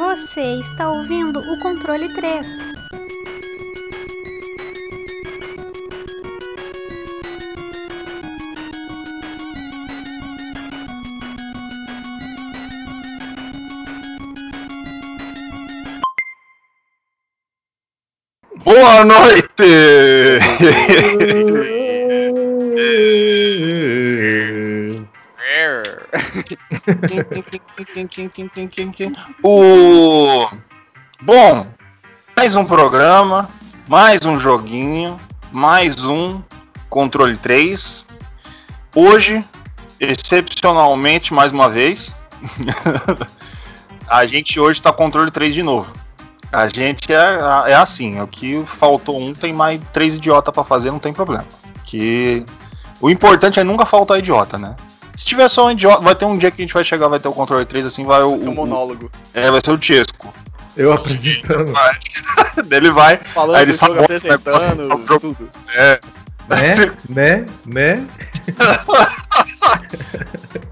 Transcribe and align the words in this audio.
Você 0.00 0.58
está 0.58 0.90
ouvindo 0.90 1.40
o 1.40 1.58
controle 1.58 2.08
3. 2.08 2.72
Boa 18.64 19.04
noite! 19.04 19.50
o 29.42 30.48
bom, 31.22 31.66
mais 32.36 32.56
um 32.56 32.64
programa, 32.64 33.48
mais 33.86 34.24
um 34.24 34.36
joguinho, 34.36 35.16
mais 35.52 36.04
um 36.04 36.42
controle 36.88 37.36
3. 37.36 38.06
Hoje, 38.96 39.44
excepcionalmente, 40.00 41.32
mais 41.32 41.52
uma 41.52 41.70
vez, 41.70 42.20
a 44.08 44.26
gente 44.26 44.58
hoje 44.58 44.80
está 44.80 44.92
controle 44.92 45.30
3 45.30 45.54
de 45.54 45.62
novo. 45.62 45.92
A 46.50 46.66
gente 46.66 47.12
é, 47.12 47.70
é 47.70 47.74
assim, 47.74 48.20
o 48.20 48.26
que 48.26 48.64
faltou 48.66 49.20
um 49.20 49.32
tem 49.32 49.52
mais 49.52 49.80
três 49.92 50.16
idiotas 50.16 50.52
para 50.52 50.64
fazer, 50.64 50.90
não 50.90 50.98
tem 50.98 51.12
problema. 51.12 51.46
Que 51.84 52.44
o 53.00 53.08
importante 53.08 53.60
é 53.60 53.64
nunca 53.64 53.86
faltar 53.86 54.18
idiota, 54.18 54.58
né? 54.58 54.74
Se 55.20 55.26
tiver 55.26 55.50
só 55.50 55.66
um 55.66 55.70
idiota, 55.70 56.00
vai 56.00 56.14
ter 56.14 56.24
um 56.24 56.38
dia 56.38 56.50
que 56.50 56.62
a 56.62 56.64
gente 56.64 56.72
vai 56.72 56.82
chegar, 56.82 57.06
vai 57.06 57.20
ter 57.20 57.28
o 57.28 57.32
controle 57.34 57.66
3 57.66 57.84
assim, 57.84 58.06
vai 58.06 58.22
o, 58.22 58.36
o 58.36 58.54
monólogo. 58.54 59.12
É, 59.34 59.50
vai 59.50 59.60
ser 59.62 59.70
o 59.70 59.78
Chesco. 59.80 60.32
Eu 60.74 60.94
apresentando. 60.94 61.74
Ele 62.70 62.90
vai, 62.90 63.18
Falando, 63.18 63.56
aí 63.56 63.64
ele 63.64 63.72
sabota, 63.74 64.04
apresentando, 64.04 64.98
tudo. 65.04 65.36
É. 65.74 66.00
Né? 66.48 66.92
Né? 67.10 67.46
Né? 67.66 68.06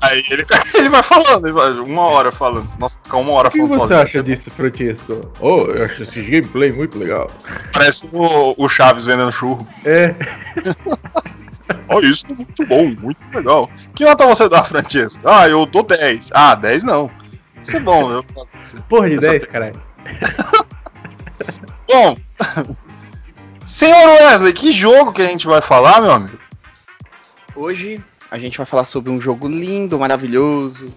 Aí 0.00 0.24
ele, 0.30 0.44
ele 0.74 0.88
vai 0.88 1.02
falando, 1.02 1.46
ele 1.46 1.52
vai, 1.52 1.70
uma 1.72 2.02
hora 2.02 2.32
falando. 2.32 2.68
Nossa, 2.78 2.98
fica 3.02 3.16
uma 3.16 3.32
hora 3.32 3.48
O 3.48 3.50
que 3.50 3.58
falando 3.58 3.74
você 3.74 3.78
sozinho. 3.80 4.00
acha 4.00 4.22
disso, 4.22 4.50
Francesco? 4.50 5.20
Oh, 5.40 5.66
eu 5.66 5.84
acho 5.84 6.02
esse 6.02 6.22
gameplay 6.22 6.72
muito 6.72 6.98
legal. 6.98 7.30
Parece 7.72 8.08
o, 8.12 8.54
o 8.56 8.68
Chaves 8.68 9.04
vendendo 9.04 9.30
churro. 9.30 9.66
É, 9.84 10.14
Olha 11.88 12.06
isso, 12.06 12.26
muito 12.28 12.66
bom, 12.66 12.86
muito 13.00 13.18
legal. 13.34 13.70
Que 13.94 14.04
nota 14.04 14.26
você 14.26 14.48
dá, 14.48 14.64
Francesco? 14.64 15.28
Ah, 15.28 15.48
eu 15.48 15.64
dou 15.66 15.82
10. 15.82 16.30
Ah, 16.34 16.54
10 16.54 16.82
não. 16.84 17.10
Isso 17.62 17.76
é 17.76 17.80
bom. 17.80 18.10
Eu... 18.10 18.24
porra 18.88 19.08
de 19.10 19.16
Essa- 19.16 19.30
10, 19.30 19.46
caralho. 19.46 19.82
Bom, 21.88 22.16
senhor 23.64 24.08
Wesley, 24.20 24.52
que 24.52 24.72
jogo 24.72 25.12
que 25.12 25.22
a 25.22 25.26
gente 25.26 25.46
vai 25.46 25.60
falar, 25.62 26.00
meu 26.02 26.12
amigo? 26.12 26.38
Hoje 27.56 28.02
a 28.30 28.38
gente 28.38 28.58
vai 28.58 28.66
falar 28.66 28.84
sobre 28.84 29.10
um 29.10 29.18
jogo 29.20 29.48
lindo, 29.48 29.98
maravilhoso. 29.98 30.94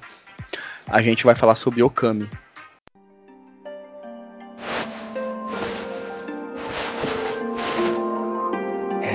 A 0.87 1.01
gente 1.01 1.23
vai 1.23 1.33
falar 1.33 1.55
sobre 1.55 1.81
Okami. 1.81 2.29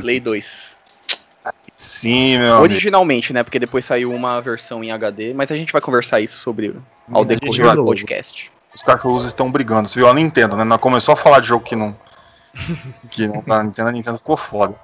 Play 0.00 0.20
2. 0.20 0.76
Sim, 1.76 2.38
meu 2.38 2.48
amigo. 2.54 2.62
Originalmente, 2.64 3.32
né? 3.32 3.42
Porque 3.44 3.58
depois 3.58 3.84
saiu 3.84 4.12
uma 4.12 4.40
versão 4.40 4.82
em 4.82 4.90
HD, 4.90 5.32
mas 5.32 5.50
a 5.52 5.56
gente 5.56 5.72
vai 5.72 5.80
conversar 5.80 6.20
isso 6.20 6.40
sobre 6.40 6.74
ao 7.12 7.24
decorrer 7.24 7.74
do 7.76 7.84
podcast. 7.84 8.50
Os 8.74 8.82
Carcus 8.82 9.24
estão 9.24 9.50
brigando. 9.50 9.88
Você 9.88 9.98
viu 10.00 10.08
a 10.08 10.14
Nintendo, 10.14 10.56
né? 10.56 10.64
Nós 10.64 10.80
começou 10.80 11.12
a 11.14 11.16
falar 11.16 11.40
de 11.40 11.46
jogo 11.46 11.64
que 11.64 11.76
não. 11.76 11.96
que 13.10 13.28
não 13.28 13.40
pra 13.40 13.62
Nintendo, 13.62 13.88
a 13.88 13.92
Nintendo 13.92 14.18
ficou 14.18 14.36
foda. 14.36 14.74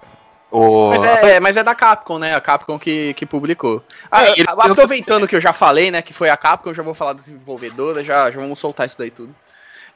O... 0.50 0.91
Mas 0.91 1.03
é, 1.03 1.41
mas 1.41 1.56
é 1.56 1.65
da 1.65 1.75
Capcom, 1.75 2.16
né? 2.16 2.37
A 2.37 2.41
Capcom 2.41 2.78
que, 2.78 3.12
que 3.15 3.27
publicou. 3.27 3.83
Ah, 4.09 4.25
É, 4.27 4.33
eles- 4.38 4.56
aproveitando 4.56 5.27
que 5.27 5.34
eu 5.34 5.41
já 5.41 5.53
falei, 5.53 5.91
né? 5.91 6.00
Que 6.00 6.12
foi 6.15 6.31
a 6.31 6.37
Capcom, 6.37 6.71
eu 6.71 6.75
já 6.75 6.83
vou 6.83 6.94
falar 6.94 7.15
da 7.15 7.21
desenvolvedora, 7.21 8.04
já, 8.04 8.31
já 8.31 8.38
vamos 8.38 8.60
soltar 8.60 8.87
isso 8.87 8.97
daí 8.97 9.10
tudo. 9.10 9.34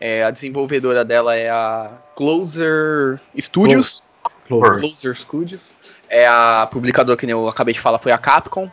É, 0.00 0.24
a 0.24 0.32
desenvolvedora 0.32 1.04
dela 1.04 1.36
é 1.36 1.48
a 1.48 1.92
Closer 2.16 3.20
Studios. 3.38 4.00
Clover. 4.00 4.07
Closer 4.48 5.14
Studios. 5.14 5.72
É 6.08 6.26
a 6.26 6.68
publicadora 6.70 7.16
que 7.16 7.26
eu 7.26 7.48
acabei 7.48 7.74
de 7.74 7.80
falar 7.80 7.98
foi 7.98 8.12
a 8.12 8.18
Capcom. 8.18 8.70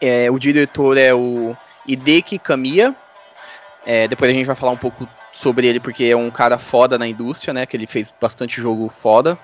É, 0.00 0.30
o 0.30 0.38
diretor 0.38 0.96
é 0.98 1.14
o 1.14 1.56
Hideki 1.86 2.38
Kamiya. 2.38 2.94
É, 3.84 4.06
depois 4.06 4.30
a 4.30 4.34
gente 4.34 4.46
vai 4.46 4.54
falar 4.54 4.72
um 4.72 4.76
pouco 4.76 5.08
sobre 5.32 5.66
ele 5.66 5.80
porque 5.80 6.04
é 6.04 6.16
um 6.16 6.30
cara 6.30 6.58
foda 6.58 6.98
na 6.98 7.06
indústria, 7.06 7.52
né? 7.52 7.66
Que 7.66 7.76
ele 7.76 7.86
fez 7.86 8.12
bastante 8.20 8.60
jogo 8.60 8.88
foda. 8.88 9.38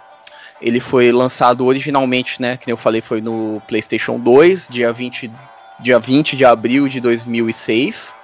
Ele 0.61 0.81
foi 0.81 1.11
lançado 1.13 1.65
originalmente, 1.65 2.41
né? 2.41 2.57
Que 2.57 2.71
eu 2.71 2.77
falei, 2.77 3.01
foi 3.01 3.21
no 3.21 3.61
PlayStation 3.67 4.19
2, 4.19 4.69
dia 4.69 4.93
20, 4.93 5.31
dia 5.81 5.99
20 5.99 6.37
de 6.37 6.45
abril 6.45 6.89
de 6.89 7.01
2006. 7.01 8.15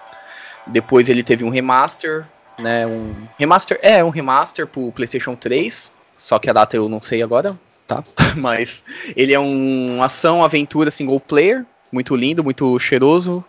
Depois 0.66 1.08
ele 1.08 1.22
teve 1.22 1.44
um 1.44 1.50
remaster, 1.50 2.26
né? 2.58 2.86
Um 2.86 3.14
remaster, 3.38 3.78
é, 3.82 4.02
um 4.02 4.10
remaster 4.10 4.66
pro 4.66 4.92
PlayStation 4.92 5.34
3. 5.36 5.93
Só 6.24 6.38
que 6.38 6.48
a 6.48 6.54
data 6.54 6.74
eu 6.74 6.88
não 6.88 7.02
sei 7.02 7.22
agora, 7.22 7.54
tá? 7.86 8.02
Mas 8.34 8.82
ele 9.14 9.34
é 9.34 9.38
um 9.38 10.02
ação, 10.02 10.42
aventura 10.42 10.90
single 10.90 11.20
player, 11.20 11.66
muito 11.92 12.16
lindo, 12.16 12.42
muito 12.42 12.78
cheiroso. 12.78 13.44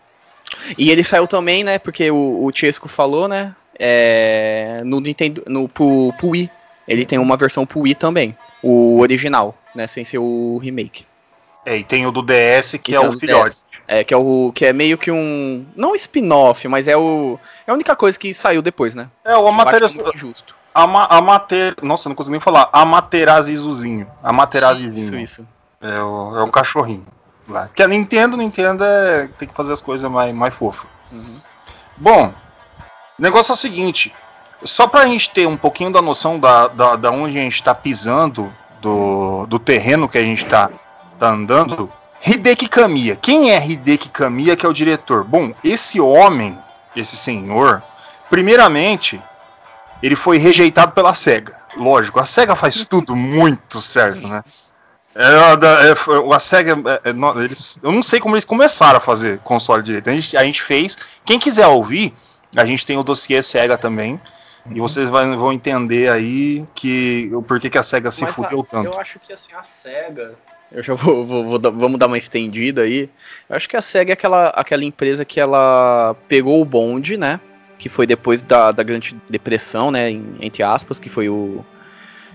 E 0.78 0.92
ele 0.92 1.02
saiu 1.02 1.26
também, 1.26 1.64
né? 1.64 1.80
Porque 1.80 2.12
o, 2.12 2.44
o 2.44 2.52
Chesco 2.54 2.90
falou, 2.90 3.30
né? 3.30 3.56
É, 3.80 4.82
no 4.84 5.00
Nintendo, 5.00 5.42
no 5.48 5.70
pro, 5.70 6.12
pro 6.18 6.28
Wii. 6.28 6.52
Ele 6.86 7.06
tem 7.06 7.18
uma 7.18 7.38
versão 7.38 7.66
pro 7.66 7.80
Wii 7.80 7.96
também, 7.96 8.36
o 8.62 9.00
original, 9.00 9.58
né? 9.74 9.88
Sem 9.88 10.04
ser 10.04 10.18
o 10.18 10.58
remake. 10.62 11.06
É, 11.66 11.78
e 11.78 11.84
tem 11.84 12.06
o 12.06 12.12
do 12.12 12.22
DS, 12.22 12.78
que 12.84 12.92
E 12.92 12.96
é 12.96 13.00
o 13.00 13.14
filhote. 13.14 13.52
DS. 13.52 13.66
É, 13.88 14.04
que 14.04 14.14
é 14.14 14.18
o 14.18 14.52
que 14.54 14.66
é 14.66 14.74
meio 14.74 14.98
que 14.98 15.12
um 15.12 15.66
não 15.78 15.96
spin-off, 15.96 16.68
mas 16.68 16.90
é 16.90 16.98
o 16.98 17.40
é 17.66 17.72
a 17.72 17.74
única 17.74 17.96
coisa 17.96 18.20
que 18.20 18.34
saiu 18.34 18.62
depois, 18.62 18.94
né? 18.96 19.10
É, 19.24 19.38
o 19.38 19.48
Eu 20.02 20.08
acho 20.08 20.34
Ama, 20.76 21.08
amater... 21.10 21.76
Nossa, 21.82 22.10
não 22.10 22.16
consigo 22.16 22.34
nem 22.34 22.42
falar. 22.42 22.70
Amaterazizuzinho. 22.74 24.08
Amaterazizinho. 24.22 25.20
Isso, 25.20 25.42
isso. 25.42 25.48
É 25.82 26.02
o, 26.02 26.38
é 26.38 26.44
o 26.44 26.52
cachorrinho. 26.52 27.06
lá. 27.48 27.68
Porque 27.68 27.82
a 27.82 27.88
Nintendo, 27.88 28.36
Nintendo 28.36 28.84
é, 28.84 29.30
tem 29.38 29.48
que 29.48 29.54
fazer 29.54 29.72
as 29.72 29.82
coisas 29.82 30.10
mais, 30.12 30.36
mais 30.36 30.54
fofas. 30.54 30.90
Uhum. 31.12 31.40
Bom, 31.96 32.34
o 33.18 33.22
negócio 33.22 33.52
é 33.52 33.56
o 33.56 33.58
seguinte: 33.58 34.14
só 34.64 34.88
pra 34.88 35.08
gente 35.08 35.30
ter 35.30 35.48
um 35.48 35.56
pouquinho 35.56 35.92
da 35.92 36.02
noção 36.02 36.40
da, 36.40 36.68
da, 36.68 36.96
da 36.96 37.12
onde 37.12 37.38
a 37.38 37.42
gente 37.42 37.64
tá 37.64 37.74
pisando, 37.74 38.54
do, 38.82 39.46
do 39.48 39.60
terreno 39.60 40.10
que 40.10 40.18
a 40.18 40.24
gente 40.24 40.46
tá, 40.46 40.70
tá 41.18 41.30
andando, 41.30 41.90
Hideki 42.26 42.68
Kamiya. 42.68 43.16
Quem 43.16 43.52
é 43.52 43.66
Hideki 43.66 44.10
Kamiya 44.10 44.56
que 44.56 44.66
é 44.66 44.70
o 44.70 44.74
diretor? 44.74 45.24
Bom, 45.24 45.54
esse 45.64 46.00
homem, 46.02 46.58
esse 46.96 47.16
senhor, 47.16 47.82
primeiramente, 48.30 49.22
ele 50.02 50.16
foi 50.16 50.38
rejeitado 50.38 50.92
pela 50.92 51.14
SEGA. 51.14 51.58
Lógico, 51.78 52.20
a 52.20 52.26
SEGA 52.26 52.56
faz 52.56 52.86
tudo 52.86 53.16
muito 53.16 53.82
certo, 53.82 54.28
né? 54.28 54.44
É, 55.16 55.24
é, 55.24 56.36
a 56.36 56.40
SEGA, 56.40 56.76
é, 57.04 57.42
eles, 57.44 57.80
eu 57.82 57.92
não 57.92 58.04
sei 58.04 58.20
como 58.20 58.36
eles 58.36 58.44
começaram 58.44 58.98
a 58.98 59.02
fazer 59.02 59.40
console 59.40 59.82
direito. 59.82 60.10
A 60.10 60.14
gente, 60.14 60.36
a 60.36 60.44
gente 60.44 60.62
fez. 60.62 60.98
Quem 61.24 61.40
quiser 61.40 61.68
ouvir, 61.68 62.14
a 62.56 62.66
gente 62.66 62.86
tem 62.86 62.98
o 62.98 63.04
dossiê 63.04 63.42
SEGA 63.42 63.78
também. 63.78 64.20
E 64.70 64.80
vocês 64.80 65.10
vão, 65.10 65.38
vão 65.38 65.54
entender 65.54 66.10
aí 66.10 66.66
que 66.74 67.30
o 67.34 67.42
porquê 67.42 67.70
que 67.70 67.78
a 67.78 67.84
SEGA 67.84 68.12
se 68.12 68.24
Mas 68.24 68.34
fudeu 68.34 68.62
a, 68.62 68.66
tanto. 68.66 68.88
Eu 68.88 69.00
acho 69.00 69.20
que 69.20 69.32
assim, 69.32 69.54
a 69.54 69.64
SEGA. 69.64 70.34
Eu 70.72 70.84
já 70.84 70.96
vou, 70.96 71.26
vou, 71.26 71.44
vou, 71.46 71.60
vamos 71.72 72.00
dar 72.00 72.08
uma 72.08 72.18
estendida 72.18 72.82
aí. 72.82 73.10
Eu 73.48 73.56
acho 73.56 73.70
que 73.70 73.78
a 73.78 73.82
SEGA 73.82 74.12
é 74.12 74.16
aquela, 74.16 74.48
aquela 74.50 74.84
empresa 74.84 75.24
que 75.24 75.40
ela 75.40 76.16
pegou 76.28 76.60
o 76.60 76.66
bonde, 76.66 77.16
né? 77.16 77.40
Que 77.78 77.90
foi 77.90 78.08
depois 78.08 78.42
da, 78.42 78.72
da 78.72 78.84
Grande 78.84 79.16
Depressão, 79.30 79.92
né? 79.92 80.10
Entre 80.40 80.64
aspas, 80.64 81.00
que 81.00 81.10
foi 81.10 81.30
o. 81.30 81.64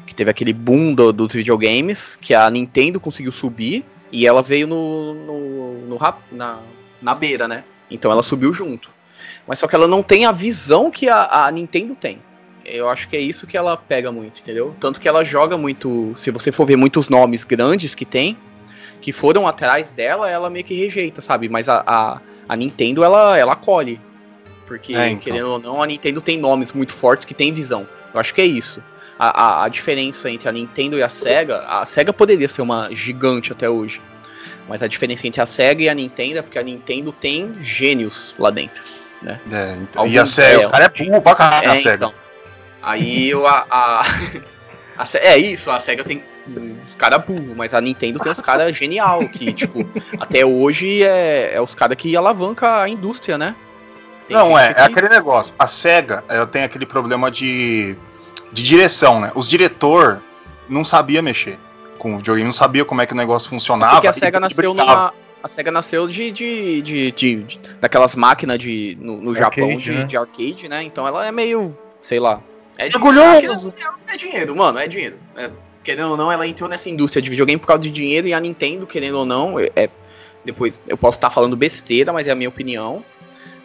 Que 0.07 0.15
teve 0.15 0.31
aquele 0.31 0.53
boom 0.53 0.95
do, 0.95 1.13
dos 1.13 1.33
videogames, 1.33 2.17
que 2.21 2.35
a 2.35 2.51
Nintendo 2.51 2.99
conseguiu 2.99 3.33
subir 3.33 3.85
e 4.13 4.27
ela 4.27 4.43
veio 4.43 4.67
no, 4.67 5.15
no, 5.15 5.73
no 5.87 5.99
na, 6.33 6.59
na 7.01 7.15
beira, 7.15 7.47
né? 7.47 7.65
Então 7.91 8.11
ela 8.11 8.23
subiu 8.23 8.53
junto. 8.53 8.91
Mas 9.47 9.59
só 9.59 9.67
que 9.67 9.75
ela 9.75 9.87
não 9.87 10.03
tem 10.03 10.25
a 10.25 10.33
visão 10.33 10.91
que 10.91 11.09
a, 11.09 11.47
a 11.47 11.51
Nintendo 11.51 11.95
tem. 11.95 12.21
Eu 12.65 12.89
acho 12.89 13.09
que 13.09 13.17
é 13.17 13.21
isso 13.21 13.47
que 13.47 13.57
ela 13.57 13.77
pega 13.77 14.13
muito, 14.13 14.41
entendeu? 14.41 14.75
Tanto 14.79 15.01
que 15.01 15.09
ela 15.09 15.25
joga 15.25 15.57
muito. 15.57 16.13
Se 16.17 16.31
você 16.31 16.53
for 16.53 16.67
ver 16.67 16.77
muitos 16.77 17.09
nomes 17.09 17.43
grandes 17.43 17.95
que 17.95 18.05
tem, 18.05 18.37
que 19.01 19.13
foram 19.13 19.47
atrás 19.47 19.91
dela, 19.91 20.31
ela 20.31 20.51
meio 20.51 20.65
que 20.65 20.75
rejeita, 20.75 21.21
sabe? 21.21 21.49
Mas 21.49 21.69
a, 21.69 21.83
a, 21.87 22.21
a 22.49 22.57
Nintendo, 22.57 23.03
ela, 23.03 23.39
ela 23.39 23.53
acolhe. 23.53 24.01
Porque, 24.70 24.94
é, 24.94 25.08
então. 25.08 25.19
querendo 25.19 25.49
ou 25.49 25.58
não, 25.58 25.82
a 25.82 25.87
Nintendo 25.87 26.20
tem 26.20 26.38
nomes 26.38 26.72
muito 26.72 26.93
fortes 26.93 27.25
que 27.25 27.34
tem 27.34 27.52
visão. 27.52 27.88
Eu 28.14 28.20
acho 28.20 28.32
que 28.32 28.40
é 28.40 28.44
isso. 28.44 28.81
A, 29.19 29.43
a, 29.43 29.64
a, 29.64 29.69
diferença 29.69 30.31
entre 30.31 30.49
a 30.49 30.52
Nintendo 30.52 30.96
e 30.96 31.02
a 31.02 31.08
SEGA, 31.08 31.58
a 31.67 31.84
SEGA 31.84 32.12
poderia 32.12 32.46
ser 32.46 32.62
uma 32.62 32.88
gigante 32.93 33.50
até 33.50 33.69
hoje. 33.69 34.00
Mas 34.69 34.81
a 34.81 34.87
diferença 34.87 35.26
entre 35.26 35.43
a 35.43 35.46
SEGA 35.46 35.82
e 35.82 35.88
a 35.88 35.94
Nintendo 35.94 36.38
é 36.38 36.43
porque 36.43 36.56
a 36.56 36.62
Nintendo 36.62 37.11
tem 37.11 37.52
gênios 37.58 38.37
lá 38.38 38.49
dentro 38.50 38.81
né? 39.20 39.40
É, 39.50 39.76
então, 39.82 40.06
e 40.06 40.17
a 40.17 40.25
SEGA, 40.25 40.58
os 40.58 40.67
caras 40.69 40.90
é 40.94 41.05
burro 41.05 41.20
pra 41.20 41.34
caralho 41.34 41.67
é, 41.67 41.72
a 41.72 41.76
SEGA. 41.76 41.94
Então, 41.96 42.14
aí 42.81 43.32
a, 43.32 43.67
a, 43.69 44.02
a, 44.96 45.06
É 45.14 45.37
isso, 45.37 45.69
a 45.69 45.81
SEGA 45.81 46.05
tem 46.05 46.22
os 46.87 46.94
caras 46.94 47.25
burro, 47.25 47.55
mas 47.56 47.75
a 47.75 47.81
Nintendo 47.81 48.20
tem 48.20 48.32
os 48.32 48.40
caras 48.40 48.76
genial, 48.76 49.28
que, 49.28 49.52
tipo, 49.52 49.81
até 50.19 50.46
hoje 50.46 51.02
é, 51.02 51.55
é 51.55 51.61
os 51.61 51.75
caras 51.75 51.96
que 51.96 52.17
alavanca 52.17 52.82
a 52.82 52.88
indústria, 52.88 53.37
né? 53.37 53.56
Tem 54.31 54.37
Não, 54.37 54.56
é, 54.56 54.71
é 54.71 54.75
que... 54.75 54.81
é 54.81 54.85
aquele 54.85 55.09
negócio. 55.09 55.56
A 55.59 55.67
SEGA 55.67 56.23
ela 56.29 56.47
tem 56.47 56.62
aquele 56.62 56.87
problema 56.87 57.32
de, 57.32 57.97
de 58.53 58.62
direção, 58.62 59.21
né? 59.21 59.32
Os 59.35 59.49
diretor 59.49 60.23
não 60.69 60.85
sabia 60.85 61.21
mexer 61.21 61.59
com 61.99 62.15
o 62.15 62.19
videogame, 62.19 62.47
não 62.47 62.55
sabia 62.55 62.85
como 62.85 63.03
é 63.03 63.06
que 63.06 63.12
o 63.12 63.17
negócio 63.17 63.50
funcionava. 63.50 63.94
Porque 63.94 64.06
a 64.06 64.12
SEGA 64.12 64.38
nasceu 64.38 64.73
numa, 64.73 65.12
a 65.43 65.49
SEGA 65.49 65.73
nasceu 65.73 66.06
de, 66.06 66.31
de, 66.31 66.81
de, 66.81 67.11
de, 67.11 67.37
de 67.43 67.61
daquelas 67.81 68.15
máquinas 68.15 68.56
de, 68.61 68.97
no, 69.00 69.21
no 69.21 69.35
Japão 69.35 69.77
de, 69.77 69.91
né? 69.91 70.05
de, 70.05 70.17
arcade, 70.17 70.69
né? 70.69 70.85
Então 70.85 71.09
ela 71.09 71.27
é 71.27 71.32
meio, 71.32 71.77
sei 71.99 72.21
lá. 72.21 72.41
É 72.79 72.87
orgulhoso! 72.87 73.75
É, 74.06 74.15
é, 74.15 74.17
dinheiro, 74.17 74.55
mano, 74.55 74.79
é 74.79 74.87
dinheiro. 74.87 75.17
É, 75.37 75.50
querendo 75.82 76.11
ou 76.11 76.17
não, 76.17 76.31
ela 76.31 76.47
entrou 76.47 76.71
nessa 76.71 76.88
indústria 76.88 77.21
de 77.21 77.29
videogame 77.29 77.61
por 77.61 77.67
causa 77.67 77.82
de 77.82 77.91
dinheiro 77.91 78.29
e 78.29 78.32
a 78.32 78.38
Nintendo, 78.38 78.87
querendo 78.87 79.19
ou 79.19 79.27
não, 79.27 79.59
é, 79.59 79.69
é 79.75 79.91
depois 80.44 80.81
eu 80.87 80.97
posso 80.97 81.19
estar 81.19 81.31
falando 81.31 81.56
besteira, 81.56 82.12
mas 82.12 82.29
é 82.29 82.31
a 82.31 82.37
minha 82.37 82.49
opinião. 82.49 83.05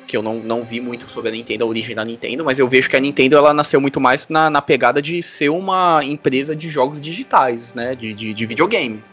Que 0.07 0.15
eu 0.15 0.21
não, 0.21 0.35
não 0.35 0.63
vi 0.63 0.79
muito 0.79 1.09
sobre 1.09 1.29
a 1.29 1.31
Nintendo, 1.31 1.63
a 1.63 1.67
origem 1.67 1.95
da 1.95 2.05
Nintendo, 2.05 2.45
mas 2.45 2.59
eu 2.59 2.67
vejo 2.67 2.89
que 2.89 2.95
a 2.95 2.99
Nintendo 2.99 3.35
ela 3.35 3.53
nasceu 3.53 3.81
muito 3.81 3.99
mais 3.99 4.27
na, 4.27 4.49
na 4.49 4.61
pegada 4.61 5.01
de 5.01 5.21
ser 5.23 5.49
uma 5.49 6.01
empresa 6.03 6.55
de 6.55 6.69
jogos 6.69 7.01
digitais, 7.01 7.73
né? 7.73 7.95
De, 7.95 8.13
de, 8.13 8.33
de 8.33 8.45
videogame. 8.45 9.03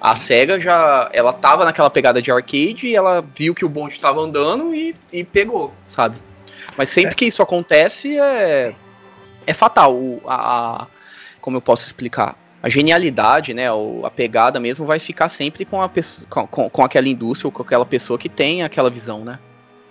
A 0.00 0.16
SEGA 0.16 0.58
já. 0.58 1.08
Ela 1.12 1.32
tava 1.32 1.64
naquela 1.64 1.88
pegada 1.88 2.20
de 2.20 2.32
arcade 2.32 2.88
e 2.88 2.96
ela 2.96 3.24
viu 3.34 3.54
que 3.54 3.64
o 3.64 3.68
bonde 3.68 3.94
estava 3.94 4.20
andando 4.20 4.74
e, 4.74 4.96
e 5.12 5.22
pegou, 5.22 5.72
sabe? 5.86 6.16
Mas 6.76 6.88
sempre 6.88 7.12
é. 7.12 7.14
que 7.14 7.24
isso 7.24 7.40
acontece 7.40 8.18
é. 8.18 8.74
É 9.46 9.54
fatal. 9.54 9.94
O, 9.94 10.20
a, 10.26 10.82
a, 10.82 10.86
como 11.40 11.56
eu 11.56 11.60
posso 11.60 11.86
explicar? 11.86 12.36
A 12.60 12.68
genialidade, 12.68 13.54
né? 13.54 13.66
A 14.04 14.10
pegada 14.10 14.58
mesmo 14.58 14.84
vai 14.84 14.98
ficar 14.98 15.28
sempre 15.28 15.64
com, 15.64 15.80
a, 15.80 15.90
com, 16.28 16.68
com 16.68 16.84
aquela 16.84 17.08
indústria 17.08 17.46
ou 17.46 17.52
com 17.52 17.62
aquela 17.62 17.86
pessoa 17.86 18.18
que 18.18 18.28
tem 18.28 18.64
aquela 18.64 18.90
visão, 18.90 19.24
né? 19.24 19.38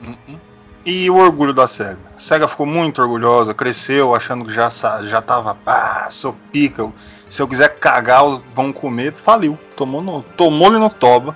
Uhum. 0.01 0.39
E 0.83 1.09
o 1.09 1.17
orgulho 1.17 1.53
da 1.53 1.67
SEGA? 1.67 1.99
A 2.15 2.19
SEGA 2.19 2.47
ficou 2.47 2.65
muito 2.65 3.01
orgulhosa, 3.01 3.53
cresceu 3.53 4.15
achando 4.15 4.45
que 4.45 4.51
já, 4.51 4.67
já 5.03 5.21
tava, 5.21 5.53
pá, 5.53 6.07
sou 6.09 6.35
pica, 6.51 6.91
se 7.29 7.41
eu 7.41 7.47
quiser 7.47 7.75
cagar, 7.75 8.25
os 8.25 8.43
vão 8.55 8.73
comer, 8.73 9.13
faliu. 9.13 9.57
Tomou 9.75 10.01
no, 10.01 10.23
tomou-lhe 10.35 10.77
no 10.77 10.89
toba. 10.89 11.35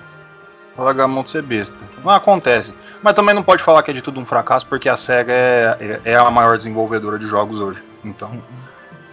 Largar 0.76 1.04
a 1.04 1.08
mão 1.08 1.22
de 1.22 1.30
ser 1.30 1.40
besta. 1.42 1.76
Não 2.04 2.12
acontece. 2.12 2.74
Mas 3.02 3.14
também 3.14 3.34
não 3.34 3.42
pode 3.42 3.62
falar 3.62 3.82
que 3.82 3.90
é 3.90 3.94
de 3.94 4.02
tudo 4.02 4.20
um 4.20 4.26
fracasso, 4.26 4.66
porque 4.66 4.90
a 4.90 4.96
SEGA 4.96 5.32
é, 5.32 5.76
é, 5.80 6.12
é 6.12 6.16
a 6.16 6.30
maior 6.30 6.58
desenvolvedora 6.58 7.18
de 7.18 7.26
jogos 7.26 7.60
hoje. 7.60 7.82
Então, 8.04 8.42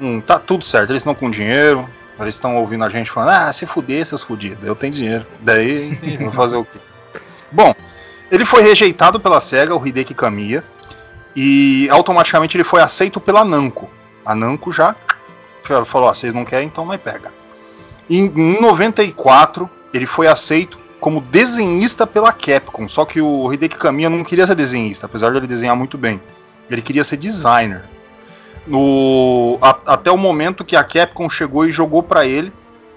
hum, 0.01 0.19
tá 0.19 0.37
tudo 0.37 0.65
certo. 0.65 0.89
Eles 0.89 1.01
estão 1.01 1.15
com 1.15 1.31
dinheiro, 1.31 1.87
eles 2.19 2.33
estão 2.33 2.57
ouvindo 2.57 2.83
a 2.83 2.89
gente 2.89 3.09
falando, 3.09 3.29
ah, 3.29 3.53
se 3.53 3.65
fuder, 3.65 4.05
seus 4.05 4.21
fudidos, 4.21 4.67
eu 4.67 4.75
tenho 4.75 4.91
dinheiro. 4.91 5.25
Daí, 5.39 6.17
vou 6.19 6.31
fazer 6.33 6.57
o 6.57 6.65
quê? 6.65 6.79
Bom, 7.49 7.73
ele 8.31 8.45
foi 8.45 8.63
rejeitado 8.63 9.19
pela 9.19 9.39
SEGA, 9.39 9.75
o 9.75 9.85
Hideki 9.85 10.13
Kamiya, 10.13 10.63
e 11.35 11.87
automaticamente 11.89 12.57
ele 12.57 12.63
foi 12.63 12.81
aceito 12.81 13.19
pela 13.19 13.43
Namco. 13.43 13.89
A 14.25 14.33
Namco 14.35 14.71
já 14.71 14.95
falou: 15.85 16.09
ó, 16.09 16.13
vocês 16.13 16.33
não 16.33 16.45
querem, 16.45 16.67
então 16.67 16.85
não 16.85 16.97
pega. 16.97 17.31
Em, 18.09 18.25
em 18.25 18.61
94, 18.61 19.69
ele 19.93 20.05
foi 20.05 20.27
aceito 20.27 20.77
como 20.99 21.19
desenhista 21.19 22.07
pela 22.07 22.31
Capcom, 22.31 22.87
só 22.87 23.05
que 23.05 23.19
o 23.19 23.51
Hideki 23.51 23.77
Kamiya 23.77 24.09
não 24.09 24.23
queria 24.23 24.47
ser 24.47 24.55
desenhista, 24.55 25.05
apesar 25.05 25.31
de 25.31 25.37
ele 25.37 25.47
desenhar 25.47 25.75
muito 25.75 25.97
bem. 25.97 26.21
Ele 26.69 26.81
queria 26.81 27.03
ser 27.03 27.17
designer. 27.17 27.83
No, 28.65 29.57
a, 29.61 29.77
até 29.87 30.09
o 30.09 30.17
momento 30.17 30.63
que 30.63 30.75
a 30.75 30.83
Capcom 30.83 31.29
chegou 31.29 31.65
e 31.65 31.71
jogou 31.71 32.01
para 32.01 32.25
ele 32.25 32.53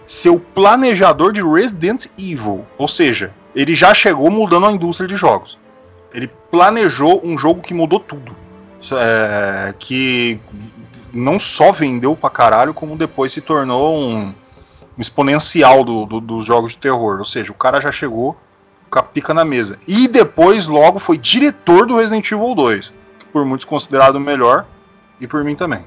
ser 0.06 0.30
o 0.30 0.38
planejador 0.38 1.32
de 1.32 1.42
Resident 1.42 2.06
Evil, 2.16 2.64
ou 2.78 2.86
seja, 2.86 3.32
ele 3.56 3.74
já 3.74 3.94
chegou 3.94 4.30
mudando 4.30 4.66
a 4.66 4.72
indústria 4.72 5.08
de 5.08 5.16
jogos. 5.16 5.58
Ele 6.12 6.28
planejou 6.50 7.22
um 7.24 7.38
jogo 7.38 7.62
que 7.62 7.72
mudou 7.72 7.98
tudo, 7.98 8.36
é, 8.92 9.74
que 9.78 10.38
não 11.12 11.38
só 11.38 11.72
vendeu 11.72 12.14
pra 12.14 12.28
caralho, 12.28 12.74
como 12.74 12.96
depois 12.96 13.32
se 13.32 13.40
tornou 13.40 13.96
um, 13.96 14.26
um 14.26 15.00
exponencial 15.00 15.82
do, 15.82 16.04
do, 16.04 16.20
dos 16.20 16.44
jogos 16.44 16.72
de 16.72 16.78
terror. 16.78 17.18
Ou 17.18 17.24
seja, 17.24 17.50
o 17.50 17.54
cara 17.54 17.80
já 17.80 17.90
chegou 17.90 18.36
com 18.90 18.98
a 18.98 19.02
pica 19.02 19.32
na 19.32 19.44
mesa. 19.44 19.78
E 19.88 20.06
depois, 20.06 20.66
logo, 20.66 20.98
foi 20.98 21.16
diretor 21.16 21.86
do 21.86 21.96
Resident 21.96 22.30
Evil 22.30 22.54
2. 22.54 22.92
Por 23.32 23.44
muitos 23.46 23.64
considerado 23.64 24.16
o 24.16 24.20
melhor, 24.20 24.66
e 25.18 25.26
por 25.26 25.42
mim 25.42 25.56
também. 25.56 25.84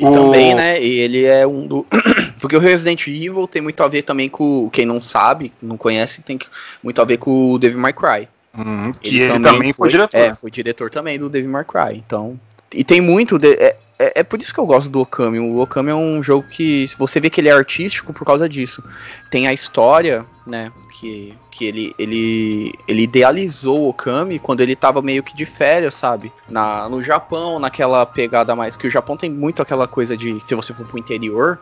E 0.00 0.04
o... 0.06 0.12
também, 0.12 0.54
né, 0.54 0.82
ele 0.82 1.26
é 1.26 1.46
um 1.46 1.66
do. 1.66 1.86
Porque 2.40 2.56
o 2.56 2.60
Resident 2.60 3.06
Evil 3.06 3.46
tem 3.46 3.60
muito 3.60 3.82
a 3.82 3.88
ver 3.88 4.00
também 4.00 4.30
com. 4.30 4.70
Quem 4.70 4.86
não 4.86 5.02
sabe, 5.02 5.52
não 5.60 5.76
conhece, 5.76 6.22
tem 6.22 6.38
muito 6.82 7.02
a 7.02 7.04
ver 7.04 7.18
com 7.18 7.52
o 7.52 7.58
Devil 7.58 7.78
May 7.78 7.92
Cry. 7.92 8.26
Uhum, 8.56 8.92
que 8.92 9.10
ele, 9.10 9.24
ele 9.24 9.32
também, 9.34 9.52
também 9.52 9.72
foi, 9.74 9.74
foi, 9.74 9.88
diretor. 9.90 10.18
É, 10.18 10.34
foi 10.34 10.50
diretor 10.50 10.90
também 10.90 11.18
do 11.18 11.28
Devil 11.28 11.50
May 11.50 11.64
Cry. 11.64 11.98
Então, 11.98 12.40
e 12.72 12.82
tem 12.82 13.00
muito. 13.00 13.38
De, 13.38 13.52
é, 13.52 13.76
é, 14.00 14.20
é, 14.20 14.22
por 14.24 14.40
isso 14.40 14.54
que 14.54 14.58
eu 14.58 14.64
gosto 14.64 14.88
do 14.88 15.02
Okami. 15.02 15.38
O 15.38 15.60
Okami 15.60 15.90
é 15.90 15.94
um 15.94 16.22
jogo 16.22 16.48
que 16.48 16.88
você 16.96 17.20
vê 17.20 17.28
que 17.28 17.38
ele 17.38 17.50
é 17.50 17.52
artístico 17.52 18.14
por 18.14 18.24
causa 18.24 18.48
disso. 18.48 18.82
Tem 19.30 19.46
a 19.46 19.52
história, 19.52 20.24
né? 20.46 20.72
Que, 20.90 21.34
que 21.50 21.66
ele, 21.66 21.94
ele, 21.98 22.72
ele 22.88 23.02
idealizou 23.02 23.82
o 23.82 23.88
Okami 23.90 24.38
quando 24.38 24.62
ele 24.62 24.74
tava 24.74 25.02
meio 25.02 25.22
que 25.22 25.36
de 25.36 25.44
férias, 25.44 25.94
sabe? 25.94 26.32
Na, 26.48 26.88
no 26.88 27.02
Japão, 27.02 27.58
naquela 27.58 28.06
pegada 28.06 28.56
mais. 28.56 28.74
Que 28.74 28.86
o 28.86 28.90
Japão 28.90 29.18
tem 29.18 29.28
muito 29.28 29.60
aquela 29.60 29.86
coisa 29.86 30.16
de. 30.16 30.40
Se 30.46 30.54
você 30.54 30.72
for 30.72 30.86
pro 30.86 30.98
interior, 30.98 31.58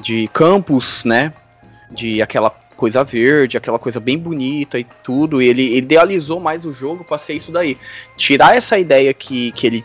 de 0.00 0.28
campos, 0.32 1.04
né? 1.04 1.32
De 1.88 2.20
aquela 2.20 2.50
coisa 2.50 3.04
verde, 3.04 3.56
aquela 3.56 3.78
coisa 3.78 4.00
bem 4.00 4.18
bonita 4.18 4.80
e 4.80 4.86
tudo. 5.04 5.40
E 5.40 5.46
ele, 5.46 5.66
ele 5.66 5.78
idealizou 5.78 6.40
mais 6.40 6.64
o 6.64 6.72
jogo 6.72 7.04
para 7.04 7.18
ser 7.18 7.34
isso 7.34 7.52
daí. 7.52 7.78
Tirar 8.16 8.56
essa 8.56 8.76
ideia 8.76 9.14
que, 9.14 9.52
que 9.52 9.64
ele 9.64 9.84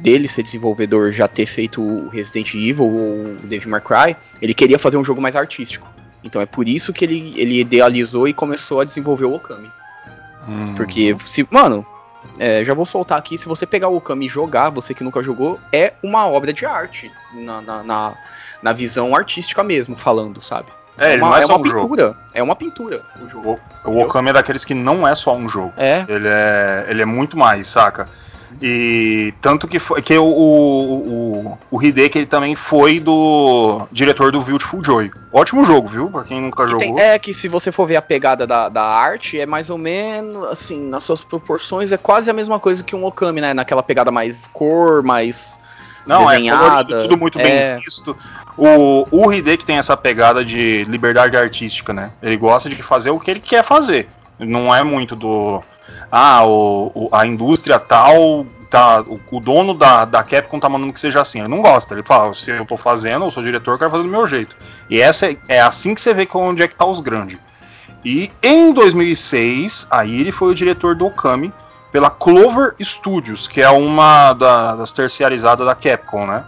dele 0.00 0.26
ser 0.28 0.42
desenvolvedor 0.42 1.12
já 1.12 1.28
ter 1.28 1.46
feito 1.46 1.82
o 1.82 2.08
Resident 2.08 2.54
Evil 2.54 2.84
ou 2.84 3.24
o 3.24 3.38
Devil 3.44 3.70
May 3.70 3.80
Cry, 3.80 4.16
ele 4.40 4.54
queria 4.54 4.78
fazer 4.78 4.96
um 4.96 5.04
jogo 5.04 5.20
mais 5.20 5.36
artístico. 5.36 5.88
Então 6.22 6.40
é 6.40 6.46
por 6.46 6.68
isso 6.68 6.92
que 6.92 7.04
ele, 7.04 7.34
ele 7.36 7.60
idealizou 7.60 8.28
e 8.28 8.32
começou 8.32 8.80
a 8.80 8.84
desenvolver 8.84 9.24
o 9.24 9.34
Okami. 9.34 9.70
Hum. 10.48 10.74
Porque, 10.74 11.16
se, 11.26 11.46
mano, 11.50 11.86
é, 12.38 12.64
já 12.64 12.74
vou 12.74 12.86
soltar 12.86 13.18
aqui, 13.18 13.38
se 13.38 13.46
você 13.46 13.66
pegar 13.66 13.88
o 13.88 13.96
Okami 13.96 14.26
e 14.26 14.28
jogar, 14.28 14.70
você 14.70 14.94
que 14.94 15.04
nunca 15.04 15.22
jogou, 15.22 15.58
é 15.72 15.94
uma 16.02 16.26
obra 16.26 16.52
de 16.52 16.66
arte. 16.66 17.10
Na, 17.34 17.60
na, 17.60 17.82
na, 17.82 18.14
na 18.62 18.72
visão 18.72 19.14
artística 19.14 19.62
mesmo, 19.62 19.96
falando, 19.96 20.40
sabe? 20.42 20.68
É, 20.98 21.14
ele 21.14 21.22
uma, 21.22 21.30
não 21.30 21.36
é, 21.36 21.38
é 21.38 21.42
só 21.42 21.56
uma 21.56 21.60
um 21.60 21.64
jogo. 21.64 21.80
pintura. 21.82 22.16
É 22.34 22.42
uma 22.42 22.56
pintura 22.56 23.02
o 23.22 23.28
jogo. 23.28 23.58
O, 23.84 23.90
o 23.90 24.02
Okami 24.02 24.30
é 24.30 24.32
daqueles 24.34 24.64
que 24.64 24.74
não 24.74 25.06
é 25.08 25.14
só 25.14 25.34
um 25.34 25.48
jogo. 25.48 25.72
É. 25.76 26.04
Ele 26.06 26.28
é, 26.28 26.86
ele 26.88 27.02
é 27.02 27.06
muito 27.06 27.38
mais, 27.38 27.68
saca? 27.68 28.06
E 28.60 29.32
tanto 29.40 29.68
que 29.68 29.78
foi 29.78 30.02
que 30.02 30.16
o, 30.18 30.24
o, 30.24 31.48
o, 31.50 31.58
o 31.70 31.82
Hideki 31.82 32.18
ele 32.18 32.26
também 32.26 32.54
foi 32.54 32.98
do 32.98 33.86
diretor 33.92 34.32
do 34.32 34.40
Beautiful 34.40 34.82
Joy. 34.82 35.10
Ótimo 35.32 35.64
jogo, 35.64 35.88
viu? 35.88 36.10
Pra 36.10 36.24
quem 36.24 36.40
nunca 36.40 36.64
E 36.64 36.66
tem- 36.66 36.88
jogou. 36.88 36.98
é 36.98 37.18
que 37.18 37.32
se 37.32 37.48
você 37.48 37.70
for 37.70 37.86
ver 37.86 37.96
a 37.96 38.02
pegada 38.02 38.46
da, 38.46 38.68
da 38.68 38.82
arte, 38.82 39.38
é 39.38 39.46
mais 39.46 39.70
ou 39.70 39.78
menos, 39.78 40.44
assim, 40.48 40.80
nas 40.88 41.04
suas 41.04 41.22
proporções, 41.22 41.92
é 41.92 41.96
quase 41.96 42.28
a 42.30 42.32
mesma 42.32 42.58
coisa 42.58 42.82
que 42.82 42.96
um 42.96 43.04
Okami, 43.04 43.40
né? 43.40 43.54
Naquela 43.54 43.82
pegada 43.82 44.10
mais 44.10 44.46
cor, 44.52 45.02
mais. 45.02 45.58
Não, 46.06 46.28
é 46.30 46.34
desenhada, 46.36 46.84
colorido, 46.86 47.02
tudo 47.02 47.16
muito 47.18 47.38
é. 47.38 47.42
bem 47.74 47.82
visto. 47.84 48.16
O, 48.56 49.06
o 49.10 49.32
Hideki 49.32 49.64
tem 49.66 49.76
essa 49.76 49.96
pegada 49.96 50.44
de 50.44 50.84
liberdade 50.84 51.36
artística, 51.36 51.92
né? 51.92 52.10
Ele 52.22 52.36
gosta 52.36 52.68
de 52.68 52.76
fazer 52.82 53.10
o 53.10 53.18
que 53.20 53.30
ele 53.30 53.40
quer 53.40 53.62
fazer. 53.62 54.08
Não 54.38 54.74
é 54.74 54.82
muito 54.82 55.14
do. 55.14 55.62
Ah, 56.10 56.44
o, 56.44 56.90
o- 56.94 57.08
a 57.12 57.26
indústria 57.26 57.78
tal. 57.78 58.46
Tá, 58.68 59.00
o, 59.00 59.20
o 59.32 59.40
dono 59.40 59.74
da, 59.74 60.04
da 60.04 60.22
Capcom 60.22 60.60
tá 60.60 60.68
mandando 60.68 60.92
que 60.92 61.00
seja 61.00 61.20
assim. 61.20 61.40
Ele 61.40 61.48
não 61.48 61.60
gosta. 61.60 61.92
Ele 61.92 62.04
fala, 62.04 62.32
se 62.34 62.52
eu 62.52 62.64
tô 62.64 62.76
fazendo, 62.76 63.24
eu 63.24 63.30
sou 63.30 63.42
diretor, 63.42 63.72
eu 63.72 63.78
quero 63.78 63.90
fazer 63.90 64.04
do 64.04 64.08
meu 64.08 64.26
jeito. 64.28 64.56
E 64.88 65.00
essa 65.00 65.26
é, 65.28 65.36
é 65.48 65.60
assim 65.60 65.92
que 65.94 66.00
você 66.00 66.14
vê 66.14 66.28
onde 66.34 66.62
é 66.62 66.68
que 66.68 66.76
tá 66.76 66.86
os 66.86 67.00
grandes. 67.00 67.36
E 68.04 68.30
em 68.42 68.72
2006, 68.72 69.88
aí 69.90 70.20
ele 70.20 70.30
foi 70.32 70.52
o 70.52 70.54
diretor 70.54 70.94
do 70.94 71.06
Okami 71.06 71.52
pela 71.90 72.08
Clover 72.10 72.74
Studios, 72.80 73.48
que 73.48 73.60
é 73.60 73.68
uma 73.70 74.32
da- 74.34 74.76
das 74.76 74.92
terceirizadas 74.92 75.66
da 75.66 75.74
Capcom, 75.74 76.24
né? 76.26 76.44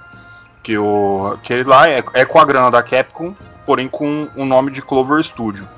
Que, 0.63 0.79
o, 0.79 1.37
que 1.43 1.53
ele 1.53 1.65
lá 1.65 1.89
é, 1.91 2.05
é 2.15 2.25
com 2.25 2.39
a 2.39 2.45
grana 2.45 2.71
da 2.71 2.85
Capcom, 2.85 3.35
porém 3.67 3.89
com 3.89 4.29
o 4.37 4.45
nome 4.45 4.71
de 4.71 4.81
Clover 4.81 5.21
Studio. 5.25 5.69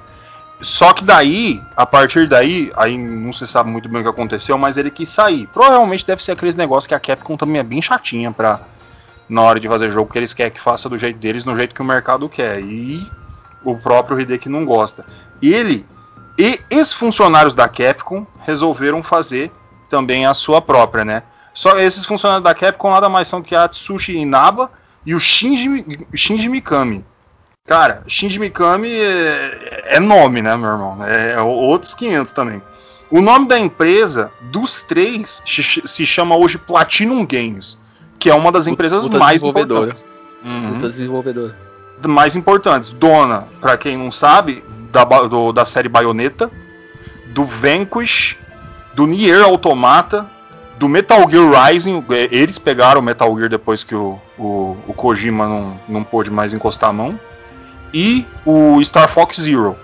Só 0.64 0.94
que 0.94 1.04
daí, 1.04 1.62
a 1.76 1.85
partir 1.85 2.26
daí, 2.26 2.73
aí 2.75 2.97
não 2.97 3.33
se 3.33 3.47
sabe 3.47 3.71
muito 3.71 3.88
bem 3.88 4.00
o 4.00 4.02
que 4.02 4.09
aconteceu, 4.09 4.56
mas 4.56 4.78
ele 4.78 4.90
quis 4.90 5.09
sair. 5.09 5.47
Provavelmente 5.49 6.06
deve 6.06 6.23
ser 6.23 6.33
aqueles 6.33 6.54
negócios 6.54 6.87
que 6.87 6.94
a 6.94 6.99
Capcom 6.99 7.37
também 7.37 7.59
é 7.59 7.62
bem 7.62 7.83
chatinha 7.83 8.33
pra, 8.33 8.61
na 9.28 9.42
hora 9.42 9.61
de 9.61 9.68
fazer 9.68 9.90
jogo, 9.90 10.11
que 10.11 10.18
eles 10.18 10.33
querem 10.33 10.52
que 10.52 10.61
faça 10.61 10.88
do 10.88 10.99
jeito 10.99 11.18
deles, 11.18 11.44
no 11.44 11.54
jeito 11.54 11.75
que 11.75 11.83
o 11.83 11.85
mercado 11.85 12.28
quer. 12.28 12.61
E 12.61 13.06
o 13.62 13.76
próprio 13.76 14.18
Hideki 14.18 14.49
não 14.49 14.64
gosta. 14.64 15.04
Ele 15.42 15.87
e 16.38 16.59
ex-funcionários 16.71 17.54
da 17.54 17.68
Capcom 17.68 18.26
resolveram 18.40 19.02
fazer 19.02 19.52
também 19.88 20.26
a 20.26 20.35
sua 20.35 20.61
própria, 20.62 21.04
né? 21.04 21.23
Só 21.52 21.78
esses 21.78 22.04
funcionários 22.04 22.42
da 22.42 22.54
Capcom 22.54 22.90
nada 22.90 23.09
mais 23.09 23.28
são 23.28 23.42
que 23.42 23.54
a 23.54 23.64
Atsushi 23.64 24.16
Inaba 24.16 24.71
e 25.06 25.14
o 25.14 25.21
Shinji, 25.21 26.06
Shinji 26.14 26.49
Mikami. 26.49 27.04
Cara, 27.66 28.02
Shinji 28.06 28.38
Mikami 28.38 28.90
é, 28.92 29.94
é 29.97 29.99
nome, 30.00 30.42
né, 30.42 30.54
meu 30.54 30.68
irmão? 30.68 30.99
É, 31.02 31.33
é 31.33 31.40
outros 31.40 31.94
500 31.94 32.30
também. 32.30 32.61
O 33.11 33.23
nome 33.23 33.49
da 33.49 33.59
empresa, 33.59 34.30
dos 34.52 34.83
três, 34.83 35.42
se 35.47 36.04
chama 36.04 36.37
hoje 36.37 36.59
Platinum 36.59 37.25
Games, 37.25 37.78
que 38.18 38.28
é 38.28 38.35
uma 38.35 38.52
das 38.52 38.66
empresas 38.66 39.04
puta 39.04 39.18
mais 39.18 39.42
importantes. 39.42 40.04
Uhum 40.44 40.73
Puta 40.75 40.90
desenvolvedora. 40.90 41.56
mais 42.06 42.37
importantes. 42.37 42.92
Dona, 42.92 43.47
pra 43.62 43.78
quem 43.78 43.97
não 43.97 44.11
sabe, 44.11 44.62
da, 44.92 45.04
do- 45.04 45.50
da 45.50 45.64
série 45.64 45.88
Bayonetta, 45.88 46.50
do 47.28 47.47
Vanquish, 47.47 48.37
do 48.92 49.06
Nier 49.06 49.42
Automata, 49.42 50.26
do 50.78 50.87
Metal 50.87 51.26
Gear 51.30 51.50
Rising. 51.71 52.04
eh, 52.11 52.28
Eles 52.30 52.59
pegaram 52.59 53.00
o 53.00 53.02
Metal 53.02 53.35
Gear 53.38 53.49
depois 53.49 53.83
que 53.83 53.94
o, 53.94 54.18
o, 54.38 54.76
o 54.87 54.92
Kojima 54.92 55.49
não, 55.49 55.80
não 55.88 56.04
pôde 56.04 56.30
mais 56.30 56.52
encostar 56.52 56.90
a 56.90 56.92
mão. 56.92 57.18
E 57.95 58.27
o 58.45 58.83
Star 58.85 59.09
Fox 59.09 59.41
Zero. 59.41 59.77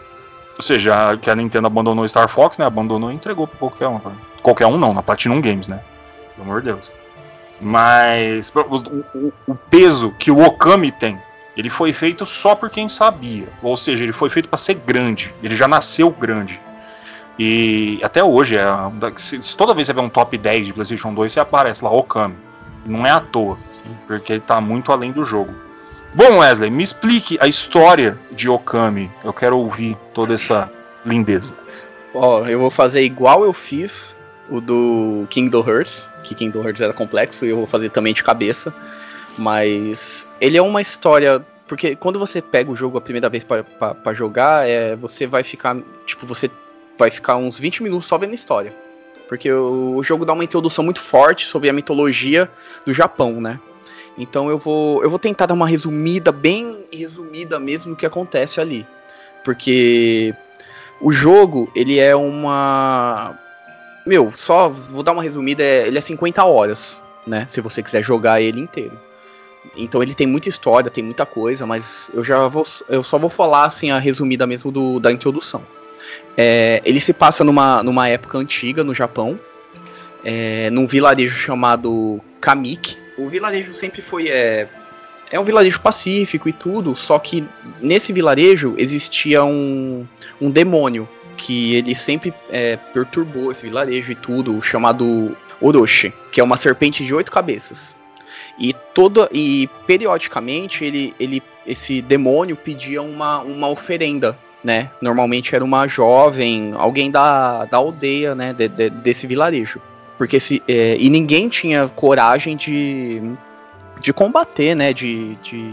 Ou 0.59 0.63
seja, 0.63 1.17
que 1.17 1.31
a 1.31 1.35
Nintendo 1.35 1.69
abandonou 1.69 2.05
o 2.05 2.09
Star 2.09 2.29
Fox, 2.29 2.59
né? 2.59 2.67
Abandonou 2.67 3.11
e 3.11 3.15
entregou 3.15 3.47
pra 3.47 3.57
qualquer 3.59 3.89
um. 3.89 4.01
Qualquer 4.43 4.67
um 4.67 4.77
não, 4.77 4.93
na 4.93 5.03
Platinum 5.03 5.41
Games, 5.41 5.69
né? 5.69 5.81
Pelo 6.37 6.49
amor 6.49 6.61
de 6.61 6.67
Deus. 6.73 6.93
Mas 7.61 8.53
o, 8.55 8.61
o- 9.19 9.33
o 9.47 9.55
peso 9.55 10.13
que 10.19 10.31
o 10.31 10.43
Okami 10.45 10.91
tem 10.91 11.19
ele 11.57 11.69
foi 11.69 11.93
feito 11.93 12.25
só 12.25 12.55
por 12.55 12.71
quem 12.71 12.89
sabia. 12.89 13.49
Ou 13.63 13.77
seja, 13.77 14.03
ele 14.05 14.13
foi 14.13 14.31
feito 14.31 14.49
para 14.49 14.57
ser 14.57 14.75
grande. 14.75 15.35
Ele 15.43 15.55
já 15.57 15.69
nasceu 15.69 16.11
grande. 16.11 16.61
E 17.39 18.01
até 18.03 18.23
hoje, 18.25 18.57
é, 18.57 18.65
se, 19.17 19.43
se 19.43 19.57
toda 19.57 19.75
vez 19.75 19.87
você 19.87 19.93
vê 19.93 20.01
um 20.01 20.09
top 20.09 20.37
10 20.39 20.69
de 20.69 20.73
PlayStation 20.73 21.13
2, 21.13 21.33
você 21.33 21.41
aparece 21.41 21.85
lá 21.85 21.91
Okami. 21.91 22.37
Não 22.87 23.05
é 23.05 23.11
à 23.11 23.21
toa, 23.21 23.59
porque 24.07 24.35
ele 24.35 24.41
tá 24.41 24.59
muito 24.61 24.91
além 24.93 25.13
do 25.13 25.23
jogo. 25.25 25.53
Bom, 26.13 26.39
Wesley, 26.39 26.71
me 26.71 26.83
explique 26.83 27.39
a 27.41 27.47
história 27.47 28.19
de 28.33 28.49
Okami. 28.49 29.09
Eu 29.23 29.33
quero 29.33 29.57
ouvir 29.57 29.97
toda 30.13 30.35
essa 30.35 30.69
lindeza. 31.07 31.57
Ó, 32.13 32.45
eu 32.47 32.59
vou 32.59 32.71
fazer 32.71 33.03
igual 33.03 33.45
eu 33.45 33.53
fiz 33.53 34.17
o 34.51 34.61
do 34.61 35.25
Kingdom 35.31 35.65
Hearts, 35.65 36.09
que 36.25 36.35
Kingdom 36.35 36.65
Hearts 36.65 36.83
era 36.83 36.93
complexo, 36.93 37.47
e 37.47 37.51
eu 37.51 37.57
vou 37.57 37.67
fazer 37.67 37.91
também 37.91 38.13
de 38.13 38.25
cabeça. 38.25 38.75
Mas 39.39 40.27
ele 40.41 40.59
é 40.59 40.63
uma 40.63 40.83
história. 40.83 41.47
Porque 41.69 41.95
quando 41.95 42.19
você 42.19 42.43
pega 42.43 42.69
o 42.69 42.75
jogo 42.75 42.99
a 42.99 43.01
primeira 43.01 43.29
vez 43.29 43.45
pra 43.45 44.13
jogar, 44.13 44.69
é, 44.69 44.97
você 44.97 45.29
vai 45.29 45.45
ficar. 45.45 45.77
Tipo, 46.05 46.27
você 46.27 46.51
vai 46.99 47.13
ficar 47.13 47.37
uns 47.37 47.57
20 47.57 47.85
minutos 47.85 48.09
só 48.09 48.19
vendo 48.19 48.33
a 48.33 48.35
história. 48.35 48.75
Porque 49.29 49.51
o, 49.53 49.95
o 49.95 50.03
jogo 50.03 50.25
dá 50.25 50.33
uma 50.33 50.43
introdução 50.43 50.85
muito 50.85 51.01
forte 51.01 51.47
sobre 51.47 51.69
a 51.69 51.73
mitologia 51.73 52.51
do 52.85 52.93
Japão, 52.93 53.41
né? 53.41 53.61
Então 54.19 54.51
eu 54.51 54.59
vou, 54.59 55.03
eu 55.03 55.11
vou 55.11 55.19
tentar 55.19 55.47
dar 55.47 55.55
uma 55.55 55.69
resumida, 55.69 56.31
bem 56.31 56.85
resumida 56.93 57.59
mesmo, 57.59 57.93
do 57.93 57.97
que 57.97 58.07
acontece 58.07 58.61
ali. 58.61 58.87
Porque 59.45 60.35
o 61.01 61.13
jogo, 61.13 61.71
ele 61.75 61.99
é 61.99 62.15
uma. 62.15 63.39
Meu, 64.07 64.33
só 64.37 64.69
vou 64.69 65.03
dar 65.03 65.13
uma 65.13 65.23
resumida, 65.23 65.63
é- 65.63 65.87
ele 65.87 65.99
é 65.99 66.01
50 66.01 66.45
horas, 66.45 67.01
né? 67.27 67.47
Se 67.51 67.61
você 67.61 67.83
quiser 67.83 68.03
jogar 68.03 68.41
ele 68.41 68.61
inteiro. 68.61 68.99
Então 69.77 70.03
ele 70.03 70.15
tem 70.15 70.27
muita 70.27 70.49
história, 70.49 70.91
tem 70.91 71.05
muita 71.05 71.25
coisa, 71.27 71.67
mas 71.67 72.11
eu 72.13 72.25
já 72.25 72.47
vou. 72.49 72.67
Eu 72.89 73.03
só 73.03 73.19
vou 73.19 73.31
falar 73.31 73.65
assim 73.65 73.91
a 73.91 73.99
resumida 73.99 74.47
mesmo 74.47 74.71
do, 74.71 74.99
da 74.99 75.13
introdução. 75.13 75.63
É, 76.37 76.83
ele 76.85 77.01
se 77.01 77.13
passa 77.13 77.45
numa, 77.45 77.83
numa 77.83 78.09
época 78.09 78.39
antiga 78.39 78.83
no 78.83 78.95
Japão, 78.95 79.39
é, 80.25 80.71
num 80.71 80.87
vilarejo 80.87 81.37
chamado 81.37 82.21
Kamiki. 82.41 82.97
O 83.25 83.29
vilarejo 83.29 83.73
sempre 83.73 84.01
foi. 84.03 84.29
É, 84.29 84.69
é 85.31 85.39
um 85.39 85.45
vilarejo 85.45 85.81
pacífico 85.81 86.49
e 86.49 86.53
tudo, 86.53 86.97
só 86.97 87.19
que 87.19 87.45
nesse 87.81 88.13
vilarejo 88.13 88.75
existia 88.79 89.45
um, 89.45 90.07
um 90.41 90.51
demônio 90.51 91.09
que 91.37 91.75
ele 91.75 91.95
sempre 91.95 92.35
é, 92.51 92.77
perturbou 92.77 93.51
esse 93.51 93.63
vilarejo 93.63 94.13
e 94.13 94.15
tudo, 94.15 94.61
chamado 94.61 95.37
Orochi, 95.61 96.13
que 96.33 96.41
é 96.41 96.45
uma 96.45 96.57
serpente 96.57 97.05
de 97.05 97.15
oito 97.15 97.31
cabeças. 97.31 97.97
E 98.59 98.75
toda 98.95 99.29
e 99.33 99.69
periodicamente 99.87 100.85
ele, 100.85 101.15
ele 101.19 101.43
esse 101.67 102.03
demônio 102.03 102.57
pedia 102.57 103.01
uma, 103.01 103.39
uma 103.41 103.69
oferenda, 103.69 104.37
né? 104.63 104.91
Normalmente 105.01 105.55
era 105.55 105.65
uma 105.65 105.87
jovem, 105.87 106.73
alguém 106.77 107.11
da, 107.11 107.65
da 107.67 107.77
aldeia, 107.79 108.35
né? 108.35 108.53
de- 108.53 108.69
de- 108.69 108.91
desse 108.91 109.27
vilarejo, 109.27 109.81
porque 110.21 110.39
se, 110.39 110.63
é, 110.69 110.99
e 110.99 111.09
ninguém 111.09 111.49
tinha 111.49 111.89
coragem 111.89 112.55
de 112.55 113.23
de 113.99 114.13
combater, 114.13 114.75
né? 114.75 114.93
De, 114.93 115.35
de, 115.37 115.73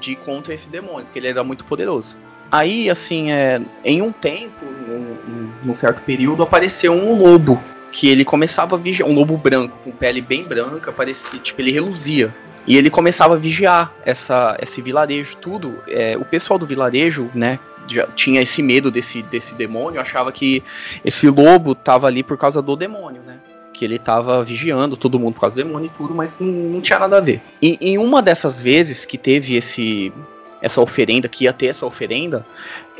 de 0.00 0.12
ir 0.12 0.16
contra 0.16 0.54
esse 0.54 0.70
demônio, 0.70 1.04
porque 1.04 1.18
ele 1.18 1.28
era 1.28 1.44
muito 1.44 1.66
poderoso. 1.66 2.16
Aí, 2.50 2.88
assim, 2.88 3.30
é, 3.30 3.60
em 3.84 4.00
um 4.00 4.10
tempo, 4.10 4.64
num, 4.64 5.52
num 5.62 5.76
certo 5.76 6.00
período, 6.00 6.42
apareceu 6.42 6.94
um 6.94 7.18
lobo. 7.18 7.62
Que 7.92 8.08
ele 8.08 8.24
começava 8.24 8.76
a 8.76 8.78
vigiar. 8.78 9.06
Um 9.06 9.12
lobo 9.12 9.36
branco, 9.36 9.76
com 9.84 9.90
pele 9.90 10.22
bem 10.22 10.42
branca, 10.42 10.90
parecia, 10.90 11.38
tipo, 11.38 11.60
ele 11.60 11.70
reluzia. 11.70 12.34
E 12.66 12.78
ele 12.78 12.88
começava 12.88 13.34
a 13.34 13.36
vigiar 13.36 13.92
essa, 14.06 14.56
esse 14.62 14.80
vilarejo, 14.80 15.36
tudo. 15.36 15.78
É, 15.86 16.16
o 16.16 16.24
pessoal 16.24 16.58
do 16.58 16.64
vilarejo, 16.64 17.30
né, 17.34 17.58
já 17.86 18.06
tinha 18.06 18.40
esse 18.40 18.62
medo 18.62 18.90
desse, 18.90 19.22
desse 19.22 19.54
demônio, 19.54 20.00
achava 20.00 20.32
que 20.32 20.62
esse 21.04 21.28
lobo 21.28 21.74
tava 21.74 22.06
ali 22.06 22.22
por 22.22 22.38
causa 22.38 22.62
do 22.62 22.74
demônio, 22.74 23.20
né? 23.20 23.38
Que 23.82 23.86
ele 23.86 23.98
tava 23.98 24.44
vigiando 24.44 24.96
todo 24.96 25.18
mundo 25.18 25.34
por 25.34 25.40
causa 25.40 25.56
do 25.56 25.64
demônio 25.64 25.86
e 25.86 25.90
tudo, 25.90 26.14
mas 26.14 26.38
não, 26.38 26.46
não 26.46 26.80
tinha 26.80 27.00
nada 27.00 27.16
a 27.16 27.20
ver. 27.20 27.42
E 27.60 27.76
em 27.80 27.98
uma 27.98 28.22
dessas 28.22 28.60
vezes 28.60 29.04
que 29.04 29.18
teve 29.18 29.56
esse 29.56 30.12
essa 30.60 30.80
oferenda, 30.80 31.26
que 31.26 31.42
ia 31.42 31.52
ter 31.52 31.66
essa 31.66 31.84
oferenda, 31.84 32.46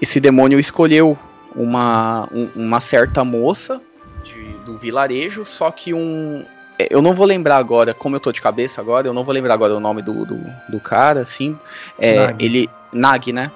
esse 0.01 0.19
demônio 0.19 0.59
escolheu 0.59 1.17
uma, 1.55 2.29
um- 2.33 2.51
uma 2.57 2.81
certa 2.81 3.23
moça 3.23 3.81
de- 4.25 4.43
do 4.67 4.77
vilarejo, 4.77 5.45
só 5.47 5.71
que 5.71 5.95
um. 5.95 6.45
é, 6.77 6.89
Eu 6.91 7.01
não 7.01 7.15
vou 7.15 7.27
lembrar 7.27 7.59
agora, 7.59 7.95
como 7.95 8.17
eu 8.17 8.21
tô 8.21 8.33
de 8.33 8.41
cabeça 8.41 8.81
agora, 8.81 9.07
eu 9.07 9.15
não 9.15 9.23
vou 9.23 9.33
lembrar 9.33 9.55
agora 9.55 9.77
o 9.77 9.79
nome 9.79 10.03
do, 10.03 10.27
do, 10.27 10.41
do 10.69 10.81
cara, 10.81 11.21
assim. 11.21 11.57
É, 11.97 12.17
Nag. 12.27 12.45
ele. 12.45 12.69
Nag, 12.93 13.33
né? 13.33 13.53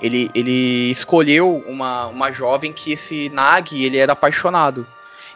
Ele, 0.00 0.30
ele 0.34 0.90
escolheu 0.90 1.62
uma, 1.68 2.06
uma 2.06 2.30
jovem 2.32 2.72
que 2.72 2.92
esse 2.92 3.28
Nag 3.34 3.84
ele 3.84 3.98
era 3.98 4.14
apaixonado. 4.14 4.86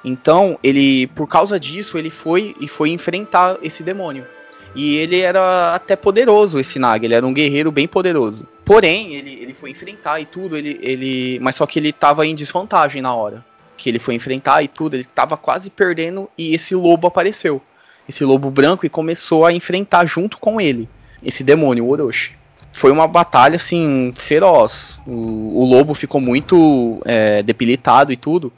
Então, 0.05 0.59
ele, 0.62 1.07
por 1.09 1.26
causa 1.26 1.59
disso, 1.59 1.99
ele 1.99 2.11
foi 2.11 2.55
e 2.61 2.69
foi 2.69 2.91
enfrentar 2.91 3.59
esse 3.62 3.83
demônio. 3.83 4.25
E 4.75 4.97
ele 4.97 5.21
era 5.21 5.75
até 5.75 5.97
poderoso, 5.97 6.61
esse 6.61 6.79
Nag, 6.79 7.05
ele 7.05 7.15
era 7.15 7.26
um 7.26 7.33
guerreiro 7.33 7.73
bem 7.73 7.88
poderoso. 7.88 8.47
Porém, 8.62 9.15
ele, 9.15 9.33
ele 9.33 9.55
foi 9.55 9.71
enfrentar 9.71 10.21
e 10.21 10.26
tudo, 10.26 10.57
ele, 10.57 10.79
ele. 10.83 11.38
Mas 11.41 11.57
só 11.57 11.67
que 11.67 11.79
ele 11.79 11.88
estava 11.88 12.26
em 12.26 12.35
desvantagem 12.35 13.00
na 13.00 13.15
hora. 13.15 13.45
Que 13.76 13.88
ele 13.88 13.99
foi 13.99 14.15
enfrentar 14.15 14.62
e 14.62 14.69
tudo, 14.69 14.95
ele 14.95 15.03
estava 15.03 15.37
quase 15.37 15.71
perdendo 15.71 16.29
e 16.37 16.55
esse 16.55 16.75
lobo 16.75 17.07
apareceu. 17.07 17.61
Esse 18.09 18.25
lobo 18.25 18.50
branco 18.50 18.85
e 18.85 18.91
começou 18.91 19.47
a 19.47 19.53
enfrentar 19.53 20.05
junto 20.07 20.38
com 20.38 20.61
ele. 20.61 20.88
Esse 21.23 21.43
demônio, 21.43 21.85
o 21.85 21.91
Orochi. 21.91 22.35
Foi 22.73 22.91
uma 22.91 23.07
batalha 23.09 23.57
assim, 23.57 24.12
feroz. 24.15 24.99
O, 25.07 25.62
o 25.62 25.65
lobo 25.65 25.95
ficou 25.95 26.21
muito 26.21 27.00
é, 27.07 27.43
debilitado 27.43 28.12
e 28.12 28.17
tudo 28.17 28.53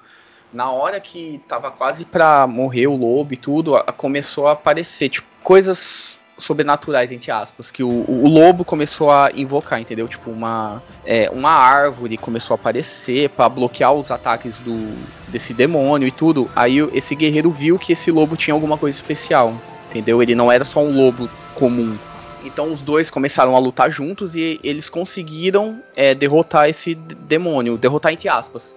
na 0.53 0.71
hora 0.71 1.01
que 1.01 1.41
tava 1.47 1.71
quase 1.71 2.05
pra 2.05 2.47
morrer 2.47 2.87
o 2.87 2.97
lobo 2.97 3.35
e 3.35 3.37
tudo, 3.37 3.77
a, 3.77 3.85
começou 3.85 4.47
a 4.47 4.53
aparecer, 4.53 5.09
tipo, 5.09 5.27
coisas 5.43 6.19
sobrenaturais, 6.39 7.11
entre 7.11 7.31
aspas, 7.31 7.71
que 7.71 7.83
o, 7.83 8.05
o, 8.09 8.29
lobo 8.29 8.65
começou 8.65 9.11
a 9.11 9.31
invocar, 9.35 9.81
entendeu? 9.81 10.07
Tipo, 10.07 10.31
uma, 10.31 10.83
é, 11.05 11.29
uma 11.31 11.51
árvore 11.51 12.17
começou 12.17 12.55
a 12.55 12.57
aparecer 12.57 13.29
para 13.31 13.49
bloquear 13.49 13.93
os 13.93 14.11
ataques 14.11 14.59
do, 14.61 14.97
desse 15.29 15.53
demônio 15.53 16.07
e 16.07 16.13
tudo. 16.13 16.49
Aí 16.55 16.79
esse 16.93 17.15
guerreiro 17.15 17.51
viu 17.51 17.79
que 17.79 17.93
esse 17.93 18.11
lobo 18.11 18.37
tinha 18.37 18.55
alguma 18.55 18.79
coisa 18.79 18.97
especial, 18.97 19.53
entendeu? 19.91 20.23
Ele 20.23 20.35
não 20.35 20.51
era 20.51 20.65
só 20.65 20.81
um 20.81 20.97
lobo 20.97 21.29
comum. 21.55 21.99
Então 22.45 22.73
os 22.73 22.81
dois 22.81 23.11
começaram 23.11 23.57
a 23.57 23.59
lutar 23.59 23.91
juntos 23.91 24.35
e 24.35 24.61
eles 24.63 24.89
conseguiram 24.89 25.83
é, 25.97 26.15
derrotar 26.15 26.69
esse 26.69 26.95
demônio, 26.95 27.77
derrotar 27.77 28.13
entre 28.13 28.29
aspas. 28.29 28.75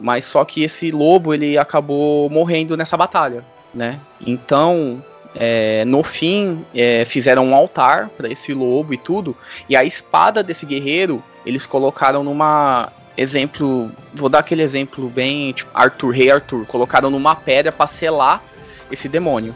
Mas 0.00 0.24
só 0.24 0.44
que 0.44 0.62
esse 0.62 0.90
lobo 0.90 1.34
ele 1.34 1.58
acabou 1.58 2.30
morrendo 2.30 2.76
nessa 2.76 2.96
batalha, 2.96 3.44
né? 3.74 3.98
Então, 4.24 5.04
é, 5.34 5.84
no 5.84 6.02
fim, 6.02 6.64
é, 6.74 7.04
fizeram 7.04 7.46
um 7.46 7.54
altar 7.54 8.08
para 8.10 8.28
esse 8.28 8.54
lobo 8.54 8.94
e 8.94 8.98
tudo. 8.98 9.36
E 9.68 9.76
a 9.76 9.84
espada 9.84 10.42
desse 10.42 10.64
guerreiro 10.64 11.22
eles 11.44 11.66
colocaram 11.66 12.22
numa 12.22 12.92
exemplo, 13.16 13.90
vou 14.14 14.28
dar 14.28 14.38
aquele 14.38 14.62
exemplo 14.62 15.08
bem 15.08 15.52
tipo 15.52 15.70
Arthur, 15.74 16.10
rei 16.10 16.30
Arthur, 16.30 16.64
colocaram 16.66 17.10
numa 17.10 17.34
pedra 17.34 17.72
para 17.72 17.86
selar 17.86 18.42
esse 18.90 19.08
demônio, 19.08 19.54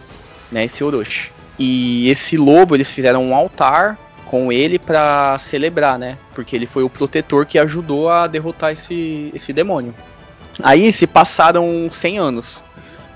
né? 0.51 0.65
Esse 0.65 0.83
Orochi. 0.83 1.34
E 1.59 2.09
esse 2.09 2.37
lobo 2.37 2.75
eles 2.75 2.91
fizeram 2.91 3.25
um 3.25 3.35
altar 3.35 3.99
com 4.27 4.51
ele 4.51 4.79
para 4.79 5.39
celebrar, 5.39 5.99
né? 5.99 6.19
Porque 6.35 6.57
ele 6.57 6.67
foi 6.67 6.83
o 6.83 6.91
protetor 6.91 7.47
que 7.47 7.59
ajudou 7.59 8.09
a 8.09 8.27
derrotar 8.27 8.73
esse, 8.73 9.31
esse 9.35 9.53
demônio. 9.53 9.95
Aí 10.63 10.93
se 10.93 11.07
passaram 11.07 11.89
100 11.91 12.19
anos 12.19 12.63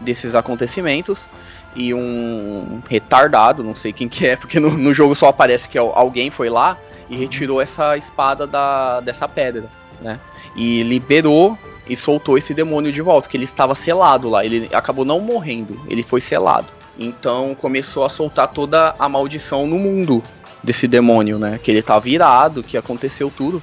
desses 0.01 0.35
acontecimentos 0.35 1.29
e 1.75 1.93
um 1.93 2.81
retardado, 2.89 3.63
não 3.63 3.75
sei 3.75 3.93
quem 3.93 4.09
que 4.09 4.27
é, 4.27 4.37
porque 4.37 4.61
no, 4.61 4.71
no 4.71 4.95
jogo 4.95 5.15
só 5.15 5.29
aparece 5.29 5.69
que 5.69 5.79
alguém 5.79 6.31
foi 6.31 6.49
lá 6.49 6.79
e 7.11 7.17
retirou 7.17 7.61
essa 7.61 7.97
espada 7.97 8.47
da, 8.47 9.01
dessa 9.01 9.27
pedra, 9.27 9.65
né? 10.01 10.21
E 10.55 10.83
liberou 10.83 11.59
e 11.89 11.97
soltou 11.97 12.37
esse 12.37 12.53
demônio 12.53 12.93
de 12.93 13.01
volta, 13.01 13.29
que 13.29 13.37
ele 13.37 13.45
estava 13.45 13.75
selado 13.75 14.29
lá. 14.29 14.45
Ele 14.45 14.69
acabou 14.73 15.05
não 15.05 15.21
morrendo, 15.21 15.81
ele 15.89 16.03
foi 16.03 16.21
selado. 16.21 16.78
Então 16.99 17.55
começou 17.55 18.05
a 18.05 18.09
soltar 18.09 18.49
toda 18.49 18.95
a 18.99 19.09
maldição 19.09 19.67
no 19.67 19.79
mundo 19.79 20.23
desse 20.63 20.89
demônio, 20.89 21.39
né? 21.39 21.59
Que 21.63 21.71
ele 21.71 21.79
estava 21.79 22.01
virado, 22.01 22.63
que 22.63 22.77
aconteceu 22.77 23.33
tudo. 23.35 23.63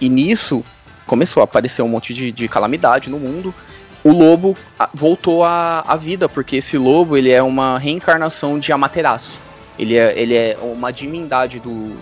E 0.00 0.08
nisso 0.08 0.64
começou 1.06 1.40
a 1.40 1.44
aparecer 1.44 1.82
um 1.82 1.88
monte 1.88 2.12
de, 2.12 2.32
de 2.32 2.48
calamidade 2.48 3.08
no 3.08 3.18
mundo. 3.18 3.54
O 4.02 4.10
lobo 4.10 4.56
voltou 4.92 5.44
à, 5.44 5.84
à 5.86 5.96
vida, 5.96 6.28
porque 6.28 6.56
esse 6.56 6.76
lobo 6.76 7.16
ele 7.16 7.30
é 7.30 7.40
uma 7.40 7.78
reencarnação 7.78 8.58
de 8.58 8.72
Amaterasu. 8.72 9.38
Ele 9.78 9.96
é, 9.96 10.18
ele 10.20 10.34
é 10.34 10.58
uma 10.60 10.92
divindade 10.92 11.60
do, 11.60 11.96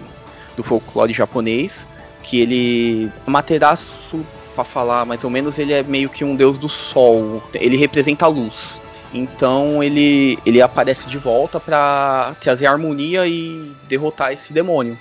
do 0.57 0.62
folclore 0.62 1.12
japonês, 1.12 1.87
que 2.23 2.40
ele... 2.40 3.12
Amaterasu, 3.27 4.25
para 4.55 4.64
falar 4.64 5.05
mais 5.05 5.23
ou 5.25 5.31
menos, 5.31 5.59
ele 5.59 5.75
é 5.75 5.83
meio 5.83 6.09
que 6.09 6.25
um 6.25 6.35
deus 6.35 6.57
do 6.57 6.71
sol. 6.71 7.43
Ele 7.53 7.77
representa 7.77 8.25
a 8.25 8.29
luz. 8.29 8.80
Então 9.12 9.83
ele, 9.83 10.38
ele 10.46 10.62
aparece 10.62 11.09
de 11.09 11.18
volta 11.18 11.59
para 11.59 12.35
trazer 12.40 12.66
harmonia 12.66 13.27
e 13.27 13.73
derrotar 13.88 14.33
esse 14.33 14.53
demônio. 14.53 14.96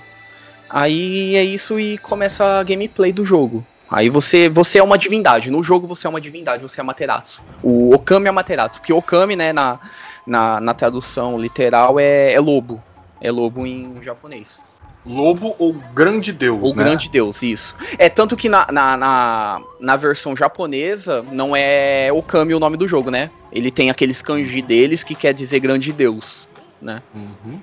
Aí 0.68 1.34
é 1.36 1.44
isso 1.44 1.78
e 1.80 1.98
começa 1.98 2.44
a 2.44 2.62
gameplay 2.62 3.12
do 3.12 3.24
jogo. 3.24 3.64
Aí 3.90 4.08
você, 4.08 4.48
você 4.48 4.78
é 4.78 4.82
uma 4.82 4.96
divindade. 4.96 5.50
No 5.50 5.64
jogo 5.64 5.86
você 5.86 6.06
é 6.06 6.10
uma 6.10 6.20
divindade, 6.20 6.62
você 6.62 6.80
é 6.80 6.84
Materaço. 6.84 7.42
O 7.60 7.92
Okami 7.92 8.28
é 8.28 8.30
Materaço. 8.30 8.78
Porque 8.78 8.92
Okami, 8.92 9.34
né, 9.34 9.52
na, 9.52 9.80
na, 10.24 10.60
na 10.60 10.74
tradução 10.74 11.36
literal, 11.36 11.98
é, 11.98 12.32
é, 12.32 12.38
lobo. 12.38 12.80
É 13.20 13.32
lobo 13.32 13.66
em 13.66 14.00
japonês. 14.00 14.62
Lobo 15.04 15.54
ou 15.58 15.72
grande 15.94 16.32
deus, 16.32 16.70
ou 16.70 16.76
né? 16.76 16.84
grande 16.84 17.08
deus, 17.08 17.42
isso. 17.42 17.74
É 17.98 18.08
tanto 18.08 18.36
que 18.36 18.48
na, 18.48 18.66
na, 18.70 18.96
na, 18.96 19.60
na, 19.80 19.96
versão 19.96 20.36
japonesa 20.36 21.24
não 21.32 21.56
é 21.56 22.12
Okami 22.12 22.54
o 22.54 22.60
nome 22.60 22.76
do 22.76 22.86
jogo, 22.86 23.10
né? 23.10 23.30
Ele 23.50 23.70
tem 23.70 23.88
aqueles 23.88 24.20
kanji 24.20 24.60
deles 24.60 25.02
que 25.02 25.14
quer 25.14 25.32
dizer 25.32 25.58
grande 25.60 25.90
deus, 25.92 26.46
né? 26.82 27.02
Uhum. 27.14 27.60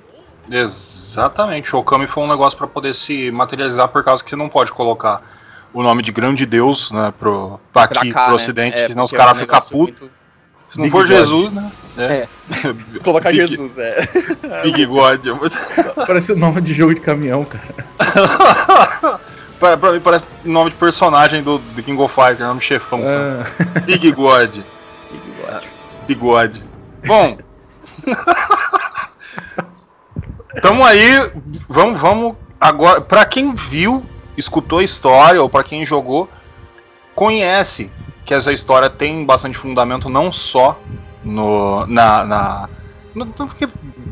Exatamente. 0.50 1.76
O 1.76 1.80
Okami 1.80 2.08
foi 2.08 2.24
um 2.24 2.28
negócio 2.28 2.58
para 2.58 2.68
poder 2.68 2.96
se 2.96 3.30
materializar 3.30 3.88
por 3.90 4.04
causa 4.04 4.24
que 4.24 4.30
você 4.30 4.36
não 4.36 4.50
pode 4.50 4.72
colocar 4.72 5.22
o 5.74 5.84
nome 5.84 6.02
de 6.02 6.12
grande 6.12 6.46
Deus, 6.46 6.92
né, 6.92 7.14
pro, 7.20 7.60
pra 7.72 7.84
aqui, 7.84 8.12
cá, 8.12 8.24
pro 8.24 8.32
né? 8.32 8.36
ocidente, 8.36 8.78
é, 8.78 8.90
senão 8.90 9.04
os 9.04 9.12
caras 9.12 9.34
é 9.34 9.36
um 9.36 9.40
ficam 9.42 9.62
putos. 9.62 10.00
Muito... 10.02 10.18
Se 10.70 10.78
não 10.78 10.84
Big 10.84 10.92
for 10.92 11.08
God. 11.08 11.18
Jesus, 11.18 11.52
né? 11.52 11.72
É. 11.98 12.04
é. 12.04 12.28
Colocar 13.04 13.32
Big... 13.32 13.48
Jesus, 13.48 13.78
é. 13.78 14.08
Big 14.64 14.86
God. 14.86 15.22
Parece 16.08 16.32
o 16.32 16.36
nome 16.36 16.62
de 16.62 16.74
jogo 16.74 16.94
de 16.94 17.02
caminhão, 17.02 17.46
cara. 17.46 19.20
pra, 19.60 19.78
pra, 19.78 19.92
mim 19.92 20.00
parece 20.00 20.26
nome 20.44 20.72
de 20.72 20.76
personagem 20.76 21.42
do, 21.42 21.58
do 21.58 21.84
King 21.84 22.02
of 22.02 22.14
Fighters, 22.14 22.40
nome 22.40 22.62
chefão. 22.62 23.02
Ah. 23.08 23.46
Big 23.82 24.12
God. 24.12 24.52
Big 24.52 25.32
God. 25.42 25.64
Big 26.08 26.20
God. 26.20 26.58
Bom. 27.06 27.38
Tamo 30.62 30.84
aí. 30.86 31.32
Vamos, 31.68 32.00
vamos 32.00 32.36
agora. 32.60 33.02
Pra 33.02 33.26
quem 33.26 33.54
viu 33.54 34.06
escutou 34.38 34.80
a 34.80 34.84
história 34.84 35.42
ou 35.42 35.50
para 35.50 35.64
quem 35.64 35.86
jogou 35.86 36.30
conhece 37.16 37.92
que 38.28 38.34
essa 38.34 38.52
história 38.52 38.90
tem 38.90 39.26
bastante 39.26 39.58
fundamento 39.58 40.10
não 40.10 40.32
só 40.34 40.78
no 41.24 41.88
na, 41.88 42.26
na 42.26 42.70
no, 43.16 43.26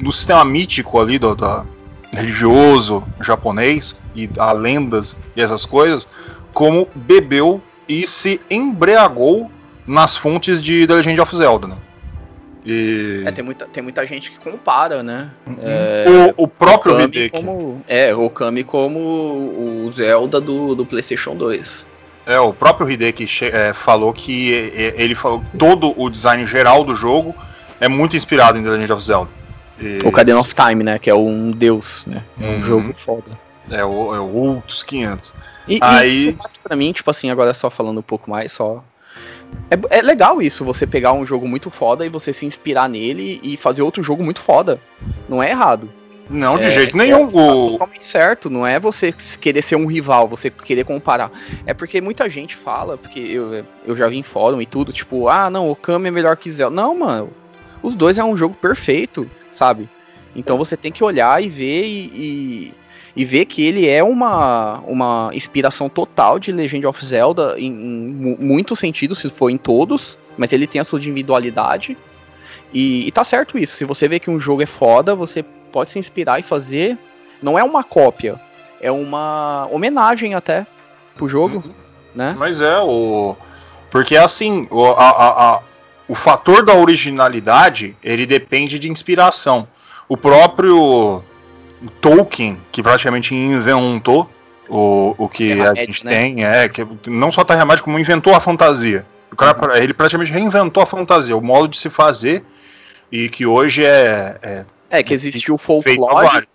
no, 0.01 0.11
sistema 0.11 0.43
mítico 0.45 0.99
ali 0.99 1.19
do, 1.19 1.35
do, 1.35 1.67
religioso 2.11 3.03
japonês 3.21 3.95
e 4.15 4.29
a 4.39 4.53
lendas 4.53 5.17
e 5.35 5.41
essas 5.41 5.65
coisas, 5.65 6.07
como 6.53 6.87
bebeu 6.95 7.61
e 7.87 8.07
se 8.07 8.39
embriagou 8.49 9.51
nas 9.85 10.15
fontes 10.15 10.63
de 10.63 10.87
The 10.87 10.93
Legend 10.95 11.21
of 11.21 11.35
Zelda. 11.35 11.67
Né? 11.67 11.77
E... 12.65 13.23
É, 13.25 13.31
tem 13.31 13.43
muita, 13.43 13.65
tem 13.67 13.83
muita 13.83 14.07
gente 14.07 14.31
que 14.31 14.39
compara, 14.39 15.03
né? 15.03 15.29
Uhum. 15.45 15.57
É, 15.61 16.33
o, 16.37 16.45
o, 16.45 16.47
próprio 16.47 16.99
Hideki. 16.99 17.29
Como, 17.29 17.83
é, 17.87 18.15
o 18.15 18.29
Kami 18.29 18.63
como 18.63 18.99
o 18.99 19.93
Zelda 19.95 20.41
do, 20.41 20.73
do 20.73 20.85
PlayStation 20.85 21.35
2. 21.35 21.85
É, 22.25 22.39
o 22.39 22.53
próprio 22.53 22.89
Hideki 22.89 23.27
é, 23.45 23.73
falou 23.73 24.11
que 24.11 24.49
ele 24.95 25.13
falou 25.13 25.43
todo 25.57 25.93
o 25.95 26.09
design 26.09 26.45
geral 26.45 26.83
do 26.83 26.95
jogo 26.95 27.35
é 27.79 27.87
muito 27.87 28.15
inspirado 28.15 28.57
em 28.57 28.63
The 28.63 28.69
Legend 28.69 28.93
of 28.93 29.03
Zelda. 29.03 29.29
E... 29.79 29.99
O 30.03 30.07
Ocarina 30.07 30.39
of 30.39 30.53
Time, 30.55 30.83
né? 30.83 30.97
Que 30.97 31.09
é 31.09 31.15
um 31.15 31.51
deus, 31.51 32.03
né? 32.07 32.23
É 32.41 32.45
um 32.45 32.53
uhum. 32.53 32.63
jogo 32.63 32.93
foda. 32.93 33.39
É 33.69 33.83
o, 33.83 34.15
é 34.15 34.19
o 34.19 34.33
outros 34.33 34.81
500. 34.83 35.33
E, 35.67 35.79
Aí... 35.81 36.29
e 36.29 36.37
pra 36.63 36.75
mim, 36.75 36.91
tipo 36.91 37.09
assim, 37.11 37.29
agora 37.29 37.53
só 37.53 37.69
falando 37.69 37.99
um 37.99 38.03
pouco 38.03 38.29
mais, 38.29 38.51
só 38.51 38.83
é, 39.69 39.97
é, 39.97 40.01
legal 40.01 40.41
isso, 40.41 40.63
você 40.63 40.85
pegar 40.85 41.13
um 41.13 41.25
jogo 41.25 41.47
muito 41.47 41.69
foda 41.69 42.05
e 42.05 42.09
você 42.09 42.31
se 42.31 42.45
inspirar 42.45 42.87
nele 42.87 43.39
e 43.43 43.57
fazer 43.57 43.81
outro 43.81 44.03
jogo 44.03 44.23
muito 44.23 44.41
foda. 44.41 44.79
Não 45.27 45.41
é 45.41 45.49
errado. 45.49 45.89
Não, 46.29 46.57
de 46.57 46.65
é, 46.65 46.71
jeito 46.71 46.97
nenhum. 46.97 47.27
É 47.27 47.71
totalmente 47.71 48.05
certo. 48.05 48.49
Não 48.49 48.65
é 48.65 48.79
você 48.79 49.13
querer 49.39 49.61
ser 49.61 49.75
um 49.75 49.85
rival, 49.85 50.27
você 50.27 50.49
querer 50.49 50.83
comparar. 50.83 51.31
É 51.65 51.73
porque 51.73 52.01
muita 52.01 52.29
gente 52.29 52.55
fala, 52.55 52.97
porque 52.97 53.19
eu, 53.19 53.65
eu 53.85 53.95
já 53.95 54.07
vi 54.07 54.17
em 54.17 54.23
fórum 54.23 54.61
e 54.61 54.65
tudo, 54.65 54.91
tipo, 54.91 55.29
ah, 55.29 55.49
não, 55.49 55.69
o 55.69 55.75
Kami 55.75 56.07
é 56.07 56.11
melhor 56.11 56.35
que 56.37 56.51
Zelda. 56.51 56.75
Não, 56.75 56.97
mano. 56.97 57.29
Os 57.83 57.93
dois 57.95 58.17
é 58.17 58.23
um 58.23 58.35
jogo 58.35 58.55
perfeito, 58.55 59.29
sabe? 59.51 59.87
Então 60.35 60.57
você 60.57 60.75
tem 60.75 60.91
que 60.91 61.03
olhar 61.03 61.41
e 61.43 61.47
ver 61.47 61.85
e, 61.85 62.11
e 62.13 62.73
e 63.15 63.23
ver 63.23 63.45
que 63.45 63.63
ele 63.63 63.87
é 63.87 64.03
uma, 64.03 64.79
uma 64.81 65.29
inspiração 65.33 65.87
total 65.87 66.37
de 66.37 66.51
Legend 66.51 66.85
of 66.85 67.05
Zelda 67.05 67.55
em, 67.57 67.67
em 67.67 68.37
muitos 68.39 68.77
sentidos, 68.77 69.19
se 69.19 69.29
for 69.29 69.49
em 69.49 69.57
todos, 69.57 70.17
mas 70.37 70.51
ele 70.51 70.67
tem 70.67 70.81
a 70.81 70.83
sua 70.83 70.99
individualidade. 70.99 71.97
E, 72.75 73.07
e 73.07 73.11
tá 73.13 73.23
certo 73.23 73.57
isso. 73.57 73.77
Se 73.77 73.85
você 73.85 74.05
vê 74.05 74.19
que 74.19 74.29
um 74.29 74.37
jogo 74.37 74.61
é 74.61 74.65
foda, 74.65 75.15
você 75.15 75.41
pode 75.71 75.91
se 75.91 75.97
inspirar 75.97 76.41
e 76.41 76.43
fazer. 76.43 76.97
Não 77.41 77.57
é 77.57 77.63
uma 77.63 77.85
cópia, 77.85 78.37
é 78.81 78.91
uma 78.91 79.65
homenagem 79.71 80.35
até 80.35 80.67
pro 81.15 81.29
jogo, 81.29 81.63
uhum. 81.65 81.73
né? 82.13 82.35
Mas 82.37 82.61
é, 82.61 82.77
o. 82.79 83.33
Porque 83.89 84.17
assim, 84.17 84.67
o, 84.69 84.87
a, 84.87 85.09
a, 85.09 85.55
a, 85.55 85.61
o 86.05 86.15
fator 86.15 86.65
da 86.65 86.73
originalidade 86.73 87.95
ele 88.03 88.25
depende 88.25 88.77
de 88.77 88.91
inspiração. 88.91 89.65
O 90.09 90.17
próprio 90.17 91.23
Tolkien, 92.01 92.59
que 92.73 92.83
praticamente 92.83 93.33
inventou 93.33 94.29
o, 94.67 95.15
o 95.17 95.29
que 95.29 95.61
a 95.61 95.73
gente 95.75 96.05
né? 96.05 96.11
tem, 96.11 96.45
é, 96.45 96.67
que 96.67 96.85
não 97.07 97.31
só 97.31 97.45
Terra-média, 97.45 97.81
como 97.81 97.97
inventou 97.97 98.35
a 98.35 98.41
fantasia. 98.41 99.05
O 99.31 99.35
cara, 99.37 99.57
uhum. 99.57 99.75
ele 99.77 99.93
praticamente 99.93 100.33
reinventou 100.33 100.83
a 100.83 100.85
fantasia, 100.85 101.37
o 101.37 101.41
modo 101.41 101.69
de 101.69 101.77
se 101.77 101.89
fazer, 101.89 102.43
e 103.15 103.29
que 103.29 103.45
hoje 103.45 103.85
é. 103.85 104.37
É, 104.41 104.65
é 104.89 105.03
que 105.03 105.13
existiu 105.13 105.55
o 105.55 105.57
folclore, 105.57 106.47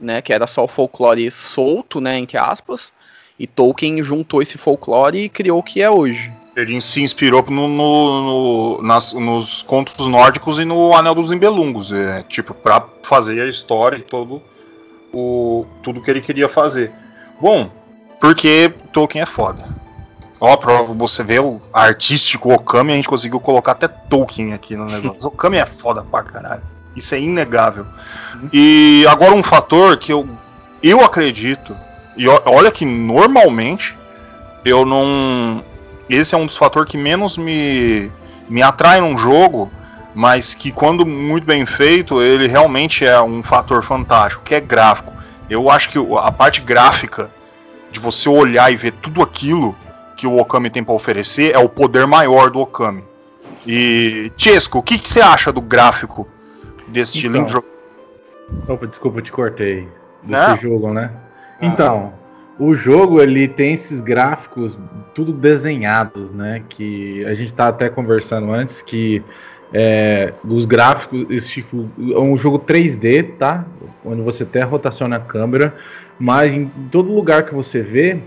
né? 0.00 0.22
Que 0.22 0.32
era 0.32 0.46
só 0.46 0.64
o 0.64 0.68
folclore 0.68 1.30
solto, 1.30 2.00
né? 2.00 2.18
Entre 2.18 2.38
aspas. 2.38 2.92
E 3.38 3.46
Tolkien 3.46 4.02
juntou 4.02 4.40
esse 4.40 4.56
folclore 4.56 5.24
e 5.24 5.28
criou 5.28 5.58
o 5.58 5.62
que 5.62 5.82
é 5.82 5.90
hoje. 5.90 6.32
Ele 6.56 6.80
se 6.80 7.02
inspirou 7.02 7.44
no, 7.50 7.68
no, 7.68 8.22
no 8.78 8.82
nas, 8.82 9.12
nos 9.12 9.60
contos 9.62 10.06
nórdicos 10.06 10.58
e 10.58 10.64
no 10.64 10.94
Anel 10.94 11.14
dos 11.14 11.28
Nibelungos, 11.28 11.92
é, 11.92 12.22
tipo, 12.22 12.54
para 12.54 12.82
fazer 13.02 13.42
a 13.42 13.46
história 13.46 13.98
e 13.98 14.02
todo 14.02 14.42
o 15.12 15.66
tudo 15.82 16.00
que 16.00 16.10
ele 16.10 16.22
queria 16.22 16.48
fazer. 16.48 16.90
Bom, 17.38 17.70
porque 18.18 18.72
Tolkien 18.90 19.22
é 19.22 19.26
foda. 19.26 19.68
Ó, 20.38 20.56
pra 20.56 20.82
você 20.82 21.22
ver 21.22 21.40
o 21.40 21.60
artístico 21.72 22.52
Okami, 22.52 22.92
a 22.92 22.96
gente 22.96 23.08
conseguiu 23.08 23.40
colocar 23.40 23.72
até 23.72 23.88
Tolkien 23.88 24.52
aqui 24.52 24.76
no 24.76 24.84
negócio. 24.84 25.28
Okami 25.28 25.56
é 25.56 25.66
foda 25.66 26.02
pra 26.02 26.22
caralho. 26.22 26.62
Isso 26.94 27.14
é 27.14 27.20
inegável. 27.20 27.86
E 28.52 29.04
agora 29.08 29.34
um 29.34 29.42
fator 29.42 29.96
que 29.96 30.12
eu, 30.12 30.28
eu 30.82 31.02
acredito, 31.04 31.76
e 32.16 32.26
olha 32.28 32.70
que 32.70 32.84
normalmente 32.84 33.96
eu 34.64 34.84
não. 34.84 35.62
Esse 36.08 36.34
é 36.34 36.38
um 36.38 36.46
dos 36.46 36.56
fatores 36.56 36.90
que 36.90 36.96
menos 36.96 37.36
me, 37.36 38.10
me 38.48 38.62
atrai 38.62 39.00
num 39.00 39.18
jogo, 39.18 39.70
mas 40.14 40.54
que 40.54 40.70
quando 40.70 41.04
muito 41.04 41.44
bem 41.44 41.66
feito, 41.66 42.22
ele 42.22 42.46
realmente 42.46 43.04
é 43.04 43.20
um 43.20 43.42
fator 43.42 43.82
fantástico, 43.82 44.42
que 44.44 44.54
é 44.54 44.60
gráfico. 44.60 45.12
Eu 45.48 45.70
acho 45.70 45.90
que 45.90 45.98
a 46.18 46.32
parte 46.32 46.60
gráfica 46.60 47.30
de 47.90 48.00
você 48.00 48.28
olhar 48.28 48.72
e 48.72 48.76
ver 48.76 48.92
tudo 48.92 49.22
aquilo 49.22 49.76
que 50.16 50.26
o 50.26 50.38
Okami 50.38 50.70
tem 50.70 50.82
para 50.82 50.94
oferecer 50.94 51.54
é 51.54 51.58
o 51.58 51.68
poder 51.68 52.06
maior 52.06 52.50
do 52.50 52.60
Okami. 52.60 53.04
E 53.66 54.32
Chesco, 54.36 54.78
o 54.78 54.82
que, 54.82 54.98
que 54.98 55.08
você 55.08 55.20
acha 55.20 55.52
do 55.52 55.60
gráfico 55.60 56.26
desse 56.88 57.18
então, 57.18 57.32
lindo 57.32 57.48
jogo? 57.50 57.66
Opa, 58.68 58.86
desculpa, 58.86 59.18
eu 59.18 59.22
te 59.22 59.32
cortei 59.32 59.88
desse 60.22 60.52
é? 60.52 60.56
jogo, 60.56 60.92
né? 60.92 61.10
Ah. 61.60 61.66
Então, 61.66 62.12
o 62.58 62.74
jogo 62.74 63.20
ele 63.20 63.48
tem 63.48 63.74
esses 63.74 64.00
gráficos 64.00 64.78
tudo 65.14 65.32
desenhados, 65.32 66.30
né? 66.30 66.62
Que 66.68 67.24
a 67.26 67.34
gente 67.34 67.52
tá 67.52 67.68
até 67.68 67.88
conversando 67.88 68.52
antes 68.52 68.80
que 68.82 69.22
é, 69.72 70.32
os 70.44 70.64
gráficos, 70.64 71.26
esse 71.28 71.48
tipo, 71.48 71.86
é 71.98 72.18
um 72.18 72.36
jogo 72.36 72.58
3D, 72.58 73.36
tá? 73.36 73.64
Onde 74.04 74.22
você 74.22 74.44
até 74.44 74.62
rotaciona 74.62 75.16
a 75.16 75.20
câmera, 75.20 75.74
mas 76.18 76.52
em 76.52 76.66
todo 76.90 77.12
lugar 77.12 77.44
que 77.44 77.54
você 77.54 77.82
vê, 77.82 78.20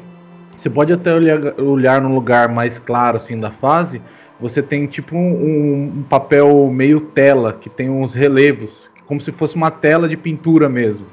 você 0.59 0.69
pode 0.69 0.91
até 0.91 1.13
olhar, 1.13 1.59
olhar 1.59 2.01
no 2.01 2.13
lugar 2.13 2.49
mais 2.49 2.77
claro 2.77 3.15
assim 3.15 3.39
da 3.39 3.49
fase, 3.49 4.01
você 4.39 4.61
tem 4.61 4.85
tipo 4.87 5.15
um, 5.15 5.99
um 5.99 6.03
papel 6.09 6.69
meio 6.69 6.99
tela 6.99 7.53
que 7.53 7.69
tem 7.69 7.89
uns 7.89 8.13
relevos, 8.13 8.89
como 9.05 9.21
se 9.21 9.31
fosse 9.31 9.55
uma 9.55 9.71
tela 9.71 10.07
de 10.07 10.17
pintura 10.17 10.67
mesmo. 10.67 11.05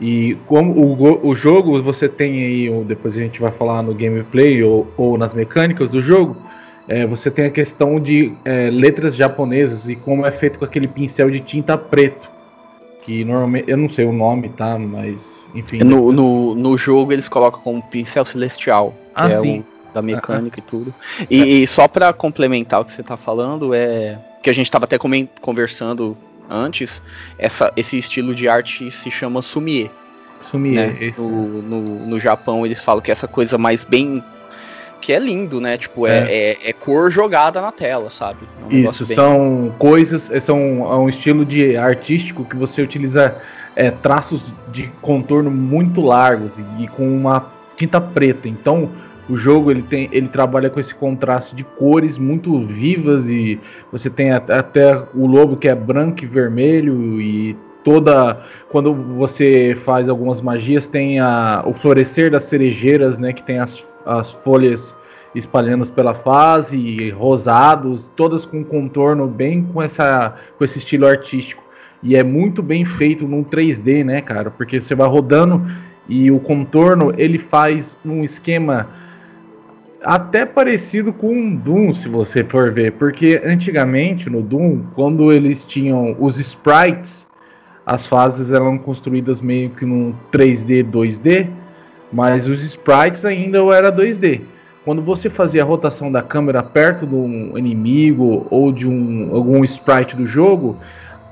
E 0.00 0.36
como 0.46 0.72
o, 0.72 1.28
o 1.28 1.34
jogo 1.34 1.82
você 1.82 2.08
tem 2.08 2.44
aí, 2.44 2.84
depois 2.84 3.16
a 3.16 3.20
gente 3.20 3.40
vai 3.40 3.50
falar 3.50 3.82
no 3.82 3.92
gameplay 3.92 4.62
ou, 4.62 4.86
ou 4.96 5.18
nas 5.18 5.34
mecânicas 5.34 5.90
do 5.90 6.00
jogo, 6.00 6.36
é, 6.86 7.04
você 7.04 7.28
tem 7.28 7.46
a 7.46 7.50
questão 7.50 7.98
de 7.98 8.32
é, 8.44 8.70
letras 8.70 9.16
japonesas 9.16 9.88
e 9.88 9.96
como 9.96 10.24
é 10.24 10.30
feito 10.30 10.60
com 10.60 10.64
aquele 10.64 10.86
pincel 10.86 11.28
de 11.28 11.40
tinta 11.40 11.76
preto. 11.76 12.35
Que 13.06 13.24
normalmente, 13.24 13.70
eu 13.70 13.76
não 13.76 13.88
sei 13.88 14.04
o 14.04 14.12
nome, 14.12 14.48
tá? 14.48 14.76
Mas, 14.76 15.46
enfim. 15.54 15.78
No, 15.78 16.10
no, 16.10 16.54
no 16.56 16.76
jogo 16.76 17.12
eles 17.12 17.28
colocam 17.28 17.60
como 17.60 17.80
pincel 17.80 18.24
celestial. 18.24 18.92
Ah, 19.14 19.28
é 19.28 19.38
sim. 19.38 19.60
O, 19.60 19.94
da 19.94 20.02
mecânica 20.02 20.60
ah, 20.60 20.62
e 20.64 20.68
tudo. 20.68 20.94
E, 21.30 21.40
é. 21.40 21.46
e 21.46 21.66
só 21.68 21.86
para 21.86 22.12
complementar 22.12 22.80
o 22.80 22.84
que 22.84 22.90
você 22.90 23.04
tá 23.04 23.16
falando, 23.16 23.72
é 23.72 24.18
que 24.42 24.50
a 24.50 24.52
gente 24.52 24.70
tava 24.70 24.84
até 24.84 24.98
conversando 25.40 26.16
antes, 26.50 27.00
essa, 27.38 27.72
esse 27.76 27.96
estilo 27.96 28.34
de 28.34 28.48
arte 28.48 28.90
se 28.90 29.10
chama 29.10 29.40
sumie. 29.40 29.90
Sumie, 30.40 30.74
né? 30.74 30.96
no, 31.16 31.62
no, 31.62 32.06
no 32.06 32.20
Japão 32.20 32.66
eles 32.66 32.82
falam 32.82 33.00
que 33.00 33.10
essa 33.10 33.26
coisa 33.26 33.56
mais 33.56 33.84
bem 33.84 34.22
que 35.06 35.12
é 35.12 35.20
lindo, 35.20 35.60
né? 35.60 35.78
Tipo, 35.78 36.04
é, 36.04 36.18
é. 36.18 36.50
é, 36.50 36.70
é 36.70 36.72
cor 36.72 37.12
jogada 37.12 37.62
na 37.62 37.70
tela, 37.70 38.10
sabe? 38.10 38.40
É 38.60 38.74
um 38.74 38.76
Isso, 38.76 39.04
são 39.06 39.72
coisas, 39.78 40.32
é, 40.32 40.40
são 40.40 40.58
é 40.58 40.96
um 40.96 41.08
estilo 41.08 41.44
de 41.44 41.76
artístico 41.76 42.44
que 42.44 42.56
você 42.56 42.82
utiliza 42.82 43.36
é, 43.76 43.92
traços 43.92 44.52
de 44.72 44.90
contorno 45.00 45.48
muito 45.48 46.00
largos 46.00 46.58
e, 46.58 46.82
e, 46.82 46.88
com 46.88 47.08
uma 47.08 47.52
tinta 47.76 48.00
preta. 48.00 48.48
Então, 48.48 48.90
o 49.28 49.36
jogo 49.36 49.70
ele 49.70 49.82
tem, 49.82 50.08
ele 50.10 50.26
trabalha 50.26 50.68
com 50.68 50.80
esse 50.80 50.92
contraste 50.92 51.54
de 51.54 51.62
cores 51.62 52.18
muito 52.18 52.66
vivas 52.66 53.28
e 53.28 53.60
você 53.92 54.10
tem 54.10 54.32
até 54.32 55.04
o 55.14 55.24
lobo 55.24 55.56
que 55.56 55.68
é 55.68 55.74
branco 55.76 56.24
e 56.24 56.26
vermelho 56.26 57.20
e 57.20 57.56
toda 57.84 58.40
quando 58.70 58.92
você 58.92 59.76
faz 59.84 60.08
algumas 60.08 60.40
magias 60.40 60.88
tem 60.88 61.20
a, 61.20 61.62
o 61.64 61.72
florescer 61.72 62.28
das 62.28 62.42
cerejeiras, 62.42 63.18
né, 63.18 63.32
que 63.32 63.44
tem 63.44 63.60
as, 63.60 63.86
as 64.06 64.30
folhas 64.30 64.94
espalhando 65.34 65.90
pela 65.92 66.14
fase, 66.14 67.10
rosados, 67.10 68.10
todas 68.16 68.46
com 68.46 68.64
contorno 68.64 69.26
bem 69.26 69.62
com 69.62 69.82
essa 69.82 70.34
com 70.56 70.64
esse 70.64 70.78
estilo 70.78 71.06
artístico. 71.06 71.62
E 72.02 72.16
é 72.16 72.22
muito 72.22 72.62
bem 72.62 72.84
feito 72.84 73.26
num 73.26 73.44
3D, 73.44 74.04
né, 74.04 74.20
cara? 74.20 74.50
Porque 74.50 74.80
você 74.80 74.94
vai 74.94 75.08
rodando 75.08 75.66
e 76.08 76.30
o 76.30 76.38
contorno 76.38 77.12
ele 77.18 77.36
faz 77.36 77.96
um 78.04 78.22
esquema 78.22 78.88
até 80.02 80.46
parecido 80.46 81.12
com 81.12 81.54
o 81.54 81.56
Doom, 81.56 81.92
se 81.92 82.08
você 82.08 82.44
for 82.44 82.70
ver, 82.70 82.92
porque 82.92 83.42
antigamente 83.44 84.30
no 84.30 84.40
Doom, 84.40 84.82
quando 84.94 85.32
eles 85.32 85.64
tinham 85.64 86.16
os 86.20 86.38
sprites 86.38 87.26
as 87.86 88.04
fases 88.04 88.50
eram 88.50 88.76
construídas 88.76 89.40
meio 89.40 89.70
que 89.70 89.86
num 89.86 90.12
3D, 90.32 90.82
2D, 90.90 91.48
mas 92.12 92.48
os 92.48 92.62
sprites 92.62 93.24
ainda 93.24 93.58
era 93.74 93.92
2D. 93.92 94.42
Quando 94.84 95.02
você 95.02 95.28
fazia 95.28 95.62
a 95.62 95.66
rotação 95.66 96.12
da 96.12 96.22
câmera 96.22 96.62
perto 96.62 97.06
de 97.06 97.14
um 97.14 97.58
inimigo 97.58 98.46
ou 98.50 98.70
de 98.70 98.88
um, 98.88 99.34
algum 99.34 99.64
sprite 99.64 100.14
do 100.14 100.26
jogo, 100.26 100.78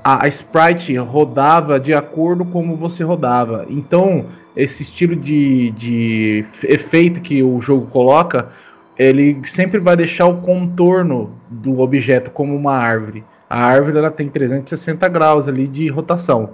a, 0.03 0.25
a 0.25 0.27
sprite 0.27 0.95
rodava 0.97 1.79
de 1.79 1.93
acordo 1.93 2.43
como 2.43 2.75
você 2.75 3.03
rodava. 3.03 3.65
Então, 3.69 4.25
esse 4.55 4.83
estilo 4.83 5.15
de, 5.15 5.71
de 5.71 6.45
efeito 6.63 7.21
que 7.21 7.41
o 7.41 7.61
jogo 7.61 7.87
coloca, 7.87 8.49
ele 8.97 9.41
sempre 9.45 9.79
vai 9.79 9.95
deixar 9.95 10.27
o 10.27 10.41
contorno 10.41 11.31
do 11.49 11.79
objeto 11.79 12.31
como 12.31 12.55
uma 12.55 12.73
árvore. 12.73 13.23
A 13.49 13.63
árvore 13.63 13.97
ela 13.97 14.11
tem 14.11 14.27
360 14.27 15.07
graus 15.07 15.47
ali 15.47 15.67
de 15.67 15.87
rotação. 15.87 16.51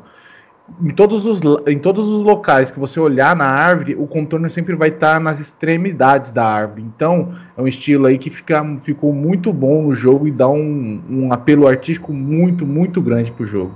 Em 0.80 0.92
todos, 0.92 1.26
os, 1.26 1.42
em 1.68 1.80
todos 1.80 2.08
os 2.08 2.24
locais 2.24 2.70
que 2.70 2.80
você 2.80 3.00
olhar 3.00 3.36
na 3.36 3.46
árvore, 3.46 3.96
o 3.96 4.06
contorno 4.06 4.50
sempre 4.50 4.76
vai 4.76 4.90
estar 4.90 5.20
nas 5.20 5.40
extremidades 5.40 6.32
da 6.32 6.46
árvore. 6.46 6.84
Então, 6.84 7.36
é 7.58 7.62
um 7.62 7.68
estilo 7.68 8.06
aí 8.06 8.18
que 8.18 8.30
fica, 8.30 8.64
ficou 8.82 9.12
muito 9.14 9.52
bom 9.52 9.84
no 9.84 9.94
jogo 9.94 10.28
e 10.28 10.32
dá 10.32 10.48
um, 10.48 11.02
um 11.10 11.34
apelo 11.34 11.68
artístico 11.68 12.14
muito, 12.14 12.66
muito 12.66 13.02
grande 13.02 13.32
pro 13.32 13.46
jogo. 13.46 13.74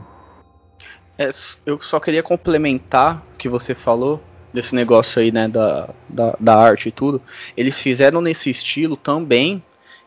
É, 1.17 1.29
eu 1.65 1.81
só 1.81 1.99
queria 1.99 2.21
complementar 2.21 3.23
o 3.33 3.37
que 3.37 3.49
você 3.49 3.73
falou 3.73 4.21
desse 4.53 4.73
negócio 4.73 5.21
aí, 5.21 5.31
né, 5.31 5.47
da, 5.47 5.89
da, 6.07 6.35
da 6.39 6.55
arte 6.55 6.89
e 6.89 6.91
tudo. 6.91 7.21
Eles 7.57 7.79
fizeram 7.79 8.21
nesse 8.21 8.49
estilo 8.49 8.95
também 8.95 9.61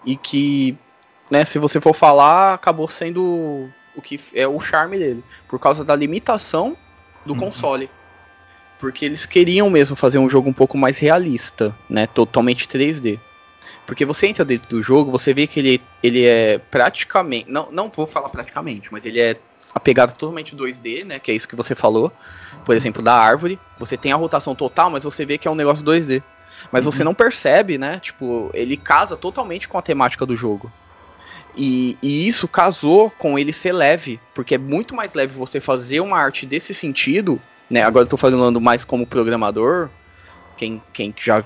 e 0.05 0.17
que 0.17 0.77
né, 1.31 1.45
se 1.45 1.59
você 1.59 1.81
for 1.81 1.95
falar, 1.95 2.55
acabou 2.55 2.89
sendo 2.89 3.69
o 3.99 4.03
que 4.03 4.21
é 4.33 4.47
o 4.47 4.61
charme 4.61 4.99
dele, 4.99 5.25
por 5.49 5.59
causa 5.59 5.85
da 5.85 5.95
limitação 5.95 6.77
do 7.27 7.33
uhum. 7.33 7.41
console. 7.41 7.91
Porque 8.79 9.05
eles 9.05 9.27
queriam 9.27 9.69
mesmo 9.69 9.97
fazer 9.97 10.19
um 10.19 10.31
jogo 10.31 10.49
um 10.49 10.53
pouco 10.53 10.79
mais 10.79 10.99
realista, 10.99 11.75
né, 11.91 12.07
totalmente 12.07 12.69
3D. 12.69 13.19
Porque 13.85 14.05
você 14.05 14.29
entra 14.29 14.45
dentro 14.45 14.69
do 14.69 14.83
jogo, 14.83 15.11
você 15.11 15.35
vê 15.35 15.47
que 15.47 15.59
ele, 15.59 15.83
ele 16.03 16.25
é 16.25 16.59
praticamente, 16.59 17.51
não, 17.51 17.71
não 17.73 17.89
vou 17.89 18.07
falar 18.07 18.29
praticamente, 18.29 18.93
mas 18.93 19.05
ele 19.05 19.21
é 19.21 19.37
apegado 19.75 20.13
totalmente 20.13 20.55
2D, 20.55 21.05
né, 21.05 21.19
que 21.19 21.31
é 21.31 21.35
isso 21.35 21.49
que 21.49 21.57
você 21.57 21.75
falou. 21.75 22.13
Por 22.65 22.77
exemplo, 22.77 23.03
da 23.03 23.15
árvore, 23.15 23.59
você 23.79 23.97
tem 23.97 24.13
a 24.13 24.17
rotação 24.17 24.55
total, 24.55 24.91
mas 24.91 25.05
você 25.05 25.25
vê 25.25 25.39
que 25.39 25.49
é 25.49 25.51
um 25.51 25.57
negócio 25.57 25.85
2D. 25.85 26.23
Mas 26.71 26.85
uhum. 26.85 26.91
você 26.91 27.03
não 27.03 27.15
percebe, 27.15 27.79
né? 27.79 28.01
Tipo, 28.01 28.51
ele 28.53 28.77
casa 28.77 29.17
totalmente 29.17 29.69
com 29.69 29.79
a 29.79 29.83
temática 29.83 30.27
do 30.27 30.37
jogo. 30.37 30.71
E, 31.59 31.99
e, 32.01 32.29
isso 32.29 32.47
casou 32.47 33.11
com 33.11 33.37
ele 33.37 33.53
ser 33.53 33.73
leve, 33.73 34.21
porque 34.33 34.55
é 34.55 34.59
muito 34.59 34.95
mais 34.95 35.13
leve 35.13 35.35
você 35.35 35.59
fazer 35.61 36.01
uma 36.01 36.17
arte 36.17 36.47
desse 36.47 36.73
sentido 36.73 37.41
né, 37.71 37.83
agora 37.83 38.05
eu 38.05 38.09
tô 38.09 38.17
falando 38.17 38.61
mais 38.61 38.85
como 38.85 39.07
programador, 39.07 39.91
quem, 40.57 40.83
quem 40.93 41.15
já 41.17 41.45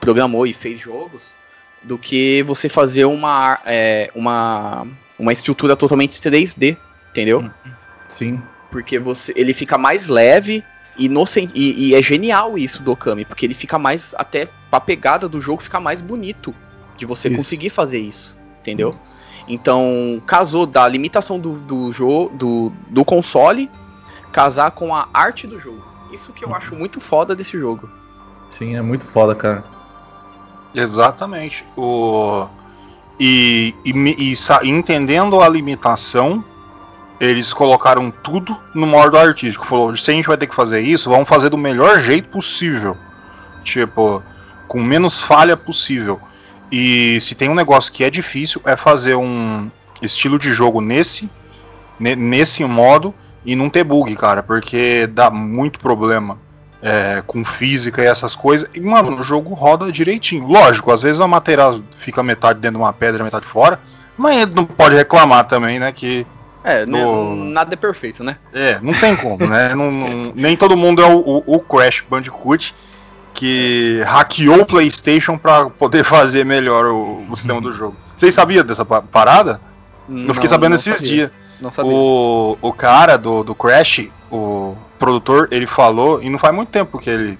programou 0.00 0.46
e 0.46 0.52
fez 0.52 0.78
jogos, 0.78 1.34
do 1.82 1.96
que 1.98 2.42
você 2.42 2.68
fazer 2.68 3.04
uma, 3.04 3.58
é, 3.64 4.10
uma, 4.14 4.86
uma 5.18 5.32
estrutura 5.32 5.76
totalmente 5.76 6.20
3D, 6.20 6.76
entendeu? 7.10 7.50
Sim. 8.10 8.42
Porque 8.70 8.98
você, 8.98 9.32
ele 9.36 9.54
fica 9.54 9.78
mais 9.78 10.06
leve 10.06 10.62
e, 10.98 11.08
no, 11.08 11.24
e, 11.54 11.88
e 11.88 11.94
é 11.94 12.02
genial 12.02 12.58
isso 12.58 12.82
do 12.82 12.92
Okami, 12.92 13.24
porque 13.24 13.46
ele 13.46 13.54
fica 13.54 13.78
mais, 13.78 14.14
até 14.16 14.48
a 14.70 14.80
pegada 14.80 15.28
do 15.28 15.40
jogo 15.40 15.62
fica 15.62 15.80
mais 15.80 16.00
bonito 16.00 16.54
de 16.96 17.06
você 17.06 17.28
Isso. 17.28 17.36
conseguir 17.36 17.70
fazer 17.70 17.98
isso, 17.98 18.36
entendeu? 18.60 18.96
Então, 19.46 20.22
casou 20.26 20.64
da 20.66 20.86
limitação 20.88 21.38
do, 21.38 21.52
do 21.52 21.92
jogo, 21.92 22.34
do, 22.34 22.72
do 22.88 23.04
console, 23.04 23.70
casar 24.32 24.70
com 24.70 24.94
a 24.94 25.08
arte 25.12 25.46
do 25.46 25.58
jogo. 25.58 25.82
Isso 26.12 26.32
que 26.32 26.44
eu 26.44 26.54
acho 26.54 26.74
muito 26.74 27.00
foda 27.00 27.34
desse 27.34 27.58
jogo. 27.58 27.88
Sim, 28.58 28.76
é 28.76 28.80
muito 28.82 29.04
foda, 29.06 29.34
cara. 29.34 29.64
Exatamente. 30.74 31.64
O... 31.76 32.46
E, 33.18 33.74
e, 33.84 34.30
e 34.30 34.36
sa- 34.36 34.64
entendendo 34.64 35.40
a 35.40 35.48
limitação, 35.48 36.42
eles 37.20 37.52
colocaram 37.52 38.10
tudo 38.10 38.56
no 38.74 38.86
modo 38.86 39.16
artístico. 39.16 39.64
Falou: 39.66 39.96
se 39.96 40.10
a 40.10 40.14
gente 40.14 40.26
vai 40.26 40.36
ter 40.36 40.46
que 40.46 40.54
fazer 40.54 40.80
isso, 40.80 41.10
vamos 41.10 41.28
fazer 41.28 41.48
do 41.48 41.58
melhor 41.58 41.98
jeito 42.00 42.28
possível. 42.28 42.96
Tipo, 43.62 44.22
com 44.66 44.82
menos 44.82 45.20
falha 45.22 45.56
possível. 45.56 46.20
E 46.70 47.20
se 47.20 47.34
tem 47.34 47.48
um 47.48 47.54
negócio 47.54 47.92
que 47.92 48.02
é 48.04 48.10
difícil, 48.10 48.60
é 48.64 48.76
fazer 48.76 49.14
um 49.14 49.70
estilo 50.02 50.38
de 50.38 50.52
jogo 50.52 50.80
nesse, 50.80 51.30
ne- 51.98 52.16
nesse 52.16 52.64
modo 52.64 53.14
e 53.44 53.54
não 53.54 53.68
ter 53.70 53.84
bug, 53.84 54.14
cara, 54.16 54.42
porque 54.42 55.06
dá 55.06 55.30
muito 55.30 55.78
problema 55.78 56.38
é, 56.82 57.22
com 57.26 57.44
física 57.44 58.02
e 58.02 58.06
essas 58.06 58.34
coisas. 58.34 58.68
E, 58.74 58.80
mano, 58.80 59.18
o 59.18 59.22
jogo 59.22 59.54
roda 59.54 59.90
direitinho. 59.92 60.46
Lógico, 60.46 60.90
às 60.90 61.02
vezes 61.02 61.20
a 61.20 61.28
matéria 61.28 61.64
fica 61.92 62.22
metade 62.22 62.58
dentro 62.58 62.78
de 62.78 62.82
uma 62.82 62.92
pedra, 62.92 63.22
metade 63.24 63.46
fora. 63.46 63.78
Mas 64.16 64.46
não 64.50 64.64
pode 64.64 64.94
reclamar 64.94 65.44
também, 65.46 65.78
né? 65.78 65.90
Que 65.92 66.26
É, 66.66 66.86
No- 66.86 67.34
nada 67.44 67.74
é 67.74 67.76
perfeito, 67.76 68.24
né? 68.24 68.38
é, 68.52 68.78
não 68.80 68.94
tem 68.94 69.14
como, 69.14 69.46
né? 69.46 69.74
Não- 69.74 69.90
não- 69.90 70.32
nem 70.34 70.56
todo 70.56 70.74
mundo 70.76 71.02
é 71.02 71.06
o, 71.06 71.18
o- 71.18 71.56
o 71.56 71.60
Crash 71.60 72.02
Bandicoot 72.08 72.74
que 73.34 74.00
hackeou 74.06 74.60
o 74.62 74.66
PlayStation 74.66 75.36
pra 75.36 75.68
poder 75.68 76.04
fazer 76.06 76.46
melhor 76.46 76.86
o, 76.86 77.26
o 77.28 77.36
sistema 77.36 77.60
do 77.60 77.72
jogo. 77.72 77.96
Vocês 78.16 78.32
sabiam 78.32 78.64
dessa 78.64 78.84
pa- 78.84 79.02
parada? 79.02 79.60
Eu 80.08 80.32
fiquei 80.34 80.48
sabendo 80.48 80.74
esses 80.74 81.00
dias. 81.02 81.30
Não 81.60 81.72
sabia. 81.72 81.90
O, 81.92 82.56
o 82.60 82.72
cara 82.72 83.16
do, 83.16 83.42
do 83.42 83.54
Crash, 83.54 84.08
o 84.30 84.76
produtor, 84.98 85.48
ele 85.50 85.66
falou, 85.66 86.22
e 86.22 86.28
não 86.30 86.38
faz 86.38 86.54
muito 86.54 86.68
tempo 86.68 86.98
que 86.98 87.08
ele, 87.10 87.38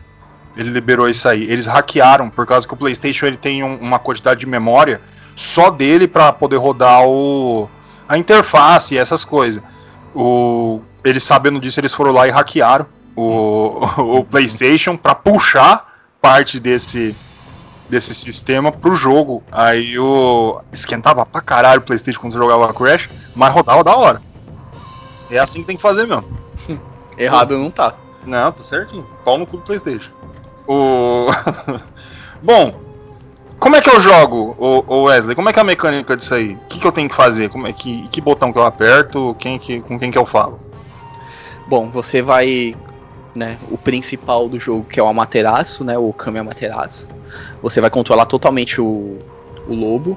ele 0.56 0.70
liberou 0.70 1.08
isso 1.08 1.28
aí. 1.28 1.44
Eles 1.44 1.66
hackearam, 1.66 2.28
por 2.30 2.44
causa 2.46 2.66
que 2.66 2.74
o 2.74 2.76
PlayStation 2.76 3.26
ele 3.26 3.36
tem 3.36 3.62
um- 3.62 3.76
uma 3.76 3.98
quantidade 3.98 4.40
de 4.40 4.46
memória 4.46 5.00
só 5.36 5.70
dele 5.70 6.08
pra 6.08 6.32
poder 6.32 6.56
rodar 6.56 7.02
o, 7.06 7.68
a 8.08 8.16
interface 8.18 8.94
e 8.94 8.98
essas 8.98 9.24
coisas. 9.24 9.62
O, 10.14 10.80
eles 11.04 11.22
sabendo 11.22 11.60
disso, 11.60 11.80
eles 11.80 11.92
foram 11.92 12.12
lá 12.12 12.26
e 12.26 12.30
hackearam 12.30 12.86
o, 13.16 13.80
o 14.18 14.24
PlayStation 14.24 14.96
pra 14.96 15.14
puxar 15.14 15.92
parte 16.20 16.58
desse 16.58 17.14
desse 17.88 18.14
sistema 18.14 18.72
pro 18.72 18.94
jogo. 18.94 19.42
Aí 19.52 19.98
o 19.98 20.60
esquentava 20.72 21.24
pra 21.26 21.40
caralho 21.40 21.80
o 21.80 21.84
PlayStation 21.84 22.20
quando 22.20 22.32
você 22.32 22.38
jogava 22.38 22.72
Crash, 22.72 23.10
mas 23.34 23.52
rodava 23.52 23.84
da 23.84 23.94
hora. 23.94 24.22
É 25.30 25.38
assim 25.38 25.60
que 25.60 25.66
tem 25.66 25.76
que 25.76 25.82
fazer 25.82 26.06
mesmo. 26.06 26.24
Errado 27.16 27.58
não 27.58 27.70
tá. 27.70 27.94
Não, 28.24 28.50
tá 28.50 28.62
certinho. 28.62 29.06
Pau 29.24 29.36
no 29.36 29.46
cu 29.46 29.58
do 29.58 29.62
PlayStation. 29.64 30.10
O 30.66 31.26
Bom, 32.42 32.80
como 33.58 33.76
é 33.76 33.80
que 33.80 33.88
eu 33.88 34.00
jogo, 34.00 34.54
o, 34.58 34.84
o 34.86 35.02
Wesley? 35.04 35.34
Como 35.34 35.48
é 35.48 35.52
que 35.52 35.58
é 35.58 35.62
a 35.62 35.64
mecânica 35.64 36.16
disso 36.16 36.34
aí? 36.34 36.54
O 36.54 36.66
que, 36.68 36.78
que 36.78 36.86
eu 36.86 36.92
tenho 36.92 37.08
que 37.08 37.14
fazer? 37.14 37.48
Como 37.50 37.66
é 37.66 37.72
que, 37.72 38.08
que 38.08 38.20
botão 38.20 38.52
que 38.52 38.58
eu 38.58 38.64
aperto? 38.64 39.34
Quem 39.38 39.58
que, 39.58 39.80
com 39.80 39.98
quem 39.98 40.10
que 40.10 40.18
eu 40.18 40.26
falo? 40.26 40.60
Bom, 41.66 41.90
você 41.90 42.20
vai, 42.20 42.76
né, 43.34 43.58
o 43.70 43.76
principal 43.76 44.48
do 44.48 44.58
jogo, 44.58 44.84
que 44.84 45.00
é 45.00 45.02
o 45.02 45.06
Amaterasu, 45.06 45.84
né, 45.84 45.98
o 45.98 46.12
Kami 46.12 46.38
Amaterasu. 46.38 47.08
Você 47.62 47.80
vai 47.80 47.90
controlar 47.90 48.26
totalmente 48.26 48.80
o, 48.80 49.18
o 49.66 49.74
lobo. 49.74 50.16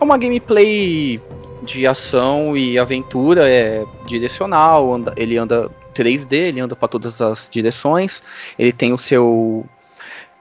É 0.00 0.04
uma 0.04 0.16
gameplay 0.18 1.20
de 1.62 1.86
ação 1.86 2.56
e 2.56 2.78
aventura, 2.78 3.48
é 3.48 3.84
direcional, 4.06 4.94
anda- 4.94 5.14
ele 5.16 5.36
anda 5.36 5.70
3D, 5.94 6.32
ele 6.32 6.60
anda 6.60 6.74
para 6.74 6.88
todas 6.88 7.20
as 7.20 7.48
direções. 7.50 8.22
Ele 8.58 8.72
tem 8.72 8.92
o 8.92 8.98
seu 8.98 9.64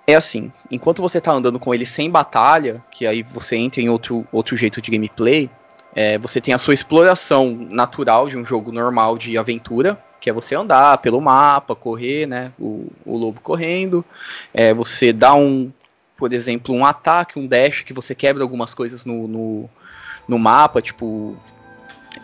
é 0.07 0.15
assim, 0.15 0.51
enquanto 0.69 1.01
você 1.01 1.21
tá 1.21 1.31
andando 1.31 1.59
com 1.59 1.73
ele 1.73 1.85
sem 1.85 2.09
batalha, 2.09 2.83
que 2.91 3.05
aí 3.05 3.23
você 3.23 3.55
entra 3.55 3.81
em 3.81 3.89
outro, 3.89 4.25
outro 4.31 4.57
jeito 4.57 4.81
de 4.81 4.89
gameplay, 4.91 5.49
é, 5.95 6.17
você 6.17 6.41
tem 6.41 6.53
a 6.53 6.57
sua 6.57 6.73
exploração 6.73 7.67
natural 7.71 8.27
de 8.27 8.37
um 8.37 8.43
jogo 8.43 8.71
normal 8.71 9.17
de 9.17 9.37
aventura, 9.37 10.01
que 10.21 10.29
é 10.29 10.34
você 10.34 10.53
andar 10.55 10.99
pelo 10.99 11.19
mapa, 11.19 11.75
correr, 11.75 12.27
né? 12.27 12.53
O, 12.60 12.88
o 13.03 13.17
lobo 13.17 13.41
correndo. 13.41 14.05
É, 14.53 14.71
você 14.73 15.12
dá 15.12 15.34
um, 15.34 15.71
por 16.15 16.31
exemplo, 16.31 16.73
um 16.73 16.86
ataque, 16.86 17.39
um 17.39 17.47
dash, 17.47 17.81
que 17.81 17.91
você 17.91 18.13
quebra 18.13 18.43
algumas 18.43 18.75
coisas 18.75 19.03
no, 19.03 19.27
no, 19.27 19.69
no 20.27 20.38
mapa, 20.38 20.79
tipo 20.79 21.36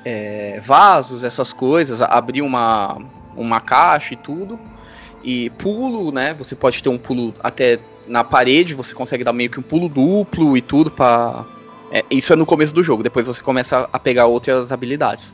é, 0.05 0.61
vasos, 0.63 1.23
essas 1.23 1.51
coisas, 1.51 1.99
abrir 2.01 2.43
uma, 2.43 2.97
uma 3.35 3.59
caixa 3.59 4.13
e 4.13 4.17
tudo. 4.17 4.59
E 5.23 5.49
pulo, 5.51 6.11
né? 6.11 6.35
Você 6.35 6.55
pode 6.55 6.81
ter 6.83 6.89
um 6.89 6.97
pulo 6.99 7.33
até 7.41 7.79
na 8.07 8.23
parede, 8.23 8.75
você 8.75 8.93
consegue 8.93 9.23
dar 9.23 9.33
meio 9.33 9.49
que 9.49 9.59
um 9.59 9.63
pulo 9.63 9.89
duplo 9.89 10.55
e 10.55 10.61
tudo 10.61 10.91
para 10.91 11.43
é, 11.91 12.03
isso 12.11 12.33
é 12.33 12.35
no 12.35 12.45
começo 12.45 12.73
do 12.73 12.83
jogo, 12.83 13.01
depois 13.01 13.27
você 13.27 13.41
começa 13.41 13.89
a 13.91 13.99
pegar 13.99 14.25
outras 14.25 14.71
habilidades. 14.71 15.33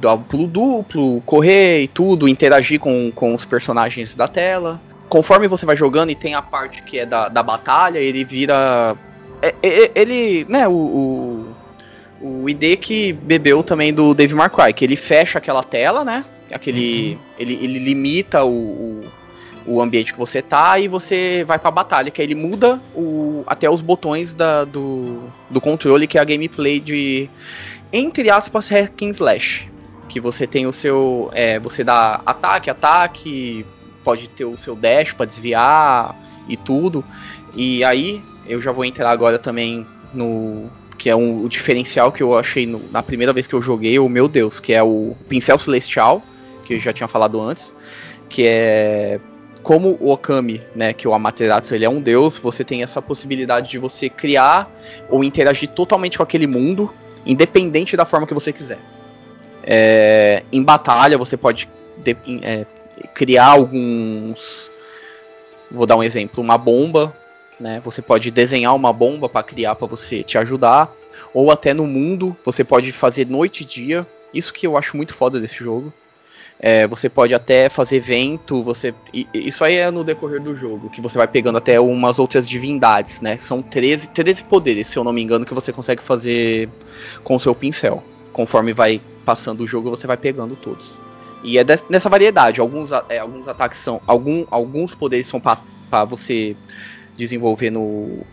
Dar 0.00 0.16
pulo 0.18 0.46
duplo, 0.46 1.20
correr 1.22 1.82
e 1.82 1.88
tudo, 1.88 2.28
interagir 2.28 2.78
com, 2.78 3.10
com 3.14 3.34
os 3.34 3.44
personagens 3.44 4.14
da 4.14 4.28
tela. 4.28 4.80
Conforme 5.08 5.46
você 5.48 5.64
vai 5.64 5.76
jogando 5.76 6.10
e 6.10 6.14
tem 6.14 6.34
a 6.34 6.42
parte 6.42 6.82
que 6.82 6.98
é 6.98 7.06
da, 7.06 7.28
da 7.28 7.42
batalha, 7.42 7.98
ele 7.98 8.24
vira. 8.24 8.96
é- 9.40 9.54
é- 9.62 9.90
ele. 9.94 10.44
né, 10.48 10.66
o, 10.66 10.72
o, 10.72 11.46
o 12.42 12.48
ID 12.48 12.76
que 12.78 13.12
bebeu 13.12 13.62
também 13.62 13.92
do 13.92 14.14
Dave 14.14 14.34
Cry, 14.50 14.72
que 14.74 14.84
ele 14.84 14.96
fecha 14.96 15.38
aquela 15.38 15.62
tela, 15.62 16.04
né? 16.04 16.24
Aquele. 16.52 17.18
Ele, 17.38 17.54
ele 17.62 17.78
limita 17.78 18.44
o, 18.44 18.50
o, 18.50 19.04
o 19.66 19.80
ambiente 19.80 20.12
que 20.12 20.18
você 20.18 20.42
tá 20.42 20.78
e 20.78 20.88
você 20.88 21.44
vai 21.46 21.58
pra 21.58 21.70
batalha, 21.70 22.10
que 22.10 22.20
aí 22.20 22.26
ele 22.26 22.34
muda 22.34 22.80
o, 22.94 23.42
até 23.46 23.68
os 23.68 23.80
botões 23.80 24.34
da, 24.34 24.64
do, 24.64 25.24
do 25.48 25.60
controle, 25.60 26.06
que 26.06 26.18
é 26.18 26.20
a 26.20 26.24
gameplay 26.24 26.80
de. 26.80 27.28
Entre 27.92 28.28
aspas, 28.28 28.68
hack 28.68 29.02
and 29.02 29.10
slash. 29.10 29.68
Que 30.14 30.20
você 30.20 30.46
tem 30.46 30.64
o 30.64 30.72
seu. 30.72 31.28
É, 31.32 31.58
você 31.58 31.82
dá 31.82 32.22
ataque, 32.24 32.70
ataque, 32.70 33.66
pode 34.04 34.28
ter 34.28 34.44
o 34.44 34.56
seu 34.56 34.76
dash 34.76 35.12
pra 35.12 35.26
desviar 35.26 36.14
e 36.48 36.56
tudo. 36.56 37.04
E 37.52 37.82
aí, 37.82 38.22
eu 38.46 38.60
já 38.60 38.70
vou 38.70 38.84
entrar 38.84 39.10
agora 39.10 39.40
também 39.40 39.84
no. 40.12 40.70
Que 40.96 41.10
é 41.10 41.16
um, 41.16 41.42
o 41.42 41.48
diferencial 41.48 42.12
que 42.12 42.22
eu 42.22 42.38
achei 42.38 42.64
no- 42.64 42.80
na 42.92 43.02
primeira 43.02 43.32
vez 43.32 43.48
que 43.48 43.54
eu 43.54 43.60
joguei, 43.60 43.98
o 43.98 44.08
meu 44.08 44.28
Deus, 44.28 44.60
que 44.60 44.72
é 44.72 44.80
o 44.84 45.16
Pincel 45.28 45.58
Celestial, 45.58 46.22
que 46.62 46.74
eu 46.74 46.78
já 46.78 46.92
tinha 46.92 47.08
falado 47.08 47.40
antes, 47.40 47.74
que 48.28 48.46
é 48.46 49.18
como 49.64 49.98
o 50.00 50.12
Okami, 50.12 50.62
né, 50.76 50.92
que 50.92 51.08
o 51.08 51.12
Amaterasu 51.12 51.74
ele 51.74 51.84
é 51.84 51.90
um 51.90 52.00
deus, 52.00 52.38
você 52.38 52.62
tem 52.62 52.84
essa 52.84 53.02
possibilidade 53.02 53.68
de 53.68 53.78
você 53.78 54.08
criar 54.08 54.70
ou 55.10 55.24
interagir 55.24 55.70
totalmente 55.70 56.16
com 56.18 56.22
aquele 56.22 56.46
mundo, 56.46 56.88
independente 57.26 57.96
da 57.96 58.04
forma 58.04 58.26
que 58.28 58.34
você 58.34 58.52
quiser. 58.52 58.78
É, 59.66 60.42
em 60.52 60.62
batalha 60.62 61.16
você 61.16 61.36
pode 61.36 61.68
de- 61.98 62.16
é, 62.42 62.66
criar 63.14 63.46
alguns, 63.46 64.70
vou 65.70 65.86
dar 65.86 65.96
um 65.96 66.02
exemplo, 66.02 66.42
uma 66.42 66.58
bomba, 66.58 67.14
né? 67.58 67.80
Você 67.84 68.02
pode 68.02 68.30
desenhar 68.30 68.74
uma 68.74 68.92
bomba 68.92 69.28
para 69.28 69.42
criar 69.42 69.74
para 69.74 69.86
você 69.86 70.22
te 70.22 70.36
ajudar, 70.36 70.92
ou 71.32 71.50
até 71.50 71.72
no 71.72 71.86
mundo 71.86 72.36
você 72.44 72.62
pode 72.62 72.92
fazer 72.92 73.26
noite 73.26 73.62
e 73.62 73.66
dia. 73.66 74.06
Isso 74.32 74.52
que 74.52 74.66
eu 74.66 74.76
acho 74.76 74.96
muito 74.96 75.14
foda 75.14 75.40
desse 75.40 75.56
jogo. 75.56 75.92
É, 76.60 76.86
você 76.86 77.08
pode 77.08 77.34
até 77.34 77.68
fazer 77.68 77.98
vento, 78.00 78.62
você. 78.62 78.94
Isso 79.32 79.64
aí 79.64 79.74
é 79.76 79.90
no 79.90 80.04
decorrer 80.04 80.40
do 80.40 80.54
jogo, 80.54 80.88
que 80.88 81.00
você 81.00 81.18
vai 81.18 81.26
pegando 81.26 81.58
até 81.58 81.80
umas 81.80 82.18
outras 82.18 82.48
divindades, 82.48 83.20
né? 83.20 83.38
São 83.38 83.60
13, 83.60 84.08
13 84.10 84.44
poderes, 84.44 84.86
se 84.86 84.96
eu 84.96 85.04
não 85.04 85.12
me 85.12 85.22
engano, 85.22 85.44
que 85.44 85.54
você 85.54 85.72
consegue 85.72 86.02
fazer 86.02 86.68
com 87.22 87.34
o 87.34 87.40
seu 87.40 87.54
pincel. 87.54 88.02
Conforme 88.32 88.72
vai 88.72 89.00
passando 89.24 89.62
o 89.62 89.66
jogo, 89.66 89.90
você 89.90 90.06
vai 90.06 90.16
pegando 90.16 90.56
todos. 90.56 90.98
E 91.42 91.58
é 91.58 91.64
nessa 91.90 92.08
variedade. 92.08 92.60
Alguns, 92.60 92.90
é, 93.08 93.18
alguns 93.18 93.46
ataques 93.46 93.78
são. 93.78 94.00
Algum, 94.06 94.46
alguns 94.50 94.94
poderes 94.94 95.26
são 95.26 95.40
para 95.40 96.04
você 96.04 96.56
desenvolver 97.16 97.70
no, 97.70 98.24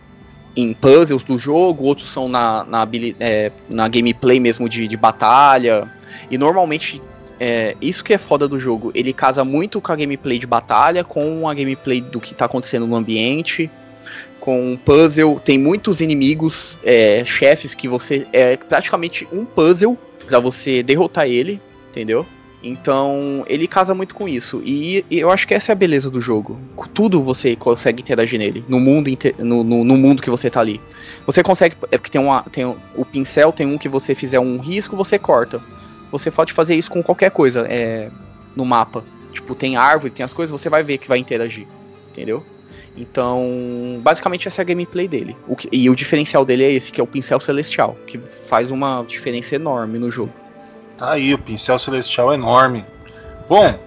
em 0.56 0.72
puzzles 0.72 1.22
do 1.22 1.36
jogo, 1.38 1.84
outros 1.84 2.10
são 2.10 2.28
na, 2.28 2.64
na, 2.64 2.88
é, 3.20 3.52
na 3.68 3.88
gameplay 3.88 4.40
mesmo 4.40 4.68
de, 4.68 4.88
de 4.88 4.96
batalha. 4.96 5.88
E 6.30 6.38
normalmente 6.38 7.02
é, 7.38 7.76
isso 7.80 8.04
que 8.04 8.14
é 8.14 8.18
foda 8.18 8.46
do 8.46 8.60
jogo. 8.60 8.92
Ele 8.94 9.12
casa 9.12 9.44
muito 9.44 9.80
com 9.80 9.92
a 9.92 9.96
gameplay 9.96 10.38
de 10.38 10.46
batalha, 10.46 11.02
com 11.04 11.48
a 11.48 11.54
gameplay 11.54 12.00
do 12.00 12.20
que 12.20 12.34
tá 12.34 12.44
acontecendo 12.44 12.86
no 12.86 12.94
ambiente, 12.94 13.70
com 14.38 14.72
um 14.72 14.76
puzzle. 14.76 15.40
Tem 15.44 15.58
muitos 15.58 16.00
inimigos, 16.00 16.78
é, 16.84 17.24
chefes 17.24 17.74
que 17.74 17.88
você. 17.88 18.26
É 18.32 18.56
praticamente 18.56 19.26
um 19.32 19.44
puzzle 19.44 19.98
para 20.32 20.40
você 20.40 20.82
derrotar 20.82 21.26
ele, 21.26 21.60
entendeu? 21.90 22.26
Então, 22.62 23.44
ele 23.46 23.66
casa 23.66 23.94
muito 23.94 24.14
com 24.14 24.26
isso. 24.26 24.62
E, 24.64 25.04
e, 25.10 25.18
eu 25.18 25.30
acho 25.30 25.46
que 25.46 25.52
essa 25.52 25.72
é 25.72 25.74
a 25.74 25.76
beleza 25.76 26.08
do 26.08 26.22
jogo. 26.22 26.58
Tudo 26.94 27.20
você 27.20 27.54
consegue 27.54 28.00
interagir 28.00 28.38
nele. 28.38 28.64
No 28.66 28.80
mundo, 28.80 29.10
no, 29.38 29.62
no, 29.62 29.84
no, 29.84 29.96
mundo 29.96 30.22
que 30.22 30.30
você 30.30 30.48
tá 30.48 30.60
ali. 30.60 30.80
Você 31.26 31.42
consegue. 31.42 31.76
É 31.90 31.98
porque 31.98 32.10
tem, 32.10 32.20
uma, 32.20 32.42
tem 32.44 32.64
o 32.64 33.04
pincel, 33.04 33.52
tem 33.52 33.66
um 33.66 33.76
que 33.76 33.90
você 33.90 34.14
fizer 34.14 34.40
um 34.40 34.58
risco, 34.58 34.96
você 34.96 35.18
corta. 35.18 35.60
Você 36.10 36.30
pode 36.30 36.54
fazer 36.54 36.76
isso 36.76 36.90
com 36.90 37.02
qualquer 37.02 37.30
coisa 37.30 37.66
é, 37.68 38.08
no 38.56 38.64
mapa. 38.64 39.04
Tipo, 39.32 39.54
tem 39.54 39.76
árvore, 39.76 40.12
tem 40.12 40.24
as 40.24 40.32
coisas, 40.32 40.50
você 40.50 40.70
vai 40.70 40.82
ver 40.82 40.96
que 40.96 41.08
vai 41.08 41.18
interagir. 41.18 41.66
Entendeu? 42.10 42.42
Então, 42.96 43.98
basicamente 44.02 44.46
essa 44.46 44.60
é 44.60 44.62
a 44.62 44.66
gameplay 44.66 45.08
dele. 45.08 45.36
O 45.48 45.56
que, 45.56 45.68
e 45.72 45.88
o 45.88 45.94
diferencial 45.94 46.44
dele 46.44 46.64
é 46.64 46.72
esse, 46.72 46.92
que 46.92 47.00
é 47.00 47.04
o 47.04 47.06
pincel 47.06 47.40
celestial, 47.40 47.96
que 48.06 48.18
faz 48.18 48.70
uma 48.70 49.02
diferença 49.02 49.54
enorme 49.54 49.98
no 49.98 50.10
jogo. 50.10 50.32
Tá 50.98 51.12
aí, 51.12 51.32
o 51.32 51.38
pincel 51.38 51.78
celestial 51.78 52.32
é 52.32 52.34
enorme. 52.34 52.84
Bom, 53.48 53.78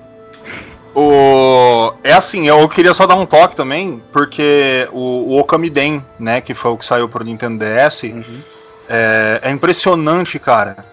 o... 0.95 1.93
é 2.03 2.13
assim, 2.13 2.47
eu 2.47 2.67
queria 2.67 2.93
só 2.93 3.05
dar 3.05 3.15
um 3.15 3.25
toque 3.25 3.55
também, 3.55 4.01
porque 4.11 4.87
o, 4.91 5.33
o 5.33 5.39
Okamiden, 5.39 6.03
né, 6.19 6.41
que 6.41 6.53
foi 6.53 6.71
o 6.71 6.77
que 6.77 6.85
saiu 6.85 7.07
pro 7.07 7.23
Nintendo 7.23 7.63
DS, 7.63 8.03
uhum. 8.03 8.39
é, 8.89 9.39
é, 9.43 9.51
impressionante, 9.51 10.39
cara, 10.39 10.85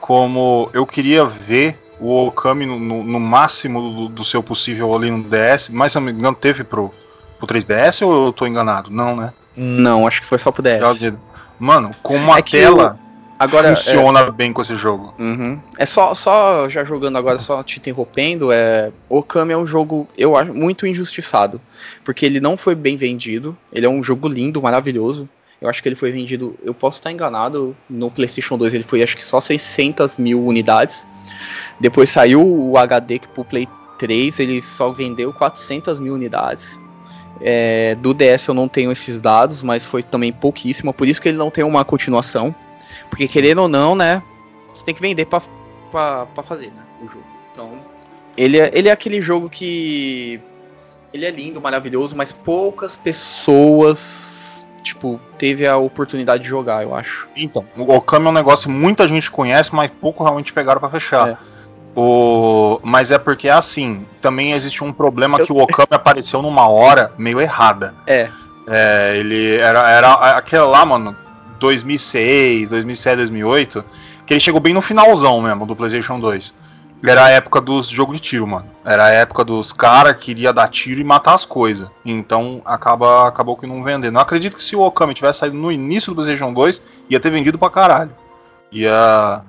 como 0.00 0.68
eu 0.74 0.84
queria 0.84 1.24
ver 1.24 1.78
o 1.98 2.26
Okami 2.26 2.66
no, 2.66 2.78
no, 2.78 3.04
no 3.04 3.20
máximo 3.20 3.80
do, 3.80 4.08
do, 4.08 4.24
seu 4.24 4.42
possível 4.42 4.94
ali 4.94 5.10
no 5.10 5.22
DS, 5.22 5.70
mas 5.70 5.92
se 5.92 5.98
não 5.98 6.04
me 6.04 6.12
engano 6.12 6.36
teve 6.36 6.64
pro, 6.64 6.92
pro 7.38 7.46
3DS 7.46 8.06
ou 8.06 8.26
eu 8.26 8.32
tô 8.32 8.46
enganado? 8.46 8.90
Não, 8.90 9.16
né? 9.16 9.32
Não, 9.56 10.06
acho 10.06 10.20
que 10.20 10.26
foi 10.26 10.38
só 10.38 10.50
pro 10.50 10.62
DS. 10.62 10.80
Mano, 11.58 11.94
com 12.02 12.16
uma 12.16 12.38
é 12.38 12.42
tela 12.42 12.98
Agora, 13.38 13.74
funciona 13.74 14.20
é... 14.20 14.30
bem 14.30 14.52
com 14.52 14.62
esse 14.62 14.76
jogo. 14.76 15.14
Uhum. 15.18 15.58
É 15.76 15.84
só, 15.84 16.14
só 16.14 16.68
já 16.68 16.84
jogando 16.84 17.18
agora, 17.18 17.38
só 17.38 17.62
te 17.62 17.78
interrompendo, 17.78 18.52
é 18.52 18.92
Okami 19.08 19.52
é 19.52 19.56
um 19.56 19.66
jogo, 19.66 20.08
eu 20.16 20.36
acho, 20.36 20.54
muito 20.54 20.86
injustiçado. 20.86 21.60
Porque 22.04 22.24
ele 22.24 22.40
não 22.40 22.56
foi 22.56 22.74
bem 22.74 22.96
vendido. 22.96 23.56
Ele 23.72 23.86
é 23.86 23.88
um 23.88 24.02
jogo 24.02 24.28
lindo, 24.28 24.62
maravilhoso. 24.62 25.28
Eu 25.60 25.68
acho 25.68 25.82
que 25.82 25.88
ele 25.88 25.96
foi 25.96 26.12
vendido, 26.12 26.56
eu 26.62 26.74
posso 26.74 26.98
estar 26.98 27.10
enganado, 27.10 27.74
no 27.88 28.10
PlayStation 28.10 28.58
2 28.58 28.74
ele 28.74 28.84
foi 28.84 29.02
acho 29.02 29.16
que 29.16 29.24
só 29.24 29.40
600 29.40 30.18
mil 30.18 30.44
unidades. 30.44 31.06
Depois 31.80 32.10
saiu 32.10 32.46
o 32.46 32.76
HD 32.76 33.18
que 33.18 33.28
pro 33.28 33.44
Play 33.44 33.66
3 33.98 34.40
ele 34.40 34.60
só 34.60 34.90
vendeu 34.90 35.32
400 35.32 35.98
mil 35.98 36.14
unidades. 36.14 36.78
É, 37.40 37.94
do 37.96 38.14
DS 38.14 38.46
eu 38.48 38.54
não 38.54 38.68
tenho 38.68 38.92
esses 38.92 39.18
dados, 39.20 39.62
mas 39.62 39.84
foi 39.84 40.02
também 40.02 40.32
pouquíssimo, 40.32 40.92
por 40.92 41.06
isso 41.06 41.20
que 41.20 41.28
ele 41.28 41.38
não 41.38 41.50
tem 41.50 41.64
uma 41.64 41.84
continuação. 41.84 42.54
Porque 43.10 43.28
querendo 43.28 43.62
ou 43.62 43.68
não, 43.68 43.94
né? 43.94 44.22
Você 44.74 44.84
tem 44.84 44.94
que 44.94 45.00
vender 45.00 45.26
pra, 45.26 45.40
pra, 45.90 46.26
pra 46.26 46.42
fazer, 46.42 46.66
né? 46.68 46.82
O 47.02 47.08
jogo. 47.08 47.24
Então. 47.52 47.70
Ele 48.36 48.58
é, 48.58 48.70
ele 48.74 48.88
é 48.88 48.92
aquele 48.92 49.22
jogo 49.22 49.48
que. 49.48 50.40
Ele 51.12 51.24
é 51.24 51.30
lindo, 51.30 51.60
maravilhoso, 51.60 52.16
mas 52.16 52.32
poucas 52.32 52.96
pessoas, 52.96 54.66
tipo, 54.82 55.20
teve 55.38 55.64
a 55.64 55.76
oportunidade 55.76 56.42
de 56.42 56.48
jogar, 56.48 56.82
eu 56.82 56.92
acho. 56.92 57.28
Então, 57.36 57.64
o 57.76 57.94
Okami 57.94 58.26
é 58.26 58.30
um 58.30 58.32
negócio 58.32 58.68
que 58.68 58.74
muita 58.74 59.06
gente 59.06 59.30
conhece, 59.30 59.72
mas 59.72 59.92
pouco 60.00 60.24
realmente 60.24 60.52
pegaram 60.52 60.80
para 60.80 60.90
fechar. 60.90 61.28
É. 61.28 61.38
O... 61.94 62.00
Mas 62.94 63.10
é 63.10 63.18
porque 63.18 63.48
assim, 63.48 64.06
também 64.20 64.52
existe 64.52 64.84
um 64.84 64.92
problema 64.92 65.40
eu... 65.40 65.44
que 65.44 65.52
o 65.52 65.58
Okami 65.58 65.88
apareceu 65.90 66.40
numa 66.40 66.68
hora 66.68 67.10
meio 67.18 67.40
errada. 67.40 67.92
É. 68.06 68.30
é 68.68 69.16
ele 69.16 69.56
era, 69.56 69.90
era 69.90 70.12
aquele 70.36 70.62
lá, 70.62 70.86
mano, 70.86 71.16
2006, 71.58 72.70
2007, 72.70 73.16
2008, 73.16 73.84
que 74.24 74.32
ele 74.32 74.38
chegou 74.38 74.60
bem 74.60 74.72
no 74.72 74.80
finalzão 74.80 75.40
mesmo 75.40 75.66
do 75.66 75.74
PlayStation 75.74 76.20
2. 76.20 76.54
Era 77.04 77.24
a 77.24 77.30
época 77.30 77.60
dos 77.60 77.88
jogos 77.88 78.14
de 78.14 78.22
tiro, 78.22 78.46
mano. 78.46 78.66
Era 78.84 79.06
a 79.06 79.10
época 79.10 79.44
dos 79.44 79.72
caras 79.72 80.16
que 80.16 80.26
queria 80.26 80.52
dar 80.52 80.68
tiro 80.68 81.00
e 81.00 81.04
matar 81.04 81.34
as 81.34 81.44
coisas. 81.44 81.88
Então 82.04 82.62
acaba, 82.64 83.26
acabou 83.26 83.56
que 83.56 83.66
não 83.66 83.82
vendendo. 83.82 84.14
Não 84.14 84.20
acredito 84.20 84.56
que 84.56 84.62
se 84.62 84.76
o 84.76 84.82
Okami 84.82 85.14
tivesse 85.14 85.40
saído 85.40 85.56
no 85.56 85.72
início 85.72 86.12
do 86.12 86.14
PlayStation 86.14 86.52
2, 86.52 86.80
ia 87.10 87.18
ter 87.18 87.30
vendido 87.30 87.58
pra 87.58 87.70
caralho. 87.70 88.12
Ia 88.70 89.42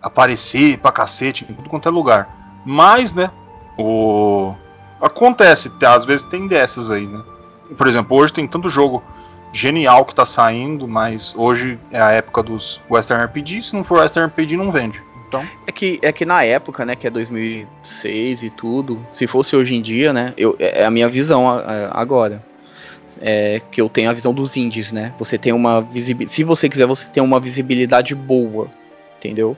aparecer 0.00 0.78
pra 0.78 0.90
cacete 0.90 1.44
em 1.44 1.52
tudo 1.52 1.68
quanto 1.68 1.90
é 1.90 1.92
lugar. 1.92 2.45
Mas, 2.66 3.14
né, 3.14 3.30
o. 3.78 4.52
Acontece, 5.00 5.70
às 5.86 6.04
vezes 6.04 6.26
tem 6.26 6.48
dessas 6.48 6.90
aí, 6.90 7.06
né? 7.06 7.22
Por 7.76 7.86
exemplo, 7.86 8.16
hoje 8.16 8.32
tem 8.32 8.46
tanto 8.48 8.68
jogo 8.68 9.04
genial 9.52 10.04
que 10.04 10.14
tá 10.14 10.24
saindo, 10.24 10.88
mas 10.88 11.34
hoje 11.36 11.78
é 11.92 12.00
a 12.00 12.10
época 12.10 12.42
dos 12.42 12.80
Western 12.90 13.24
RPG, 13.24 13.62
se 13.62 13.76
não 13.76 13.84
for 13.84 14.00
Western 14.00 14.28
RPG 14.28 14.56
não 14.56 14.72
vende. 14.72 15.02
Então... 15.28 15.44
É 15.66 15.72
que 15.72 15.98
é 16.02 16.12
que 16.12 16.24
na 16.24 16.42
época, 16.42 16.84
né, 16.84 16.96
que 16.96 17.06
é 17.06 17.10
2006 17.10 18.42
e 18.42 18.50
tudo, 18.50 19.06
se 19.12 19.26
fosse 19.26 19.54
hoje 19.54 19.74
em 19.74 19.82
dia, 19.82 20.12
né, 20.12 20.32
eu, 20.36 20.56
é, 20.58 20.82
é 20.82 20.86
a 20.86 20.90
minha 20.90 21.08
visão 21.08 21.46
agora. 21.92 22.44
É, 23.18 23.62
que 23.70 23.80
eu 23.80 23.88
tenho 23.88 24.10
a 24.10 24.12
visão 24.12 24.34
dos 24.34 24.58
indies, 24.58 24.92
né? 24.92 25.14
Você 25.18 25.38
tem 25.38 25.50
uma 25.50 25.80
visibilidade. 25.80 26.36
Se 26.36 26.44
você 26.44 26.68
quiser, 26.68 26.86
você 26.86 27.08
tem 27.08 27.22
uma 27.22 27.40
visibilidade 27.40 28.14
boa, 28.14 28.68
entendeu? 29.16 29.56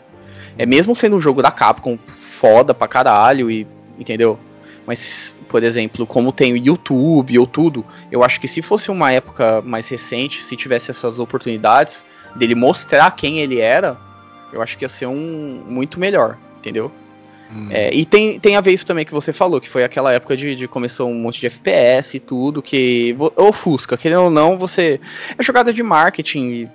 É 0.57 0.65
mesmo 0.65 0.95
sendo 0.95 1.17
um 1.17 1.21
jogo 1.21 1.43
da 1.43 1.51
Capcom 1.51 1.99
foda 2.39 2.73
pra 2.73 2.87
caralho, 2.87 3.51
e, 3.51 3.67
entendeu? 3.99 4.39
Mas 4.87 5.35
por 5.49 5.63
exemplo, 5.65 6.07
como 6.07 6.31
tem 6.31 6.53
o 6.53 6.57
YouTube 6.57 7.39
ou 7.39 7.47
tudo, 7.47 7.85
eu 8.13 8.23
acho 8.23 8.41
que 8.41 8.47
se 8.47 8.61
fosse 8.61 8.91
uma 8.91 9.11
época 9.11 9.63
mais 9.63 9.89
recente, 9.89 10.43
se 10.43 10.55
tivesse 10.57 10.91
essas 10.91 11.19
oportunidades 11.19 12.05
dele 12.37 12.55
mostrar 12.55 13.11
quem 13.13 13.41
ele 13.41 13.59
era, 13.59 13.99
eu 14.53 14.63
acho 14.63 14.77
que 14.77 14.85
ia 14.85 14.89
ser 14.89 15.07
um 15.07 15.65
muito 15.67 15.99
melhor, 15.99 16.37
entendeu? 16.59 16.93
Hum. 17.51 17.69
É, 17.71 17.93
e 17.95 18.05
tem, 18.05 18.39
tem 18.39 18.57
a 18.57 18.61
ver 18.61 18.73
isso 18.73 18.85
também 18.85 19.07
que 19.07 19.13
você 19.13 19.33
falou, 19.33 19.59
que 19.59 19.69
foi 19.69 19.83
aquela 19.83 20.13
época 20.13 20.37
de, 20.37 20.55
de 20.55 20.69
começou 20.69 21.11
um 21.11 21.15
monte 21.15 21.41
de 21.41 21.47
FPS 21.47 22.19
e 22.19 22.21
tudo, 22.21 22.61
que 22.61 23.17
ofusca, 23.37 23.97
querendo 23.97 24.25
ou 24.25 24.31
não, 24.31 24.59
você. 24.59 25.01
É 25.37 25.43
jogada 25.43 25.73
de 25.73 25.83
marketing, 25.83 26.69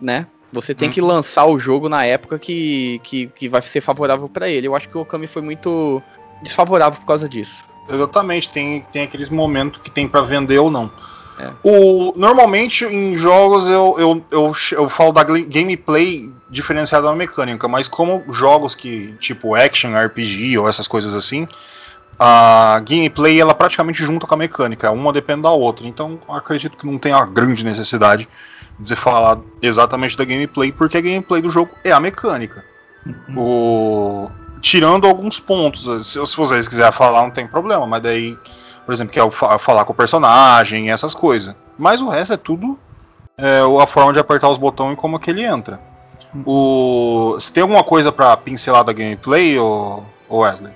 né? 0.00 0.26
Você 0.52 0.74
tem 0.74 0.88
hum. 0.88 0.92
que 0.92 1.00
lançar 1.00 1.46
o 1.46 1.58
jogo 1.58 1.88
na 1.88 2.04
época 2.04 2.38
que, 2.38 3.00
que, 3.04 3.26
que 3.28 3.48
vai 3.48 3.62
ser 3.62 3.80
favorável 3.80 4.28
para 4.28 4.48
ele. 4.48 4.66
Eu 4.66 4.74
acho 4.74 4.88
que 4.88 4.98
o 4.98 5.02
Okami 5.02 5.26
foi 5.26 5.42
muito 5.42 6.02
desfavorável 6.42 6.98
por 6.98 7.06
causa 7.06 7.28
disso. 7.28 7.64
Exatamente, 7.88 8.48
tem, 8.48 8.82
tem 8.92 9.02
aqueles 9.02 9.28
momentos 9.28 9.80
que 9.82 9.90
tem 9.90 10.08
para 10.08 10.20
vender 10.22 10.58
ou 10.58 10.70
não. 10.70 10.90
É. 11.38 11.50
O, 11.64 12.12
normalmente 12.16 12.84
em 12.84 13.16
jogos 13.16 13.66
eu, 13.66 13.96
eu, 13.98 14.24
eu, 14.30 14.52
eu 14.72 14.88
falo 14.88 15.10
da 15.10 15.24
gameplay 15.24 16.30
diferenciada 16.50 17.06
da 17.06 17.14
mecânica, 17.14 17.66
mas 17.66 17.88
como 17.88 18.22
jogos 18.30 18.74
que 18.74 19.14
tipo 19.18 19.54
action, 19.54 19.96
RPG 19.96 20.58
ou 20.58 20.68
essas 20.68 20.86
coisas 20.86 21.16
assim, 21.16 21.48
a 22.18 22.78
gameplay 22.86 23.40
ela 23.40 23.54
praticamente 23.54 24.04
junta 24.04 24.26
com 24.26 24.34
a 24.34 24.36
mecânica, 24.36 24.90
uma 24.90 25.12
depende 25.12 25.42
da 25.42 25.50
outra. 25.50 25.86
Então 25.86 26.18
acredito 26.28 26.76
que 26.76 26.86
não 26.86 26.98
tem 26.98 27.12
a 27.12 27.24
grande 27.24 27.64
necessidade 27.64 28.28
de 28.80 28.96
falar 28.96 29.38
exatamente 29.60 30.16
da 30.16 30.24
gameplay, 30.24 30.72
porque 30.72 30.96
a 30.96 31.00
gameplay 31.00 31.42
do 31.42 31.50
jogo 31.50 31.70
é 31.84 31.92
a 31.92 32.00
mecânica. 32.00 32.64
Uhum. 33.06 33.34
O, 33.36 34.30
tirando 34.60 35.06
alguns 35.06 35.38
pontos. 35.38 36.06
Se, 36.06 36.26
se 36.26 36.36
vocês 36.36 36.66
quiserem 36.66 36.92
falar, 36.92 37.22
não 37.22 37.30
tem 37.30 37.46
problema, 37.46 37.86
mas 37.86 38.02
daí, 38.02 38.38
por 38.86 38.92
exemplo, 38.92 39.12
que 39.12 39.18
é 39.18 39.22
o 39.22 39.30
falar 39.30 39.84
com 39.84 39.92
o 39.92 39.96
personagem, 39.96 40.90
essas 40.90 41.14
coisas. 41.14 41.54
Mas 41.78 42.00
o 42.00 42.08
resto 42.08 42.34
é 42.34 42.36
tudo 42.36 42.78
é, 43.36 43.60
a 43.82 43.86
forma 43.86 44.12
de 44.12 44.18
apertar 44.18 44.48
os 44.48 44.58
botões 44.58 44.94
e 44.94 44.96
como 44.96 45.18
que 45.18 45.30
ele 45.30 45.44
entra. 45.44 45.80
O, 46.46 47.32
você 47.34 47.52
tem 47.52 47.62
alguma 47.62 47.82
coisa 47.82 48.12
para 48.12 48.36
pincelar 48.36 48.84
da 48.84 48.92
gameplay, 48.92 49.58
ou, 49.58 50.04
Wesley? 50.30 50.72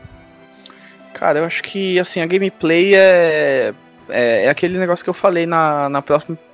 Cara, 1.12 1.38
eu 1.38 1.44
acho 1.44 1.62
que 1.62 1.98
assim 1.98 2.20
a 2.20 2.26
gameplay 2.26 2.94
é, 2.94 3.72
é, 4.08 4.46
é 4.46 4.50
aquele 4.50 4.78
negócio 4.78 5.04
que 5.04 5.10
eu 5.10 5.14
falei 5.14 5.46
na, 5.46 5.88
na, 5.88 6.02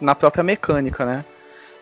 na 0.00 0.14
própria 0.14 0.44
mecânica, 0.44 1.06
né? 1.06 1.24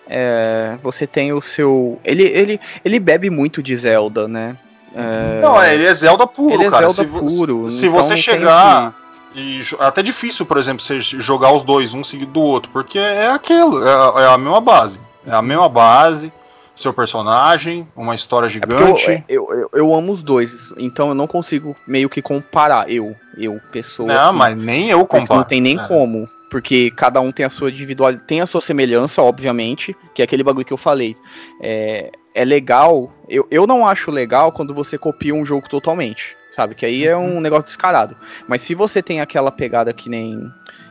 É, 0.09 0.79
você 0.83 1.07
tem 1.07 1.33
o 1.33 1.41
seu. 1.41 2.01
Ele, 2.05 2.23
ele, 2.23 2.61
ele 2.85 2.99
bebe 2.99 3.29
muito 3.29 3.63
de 3.63 3.77
Zelda, 3.77 4.27
né? 4.27 4.57
É... 4.95 5.41
Não, 5.43 5.61
é, 5.61 5.75
ele 5.75 5.85
é 5.85 5.93
Zelda 5.93 6.27
puro, 6.27 6.55
ele 6.55 6.65
é 6.65 6.71
cara. 6.71 6.89
Zelda 6.89 7.29
se, 7.29 7.37
puro. 7.37 7.69
Se 7.69 7.87
então 7.87 8.03
você 8.03 8.17
chegar. 8.17 8.95
E 9.35 9.61
é 9.79 9.85
até 9.85 10.03
difícil, 10.03 10.47
por 10.47 10.57
exemplo, 10.57 10.83
você 10.83 11.01
jogar 11.01 11.53
os 11.53 11.63
dois, 11.63 11.93
um 11.93 12.03
seguido 12.03 12.33
do 12.33 12.41
outro, 12.41 12.71
porque 12.73 12.99
é 12.99 13.29
aquilo, 13.29 13.87
é, 13.87 14.23
é 14.23 14.27
a 14.27 14.39
mesma 14.39 14.61
base. 14.61 14.99
É 15.27 15.35
a 15.35 15.43
mesma 15.43 15.69
base, 15.69 16.33
seu 16.75 16.93
personagem, 16.95 17.87
uma 17.95 18.15
história 18.15 18.47
é 18.47 18.51
gigante. 18.51 19.11
É 19.11 19.25
eu, 19.29 19.49
eu, 19.51 19.61
eu, 19.61 19.71
eu, 19.75 19.95
amo 19.95 20.13
os 20.13 20.23
dois, 20.23 20.73
então 20.79 21.09
eu 21.09 21.15
não 21.15 21.27
consigo 21.27 21.77
meio 21.87 22.09
que 22.09 22.23
comparar, 22.23 22.91
eu, 22.91 23.15
eu, 23.37 23.61
pessoa. 23.71 24.09
Não, 24.09 24.31
assim, 24.31 24.39
mas 24.39 24.57
nem 24.57 24.89
eu 24.89 25.05
comparo. 25.05 25.41
Não 25.41 25.47
tem 25.47 25.61
nem 25.61 25.79
é. 25.79 25.87
como, 25.87 26.27
porque 26.51 26.91
cada 26.91 27.21
um 27.21 27.31
tem 27.31 27.45
a 27.45 27.51
sua 27.51 27.71
individualidade, 27.71 28.27
tem 28.27 28.41
a 28.41 28.47
sua 28.47 28.61
semelhança, 28.61 29.23
obviamente, 29.23 29.95
que 30.15 30.23
é 30.23 30.25
aquele 30.25 30.43
bagulho 30.43 30.65
que 30.65 30.73
eu 30.73 30.79
falei. 30.79 31.17
É, 31.61 32.11
é 32.35 32.45
legal. 32.45 33.13
Eu, 33.29 33.47
eu 33.51 33.67
não 33.67 33.87
acho 33.87 34.11
legal 34.11 34.53
quando 34.53 34.75
você 34.75 34.97
copia 34.97 35.35
um 35.35 35.45
jogo 35.45 35.69
totalmente, 35.69 36.37
sabe? 36.51 36.75
Que 36.75 36.87
aí 36.87 37.07
é 37.07 37.17
um 37.17 37.41
negócio 37.41 37.65
descarado. 37.65 38.17
Mas 38.47 38.63
se 38.63 38.75
você 38.75 39.03
tem 39.03 39.21
aquela 39.21 39.51
pegada 39.51 39.93
que 39.93 40.09
nem. 40.09 40.51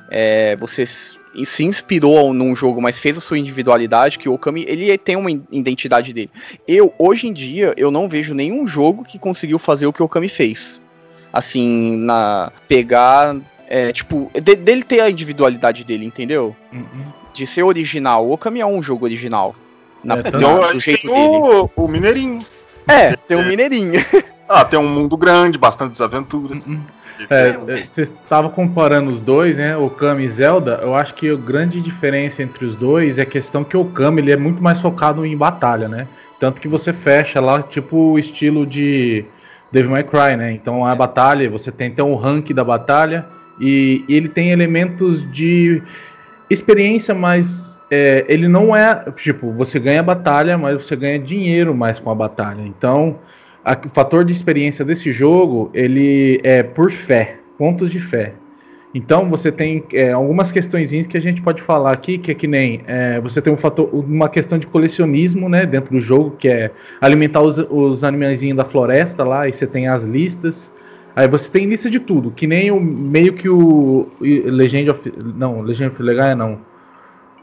É, 0.09 0.55
você 0.55 0.85
se 0.85 1.63
inspirou 1.63 2.33
num 2.33 2.55
jogo, 2.55 2.81
mas 2.81 2.97
fez 2.97 3.17
a 3.17 3.21
sua 3.21 3.37
individualidade, 3.37 4.17
que 4.17 4.29
o 4.29 4.33
Okami, 4.33 4.65
ele 4.67 4.97
tem 4.97 5.15
uma 5.15 5.29
identidade 5.29 6.13
dele. 6.13 6.31
Eu, 6.67 6.93
hoje 6.97 7.27
em 7.27 7.33
dia, 7.33 7.73
eu 7.77 7.91
não 7.91 8.07
vejo 8.07 8.33
nenhum 8.33 8.65
jogo 8.65 9.03
que 9.03 9.19
conseguiu 9.19 9.59
fazer 9.59 9.85
o 9.85 9.93
que 9.93 10.01
o 10.01 10.05
Okami 10.05 10.29
fez. 10.29 10.81
Assim, 11.31 11.97
na 11.97 12.51
pegar, 12.67 13.35
é, 13.67 13.91
tipo, 13.91 14.31
de, 14.33 14.55
dele 14.55 14.83
ter 14.83 15.01
a 15.01 15.09
individualidade 15.09 15.83
dele, 15.83 16.05
entendeu? 16.05 16.55
Uhum. 16.71 16.85
De 17.33 17.45
ser 17.45 17.63
original. 17.63 18.25
O 18.27 18.31
Okami 18.33 18.59
é 18.61 18.65
um 18.65 18.81
jogo 18.81 19.05
original. 19.05 19.55
Na, 20.03 20.15
É, 20.15 20.23
na- 20.23 20.29
Então, 20.29 20.71
do 20.73 20.79
jeito 20.79 21.07
tem 21.07 21.31
dele. 21.31 21.43
o, 21.43 21.69
o 21.75 21.87
Mineirinho. 21.87 22.39
É, 22.87 23.15
tem 23.15 23.35
um 23.37 23.45
mineirinho. 23.45 23.93
Ah, 24.49 24.63
tem 24.63 24.79
um 24.79 24.87
mundo 24.87 25.17
grande, 25.17 25.57
bastante 25.57 25.91
desaventuras. 25.91 26.65
Uhum. 26.65 26.81
É, 27.29 27.49
é, 27.49 27.55
Você 27.85 28.03
estava 28.03 28.49
comparando 28.49 29.11
os 29.11 29.19
dois, 29.19 29.57
né? 29.57 29.75
Okami 29.75 30.23
e 30.23 30.29
Zelda. 30.29 30.79
Eu 30.81 30.95
acho 30.95 31.15
que 31.15 31.29
a 31.29 31.35
grande 31.35 31.81
diferença 31.81 32.41
entre 32.41 32.63
os 32.63 32.73
dois 32.73 33.17
é 33.17 33.23
a 33.23 33.25
questão 33.25 33.65
que 33.65 33.75
o 33.75 33.81
Okami 33.81 34.21
ele 34.21 34.31
é 34.31 34.37
muito 34.37 34.63
mais 34.63 34.79
focado 34.79 35.25
em 35.25 35.35
batalha, 35.35 35.89
né? 35.89 36.07
Tanto 36.39 36.61
que 36.61 36.67
você 36.69 36.93
fecha 36.93 37.41
lá, 37.41 37.61
tipo 37.61 37.97
o 38.13 38.17
estilo 38.17 38.65
de 38.65 39.25
Devil 39.69 39.91
May 39.91 40.05
Cry, 40.05 40.37
né? 40.37 40.53
Então 40.53 40.85
a 40.85 40.95
batalha, 40.95 41.49
você 41.49 41.69
tem 41.69 41.89
então 41.89 42.13
o 42.13 42.15
rank 42.15 42.51
da 42.53 42.63
batalha 42.63 43.25
e, 43.59 44.03
ele 44.07 44.27
tem 44.29 44.51
elementos 44.51 45.29
de 45.31 45.81
experiência, 46.49 47.13
mas 47.13 47.77
é, 47.89 48.25
ele 48.27 48.47
não 48.47 48.75
é 48.75 49.05
tipo 49.15 49.51
você 49.53 49.79
ganha 49.79 50.03
batalha, 50.03 50.57
mas 50.57 50.83
você 50.85 50.95
ganha 50.95 51.19
dinheiro 51.19 51.73
mais 51.75 51.99
com 51.99 52.09
a 52.11 52.15
batalha. 52.15 52.61
Então 52.61 53.19
a- 53.63 53.77
o 53.85 53.89
fator 53.89 54.23
de 54.25 54.33
experiência 54.33 54.83
desse 54.83 55.11
jogo 55.11 55.69
ele 55.73 56.39
é 56.43 56.63
por 56.63 56.91
fé, 56.91 57.39
pontos 57.57 57.91
de 57.91 57.99
fé. 57.99 58.33
Então 58.93 59.29
você 59.29 59.51
tem 59.51 59.83
é, 59.93 60.11
algumas 60.11 60.51
questõezinhas 60.51 61.05
que 61.07 61.17
a 61.17 61.21
gente 61.21 61.41
pode 61.41 61.61
falar 61.61 61.91
aqui, 61.91 62.17
que 62.17 62.31
é 62.31 62.33
que 62.33 62.47
nem 62.47 62.81
é, 62.87 63.19
você 63.19 63.41
tem 63.41 63.51
um 63.51 63.57
fator, 63.57 63.93
uma 63.93 64.29
questão 64.29 64.57
de 64.57 64.65
colecionismo, 64.65 65.49
né, 65.49 65.65
dentro 65.65 65.91
do 65.91 65.99
jogo, 65.99 66.35
que 66.37 66.47
é 66.47 66.71
alimentar 67.01 67.41
os, 67.41 67.57
os 67.57 68.03
animaizinhos 68.03 68.57
da 68.57 68.65
floresta 68.65 69.23
lá, 69.23 69.47
e 69.47 69.53
você 69.53 69.67
tem 69.67 69.87
as 69.87 70.03
listas. 70.03 70.71
Aí 71.17 71.27
você 71.27 71.49
tem 71.49 71.65
lista 71.65 71.89
de 71.89 71.99
tudo, 71.99 72.29
que 72.29 72.45
nem 72.45 72.69
o 72.69 72.79
meio 72.79 73.33
que 73.33 73.49
o, 73.49 74.07
Legend 74.21 74.91
of, 74.91 75.13
não, 75.35 75.61
Legend 75.61 75.89
of 75.91 76.03
Legaia 76.03 76.35
não. 76.35 76.59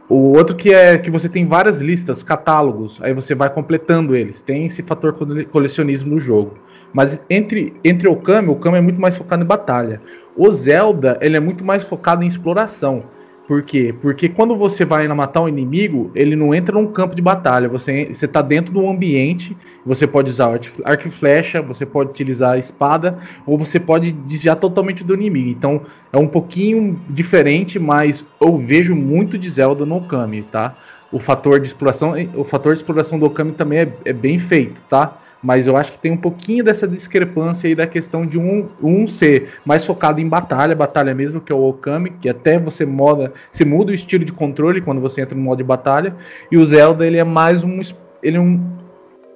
O 0.09 0.37
outro 0.37 0.55
que 0.55 0.72
é 0.72 0.97
que 0.97 1.11
você 1.11 1.29
tem 1.29 1.45
várias 1.45 1.81
listas, 1.81 2.22
catálogos, 2.22 3.01
aí 3.03 3.12
você 3.12 3.35
vai 3.35 3.51
completando 3.51 4.14
eles. 4.14 4.41
Tem 4.41 4.66
esse 4.66 4.81
fator 4.81 5.12
cole- 5.14 5.45
colecionismo 5.47 6.14
no 6.14 6.20
jogo. 6.20 6.57
Mas 6.93 7.18
entre, 7.29 7.75
entre 7.83 8.09
o 8.09 8.14
Kami, 8.14 8.49
o 8.49 8.55
Kami 8.55 8.79
é 8.79 8.81
muito 8.81 9.01
mais 9.01 9.16
focado 9.16 9.43
em 9.43 9.47
batalha. 9.47 10.01
O 10.37 10.53
Zelda, 10.53 11.18
ele 11.20 11.37
é 11.37 11.41
muito 11.41 11.64
mais 11.64 11.83
focado 11.83 12.22
em 12.22 12.29
exploração. 12.29 13.03
Por 13.47 13.62
quê? 13.62 13.95
Porque 14.01 14.26
quando 14.26 14.57
você 14.57 14.86
vai 14.86 15.07
matar 15.09 15.42
um 15.42 15.49
inimigo, 15.49 16.11
ele 16.14 16.34
não 16.34 16.55
entra 16.55 16.74
num 16.74 16.86
campo 16.86 17.14
de 17.14 17.20
batalha. 17.20 17.68
Você 17.68 18.09
está 18.11 18.40
dentro 18.40 18.72
de 18.72 18.78
um 18.78 18.88
ambiente. 18.88 19.55
Você 19.84 20.07
pode 20.07 20.30
usar 20.30 20.59
arco 20.82 21.09
e 21.09 21.11
flecha, 21.11 21.61
você 21.61 21.84
pode 21.84 22.11
utilizar 22.11 22.53
a 22.53 22.59
espada, 22.59 23.18
ou 23.47 23.59
você 23.59 23.78
pode 23.78 24.12
desviar 24.12 24.57
totalmente 24.57 25.05
do 25.05 25.14
inimigo. 25.14 25.51
Então 25.51 25.82
é 26.11 26.16
um 26.16 26.26
pouquinho 26.26 26.99
diferente, 27.11 27.78
mas 27.78 28.24
eu 28.40 28.57
vejo 28.57 28.95
muito 28.95 29.36
de 29.36 29.49
Zelda 29.51 29.84
no 29.84 29.97
Okami, 29.97 30.42
tá? 30.42 30.74
O 31.12 31.18
fator 31.18 31.61
de 31.61 31.68
exploração, 31.68 32.14
o 32.34 32.45
fator 32.45 32.72
de 32.74 32.80
exploração 32.80 33.18
do 33.18 33.26
Okami 33.26 33.53
também 33.53 33.80
é, 33.80 33.92
é 34.07 34.12
bem 34.12 34.38
feito, 34.38 34.80
tá? 34.88 35.18
Mas 35.45 35.66
eu 35.66 35.76
acho 35.76 35.92
que 35.92 35.99
tem 35.99 36.11
um 36.11 36.16
pouquinho 36.16 36.64
dessa 36.64 36.88
discrepância 36.88 37.68
aí 37.68 37.74
da 37.74 37.86
questão 37.86 38.24
de 38.24 38.38
um, 38.38 38.66
um 38.82 39.07
ser 39.07 39.59
mais 39.62 39.84
focado 39.84 40.18
em 40.18 40.26
batalha, 40.26 40.74
batalha 40.74 41.14
mesmo, 41.14 41.38
que 41.38 41.53
é 41.53 41.55
o 41.55 41.68
Okami, 41.68 42.12
que 42.12 42.30
até 42.30 42.59
você 42.59 42.86
moda, 42.86 43.30
você 43.53 43.62
muda 43.62 43.92
o 43.92 43.95
estilo 43.95 44.24
de 44.24 44.32
controle 44.32 44.80
quando 44.80 45.03
você 45.03 45.20
entra 45.20 45.36
no 45.36 45.42
modo 45.42 45.59
de 45.59 45.64
batalha, 45.64 46.16
e 46.51 46.57
o 46.57 46.64
Zelda 46.64 47.07
ele 47.07 47.18
é 47.18 47.24
mais 47.24 47.62
um 47.62 47.78
ele 48.22 48.38
é 48.38 48.40
um 48.40 48.59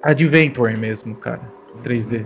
adventure 0.01 0.75
mesmo, 0.75 1.13
cara, 1.15 1.41
3D. 1.83 2.25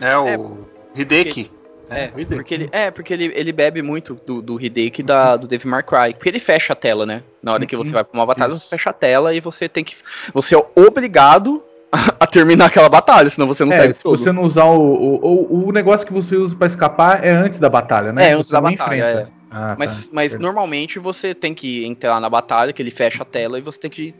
É 0.00 0.18
o 0.18 0.66
É, 0.94 1.00
Hideki. 1.00 1.50
É, 1.88 2.12
o 2.12 2.18
Hideki. 2.20 2.34
porque 2.34 2.54
ele, 2.54 2.68
é, 2.72 2.90
porque 2.90 3.12
ele, 3.14 3.32
ele 3.36 3.52
bebe 3.52 3.82
muito 3.82 4.20
do, 4.26 4.42
do 4.42 4.60
Hideki 4.60 5.00
e 5.02 5.04
da, 5.04 5.36
do 5.36 5.46
Devil 5.46 5.70
May 5.70 5.82
Cry. 5.84 6.14
Porque 6.14 6.28
ele 6.28 6.40
fecha 6.40 6.72
a 6.72 6.76
tela, 6.76 7.06
né? 7.06 7.22
Na 7.40 7.52
hora 7.52 7.64
que 7.66 7.76
você 7.76 7.88
Uhum, 7.88 7.94
vai 7.94 8.02
pra 8.04 8.18
uma 8.18 8.26
batalha, 8.26 8.52
isso. 8.52 8.58
você 8.58 8.68
fecha 8.68 8.90
a 8.90 8.92
tela 8.92 9.32
e 9.32 9.40
você 9.40 9.68
tem 9.68 9.84
que. 9.84 9.94
Você 10.34 10.56
é 10.56 10.66
obrigado 10.74 11.62
a 12.20 12.26
terminar 12.26 12.66
aquela 12.66 12.88
batalha, 12.88 13.30
senão 13.30 13.46
você 13.46 13.64
não 13.64 13.72
É, 13.72 13.80
segue 13.80 13.94
se 13.94 14.02
tudo. 14.02 14.16
você 14.16 14.32
não 14.32 14.42
usar 14.42 14.64
o, 14.64 14.80
o, 14.80 15.66
o, 15.68 15.72
negócio 15.72 16.06
que 16.06 16.12
você 16.12 16.36
usa 16.36 16.54
pra 16.54 16.66
escapar 16.66 17.24
é 17.24 17.30
antes 17.30 17.58
da 17.58 17.68
batalha, 17.68 18.12
né? 18.12 18.30
É, 18.30 18.32
antes 18.32 18.48
Você 18.48 18.52
da 18.52 18.60
batalha, 18.60 19.10
enfrenta. 19.10 19.32
Ah, 19.50 19.68
tá. 19.70 19.76
Mas, 19.78 20.10
mas 20.12 20.32
Verdade. 20.32 20.42
normalmente 20.42 20.98
você 20.98 21.34
tem 21.34 21.54
que 21.54 21.84
entrar 21.86 22.20
na 22.20 22.28
batalha, 22.28 22.72
que 22.72 22.82
ele 22.82 22.90
fecha 22.90 23.22
a 23.22 23.26
tela 23.26 23.58
e 23.58 23.62
você 23.62 23.78
tem 23.78 23.90
que 23.90 24.14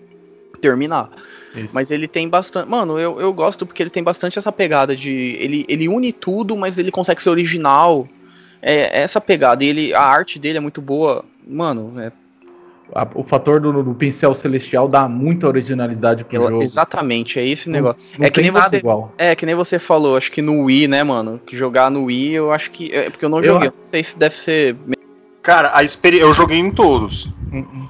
terminar. 0.61 1.11
Isso. 1.55 1.75
Mas 1.75 1.91
ele 1.91 2.07
tem 2.07 2.29
bastante. 2.29 2.69
Mano, 2.69 2.99
eu, 2.99 3.21
eu 3.21 3.33
gosto 3.33 3.67
porque 3.67 3.83
ele 3.83 3.91
tem 3.91 4.03
bastante 4.03 4.39
essa 4.39 4.53
pegada 4.53 4.95
de. 4.95 5.13
Ele, 5.13 5.65
ele 5.69 5.89
une 5.89 6.13
tudo, 6.13 6.57
mas 6.57 6.79
ele 6.79 6.91
consegue 6.91 7.23
ser 7.23 7.31
original. 7.31 8.07
É 8.63 9.03
essa 9.03 9.21
pegada. 9.21 9.65
E 9.65 9.69
ele, 9.69 9.95
a 9.95 10.03
arte 10.03 10.39
dele 10.39 10.59
é 10.59 10.61
muito 10.61 10.81
boa. 10.81 11.25
Mano, 11.47 11.95
é, 12.01 12.11
A- 12.95 13.07
o 13.15 13.25
fator 13.25 13.61
do, 13.61 13.83
do 13.83 13.95
pincel 13.95 14.35
celestial 14.35 14.87
dá 14.89 15.09
muita 15.09 15.47
originalidade 15.49 16.25
pro 16.25 16.37
ela- 16.37 16.51
jogo. 16.51 16.63
exatamente, 16.63 17.39
é 17.39 17.47
esse 17.47 17.69
Não- 17.69 17.75
negócio. 17.75 18.01
Não 18.19 18.27
é 18.27 18.31
que 18.31 18.35
tem 18.41 18.45
nem 18.45 18.53
nada 18.53 18.69
você- 18.71 18.77
igual. 18.77 19.13
É, 19.19 19.35
que 19.35 19.45
nem 19.45 19.55
você 19.55 19.79
falou, 19.79 20.17
acho 20.17 20.31
que 20.31 20.41
no 20.41 20.63
Wii, 20.65 20.87
né, 20.89 21.03
mano? 21.03 21.41
Que 21.45 21.57
Jogar 21.57 21.91
no 21.91 22.05
Wii, 22.05 22.33
eu 22.33 22.53
acho 22.53 22.71
que. 22.71 22.91
É 22.93 23.11
porque 23.11 23.25
eu 23.25 23.29
não 23.29 23.39
Eu- 23.39 23.45
joguei. 23.55 23.69
Eu 23.69 23.75
não 23.77 23.89
sei 23.89 24.03
se 24.05 24.17
deve 24.19 24.35
ser. 24.37 24.77
Cara, 25.43 25.71
a 25.75 25.83
experi... 25.83 26.19
eu 26.19 26.33
joguei 26.33 26.59
em 26.59 26.71
todos. 26.71 27.33
Uhum. 27.53 27.89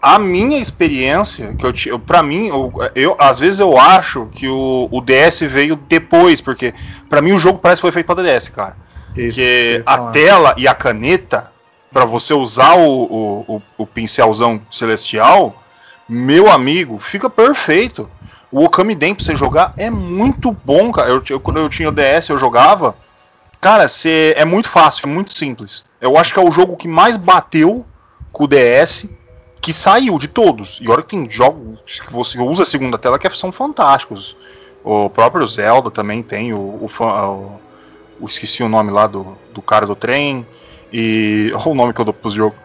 A 0.00 0.18
minha 0.18 0.58
experiência, 0.58 1.54
que 1.54 1.64
eu 1.64 1.72
tinha, 1.72 1.96
para 1.96 2.22
mim, 2.24 2.48
eu, 2.48 2.72
eu- 2.96 3.16
às 3.20 3.38
vezes 3.38 3.60
eu 3.60 3.78
acho 3.78 4.26
que 4.32 4.48
o, 4.48 4.88
o 4.90 5.00
DS 5.00 5.42
veio 5.46 5.76
depois, 5.76 6.40
porque 6.40 6.74
pra 7.08 7.22
mim 7.22 7.30
o 7.32 7.38
jogo 7.38 7.60
parece 7.60 7.80
que 7.80 7.82
foi 7.86 7.92
feito 7.92 8.06
pra 8.06 8.16
DS, 8.22 8.48
cara. 8.50 8.76
Isso, 9.16 9.40
eu 9.40 9.44
Porque 9.44 9.76
ia 9.78 9.82
a 9.86 10.10
tela 10.10 10.54
e 10.58 10.66
a 10.66 10.74
caneta, 10.74 11.51
pra 11.92 12.04
você 12.04 12.32
usar 12.34 12.74
o, 12.76 12.86
o, 13.04 13.56
o, 13.56 13.62
o 13.78 13.86
pincelzão 13.86 14.60
celestial, 14.70 15.62
meu 16.08 16.50
amigo, 16.50 16.98
fica 16.98 17.28
perfeito. 17.30 18.10
O 18.50 18.64
Okami 18.64 18.94
Den 18.94 19.14
pra 19.14 19.24
você 19.24 19.34
jogar 19.36 19.72
é 19.76 19.88
muito 19.90 20.52
bom, 20.64 20.92
cara. 20.92 21.08
Eu, 21.10 21.22
eu- 21.30 21.40
quando 21.40 21.58
eu 21.58 21.68
tinha 21.68 21.88
o 21.88 21.92
DS, 21.92 22.28
eu 22.28 22.38
jogava. 22.38 22.94
Cara, 23.60 23.86
cê, 23.88 24.34
é 24.36 24.44
muito 24.44 24.68
fácil, 24.68 25.06
é 25.08 25.10
muito 25.12 25.32
simples. 25.32 25.84
Eu 26.00 26.18
acho 26.18 26.32
que 26.34 26.38
é 26.40 26.42
o 26.42 26.50
jogo 26.50 26.76
que 26.76 26.88
mais 26.88 27.16
bateu 27.16 27.86
com 28.32 28.44
o 28.44 28.46
DS, 28.48 29.06
que 29.60 29.72
saiu 29.72 30.18
de 30.18 30.26
todos. 30.28 30.80
E 30.82 30.90
olha 30.90 31.02
que 31.02 31.08
tem 31.16 31.30
jogos 31.30 32.00
que 32.00 32.12
você 32.12 32.38
usa 32.40 32.62
a 32.62 32.66
segunda 32.66 32.98
tela 32.98 33.18
que 33.18 33.30
são 33.30 33.52
fantásticos. 33.52 34.36
O 34.84 35.08
próprio 35.08 35.46
Zelda 35.46 35.90
também 35.90 36.22
tem 36.22 36.52
o, 36.52 36.58
o, 36.58 36.90
o- 37.00 37.60
o- 38.20 38.26
esqueci 38.26 38.62
o 38.64 38.68
nome 38.68 38.90
lá 38.90 39.06
do, 39.06 39.38
do 39.54 39.62
cara 39.62 39.86
do 39.86 39.94
trem. 39.94 40.44
E. 40.92 41.52
Olha 41.54 41.68
o 41.68 41.74
nome 41.74 41.92
que 41.92 42.00
eu 42.00 42.04
dou 42.04 42.14
pros 42.14 42.34
jogos. 42.34 42.58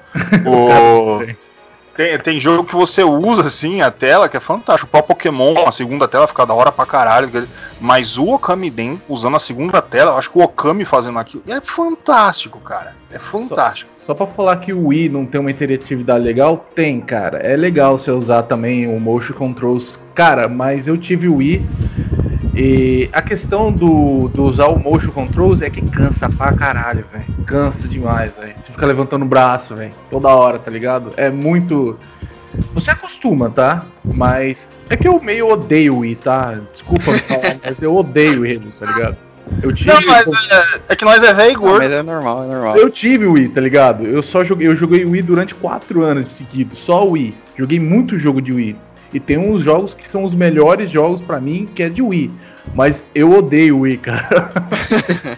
O, 0.45 1.19
tem, 1.95 2.17
tem 2.19 2.39
jogo 2.39 2.63
que 2.63 2.75
você 2.75 3.03
usa 3.03 3.41
assim 3.41 3.82
a 3.82 3.89
tela 3.89 4.30
que 4.30 4.38
é 4.38 4.39
fantástico. 4.39 4.88
O 4.88 4.91
próprio 4.91 5.15
Pokémon, 5.15 5.67
a 5.67 5.71
segunda 5.71 6.07
tela 6.07 6.28
fica 6.28 6.45
da 6.45 6.53
hora 6.53 6.71
pra 6.71 6.86
caralho. 6.86 7.47
Mas 7.80 8.17
o 8.17 8.34
Okami 8.34 8.69
Den 8.69 9.01
usando 9.07 9.36
a 9.36 9.39
segunda 9.39 9.82
tela, 9.82 10.11
eu 10.11 10.17
acho 10.17 10.30
que 10.30 10.38
o 10.38 10.43
Okami 10.43 10.86
fazendo 10.86 11.19
aquilo 11.19 11.43
é 11.47 11.61
fantástico, 11.61 12.59
cara. 12.59 12.95
É 13.11 13.19
fantástico. 13.19 13.91
Só 13.95 14.13
pra 14.13 14.28
falar 14.28 14.57
que 14.57 14.71
o 14.71 14.88
Wii 14.88 15.09
não 15.09 15.25
tem 15.25 15.41
uma 15.41 15.51
interatividade 15.51 16.23
legal, 16.23 16.65
tem, 16.73 17.01
cara. 17.01 17.39
É 17.39 17.55
legal 17.55 17.97
você 17.97 18.11
usar 18.11 18.43
também 18.43 18.88
o 18.88 18.99
Motion 18.99 19.34
Controls. 19.34 19.99
Cara, 20.13 20.47
mas 20.47 20.88
eu 20.88 20.97
tive 20.97 21.28
o 21.28 21.36
Wii. 21.36 21.65
E 22.60 23.08
a 23.14 23.22
questão 23.22 23.72
do, 23.72 24.30
do 24.30 24.43
usar 24.43 24.66
o 24.66 24.80
Motion 24.80 25.12
Controls 25.12 25.62
é 25.62 25.70
que 25.70 25.80
cansa 25.80 26.28
pra 26.28 26.51
caralho, 26.53 27.05
velho. 27.14 27.45
Cansa 27.45 27.88
demais, 27.88 28.36
velho. 28.36 28.55
Você 28.64 28.72
fica 28.72 28.84
levantando 28.84 29.24
o 29.24 29.28
braço, 29.28 29.76
velho. 29.76 29.93
Toda 30.10 30.30
hora, 30.30 30.58
tá 30.58 30.72
ligado? 30.72 31.14
É 31.18 31.30
muito. 31.30 31.95
Você 32.74 32.89
acostuma, 32.89 33.51
tá? 33.51 33.86
Mas. 34.03 34.68
É 34.89 34.97
que 34.97 35.08
eu 35.08 35.22
meio 35.22 35.49
odeio 35.49 35.97
o 35.97 35.99
Wii, 35.99 36.16
tá? 36.16 36.58
Desculpa 36.74 37.12
me 37.12 37.20
falar, 37.20 37.58
mas 37.64 37.80
eu 37.80 37.95
odeio 37.95 38.43
ele, 38.43 38.72
tá 38.72 38.88
ligado? 38.88 39.18
Eu 39.62 39.72
tive. 39.72 39.91
Não, 39.91 40.01
mas 40.08 40.28
é, 40.49 40.80
é 40.89 40.95
que 40.95 41.05
nós 41.05 41.22
é 41.22 41.34
velho 41.34 41.51
e 41.51 41.55
gordo. 41.55 41.78
mas 41.78 41.91
é 41.91 42.01
normal, 42.01 42.43
é 42.43 42.47
normal. 42.47 42.76
Eu 42.76 42.89
tive 42.89 43.28
o 43.28 43.34
Wii, 43.34 43.49
tá 43.49 43.62
ligado? 43.62 44.03
Eu 44.03 44.24
só 44.24 44.43
joguei, 44.43 44.68
eu 44.68 44.76
joguei 44.76 45.05
Wii 45.05 45.22
durante 45.22 45.53
4 45.53 46.03
anos 46.03 46.30
seguidos, 46.30 46.80
só 46.80 47.05
o 47.05 47.12
Wii. 47.12 47.36
Joguei 47.55 47.80
muito 47.80 48.18
jogo 48.18 48.41
de 48.41 48.51
Wii. 48.51 48.87
E 49.14 49.20
tem 49.20 49.38
uns 49.38 49.62
jogos 49.62 49.93
que 49.93 50.08
são 50.08 50.24
os 50.24 50.34
melhores 50.34 50.89
jogos 50.89 51.22
pra 51.22 51.39
mim, 51.39 51.68
que 51.74 51.82
é 51.84 51.89
de 51.89 52.01
Wii. 52.01 52.32
Mas 52.76 53.03
eu 53.16 53.32
odeio 53.32 53.78
o 53.78 53.80
Wii, 53.82 53.97
cara. 53.97 54.51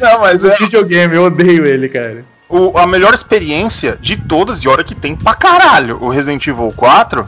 Não, 0.00 0.20
mas 0.20 0.44
é, 0.44 0.56
Videogame, 0.56 1.14
eu 1.16 1.24
odeio 1.24 1.66
ele, 1.66 1.88
cara. 1.88 2.24
o- 2.48 2.76
a 2.78 2.86
melhor 2.86 3.12
experiência 3.14 3.98
de 4.00 4.16
todas, 4.16 4.62
e 4.62 4.68
olha 4.68 4.84
que 4.84 4.94
tem 4.94 5.16
pra 5.16 5.34
caralho 5.34 5.98
o 6.02 6.08
Resident 6.08 6.46
Evil 6.46 6.72
4, 6.76 7.26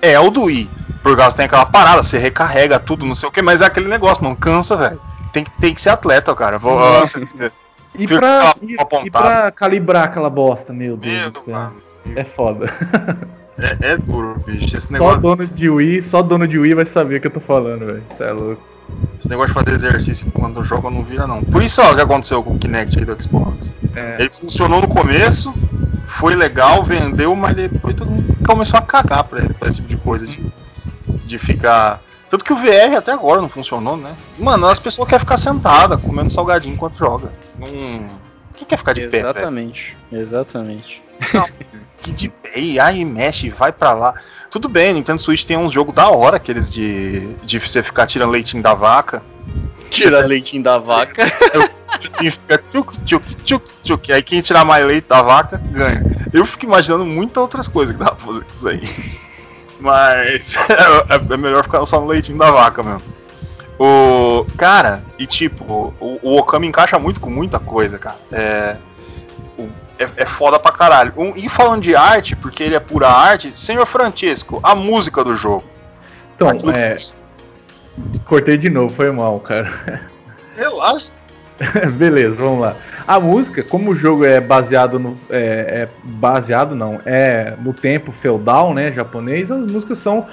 é 0.00 0.18
o 0.20 0.30
do 0.30 0.44
Wii. 0.44 0.70
Por 1.02 1.16
causa 1.16 1.36
tem 1.36 1.46
aquela 1.46 1.66
parada, 1.66 2.02
você 2.02 2.18
recarrega 2.18 2.78
tudo, 2.78 3.04
não 3.04 3.14
sei 3.14 3.28
o 3.28 3.32
que, 3.32 3.42
mas 3.42 3.60
é 3.62 3.66
aquele 3.66 3.88
negócio, 3.88 4.22
mano, 4.22 4.36
cansa, 4.36 4.76
velho. 4.76 5.00
Tem, 5.32 5.44
tem 5.60 5.74
que 5.74 5.80
ser 5.80 5.90
atleta, 5.90 6.34
cara. 6.34 6.58
Vou, 6.58 6.78
e, 7.98 8.06
pra, 8.06 8.54
e, 8.62 8.76
e, 9.04 9.10
pra 9.10 9.50
calibrar 9.50 10.04
aquela 10.04 10.30
bosta, 10.30 10.72
meu 10.72 10.96
Deus 10.96 11.14
Meu 11.14 11.30
do 11.30 11.38
céu. 11.40 11.54
mano. 11.54 11.82
É 12.14 12.22
foda. 12.24 12.72
É, 13.58 13.92
é 13.92 13.96
duro, 13.96 14.36
bicho. 14.44 14.76
Esse 14.76 14.88
Só 14.88 14.92
negócio, 14.92 15.20
dono 15.20 15.46
de 15.46 15.70
Wii, 15.70 16.02
só 16.02 16.22
dono 16.22 16.46
de 16.46 16.58
Wii 16.58 16.74
vai 16.74 16.86
saber 16.86 17.16
o 17.16 17.20
que 17.20 17.26
eu 17.26 17.30
tô 17.30 17.40
falando, 17.40 17.86
velho. 17.86 18.02
Isso 18.10 18.22
é 18.22 18.32
louco. 18.32 18.62
esse 19.18 19.28
negócio 19.28 19.54
de 19.54 19.64
fazer 19.64 19.76
exercício 19.76 20.30
quando 20.32 20.62
joga 20.64 20.90
não 20.90 21.04
vira, 21.04 21.26
não. 21.26 21.42
Por 21.42 21.62
isso, 21.62 21.80
ó, 21.82 21.92
o 21.92 21.94
que 21.94 22.00
aconteceu 22.00 22.42
com 22.42 22.54
o 22.54 22.58
Kinect 22.58 22.98
aí 22.98 23.04
do 23.04 23.22
Xbox. 23.22 23.72
É. 23.94 24.16
Ele 24.18 24.30
funcionou 24.30 24.80
no 24.80 24.88
começo, 24.88 25.54
foi 26.06 26.34
legal, 26.34 26.82
vendeu, 26.82 27.34
mas 27.36 27.54
depois 27.54 27.94
todo 27.94 28.10
mundo 28.10 28.36
começou 28.44 28.78
a 28.78 28.82
cagar 28.82 29.24
pra 29.24 29.40
ele, 29.40 29.54
pra 29.54 29.68
esse 29.68 29.76
tipo 29.76 29.88
de 29.88 29.96
coisa. 29.96 30.26
De, 30.26 30.52
de 31.24 31.38
ficar. 31.38 32.02
Tanto 32.28 32.44
que 32.44 32.52
o 32.52 32.56
VR 32.56 32.96
até 32.96 33.12
agora 33.12 33.40
não 33.40 33.48
funcionou, 33.48 33.96
né? 33.96 34.14
Mano, 34.38 34.66
as 34.66 34.78
pessoas 34.80 35.08
querem 35.08 35.20
ficar 35.20 35.36
sentada, 35.36 35.96
comendo 35.96 36.30
salgadinho 36.32 36.74
enquanto 36.74 36.98
joga. 36.98 37.32
Não. 37.58 38.24
Quem 38.56 38.66
quer 38.66 38.78
ficar 38.78 38.92
de 38.92 39.02
pé? 39.02 39.18
velho? 39.18 39.28
Exatamente, 40.12 41.02
Que 42.02 42.12
de 42.12 42.32
e 42.54 42.78
aí 42.78 43.04
mexe, 43.04 43.48
vai 43.48 43.72
pra 43.72 43.92
lá. 43.92 44.14
Tudo 44.50 44.68
bem, 44.68 44.92
Nintendo 44.92 45.20
Switch 45.20 45.44
tem 45.44 45.56
uns 45.56 45.72
jogos 45.72 45.94
da 45.94 46.08
hora, 46.08 46.36
aqueles 46.36 46.72
de, 46.72 47.26
de 47.42 47.58
você 47.58 47.82
ficar 47.82 48.06
tirando 48.06 48.30
leitinho 48.30 48.62
da 48.62 48.74
vaca. 48.74 49.22
Tira 49.90 50.24
leitinho 50.24 50.62
da 50.62 50.78
vaca. 50.78 51.24
E 52.20 52.30
fica 52.30 52.58
tchuc, 52.70 52.98
tchuc, 53.04 53.36
tchuc, 53.44 53.70
tchuc. 53.82 54.12
Aí 54.12 54.22
quem 54.22 54.40
tirar 54.40 54.64
mais 54.64 54.84
leite 54.84 55.08
da 55.08 55.22
vaca 55.22 55.60
ganha. 55.70 56.28
Eu 56.32 56.44
fico 56.44 56.66
imaginando 56.66 57.04
muitas 57.04 57.36
outras 57.40 57.68
coisas 57.68 57.96
que 57.96 58.02
dá 58.02 58.10
pra 58.10 58.26
fazer 58.26 58.44
com 58.44 58.52
isso 58.52 58.68
aí. 58.68 58.80
Mas 59.80 60.54
é, 60.68 61.32
é 61.34 61.36
melhor 61.36 61.62
ficar 61.62 61.84
só 61.86 62.00
no 62.00 62.06
leitinho 62.06 62.36
da 62.36 62.50
vaca 62.50 62.82
mesmo. 62.82 63.02
O. 63.78 64.46
Cara, 64.56 65.02
e 65.18 65.26
tipo, 65.26 65.94
o, 65.98 66.18
o 66.22 66.38
Okami 66.38 66.66
encaixa 66.66 66.98
muito 66.98 67.20
com 67.20 67.30
muita 67.30 67.58
coisa, 67.58 67.98
cara. 67.98 68.18
É. 68.30 68.76
É, 69.98 70.08
é 70.16 70.26
foda 70.26 70.58
pra 70.58 70.72
caralho. 70.72 71.12
Um- 71.16 71.32
e 71.36 71.48
falando 71.48 71.82
de 71.82 71.94
arte, 71.94 72.34
porque 72.34 72.62
ele 72.62 72.74
é 72.74 72.80
pura 72.80 73.08
arte, 73.08 73.52
senhor 73.54 73.86
Francesco, 73.86 74.58
a 74.62 74.74
música 74.74 75.22
do 75.22 75.36
jogo. 75.36 75.64
Então, 76.34 76.48
Aquilo 76.48 76.72
que- 76.72 76.78
é, 76.78 76.96
cortei 78.24 78.56
de 78.56 78.68
novo, 78.68 78.92
foi 78.94 79.10
mal, 79.12 79.38
cara. 79.40 79.70
Relaxa. 80.56 81.06
Beleza, 81.96 82.34
vamos 82.36 82.60
lá. 82.60 82.76
A 83.06 83.20
música, 83.20 83.62
como 83.62 83.92
o 83.92 83.94
jogo 83.94 84.24
é 84.24 84.40
baseado 84.40 84.98
no. 84.98 85.16
É, 85.30 85.38
é 85.84 85.88
baseado 86.02 86.74
não, 86.74 87.00
é 87.06 87.54
no 87.60 87.72
tempo 87.72 88.10
feudal, 88.10 88.74
né? 88.74 88.90
Japonês, 88.90 89.50
as 89.52 89.64
músicas 89.64 89.98
são 89.98 90.26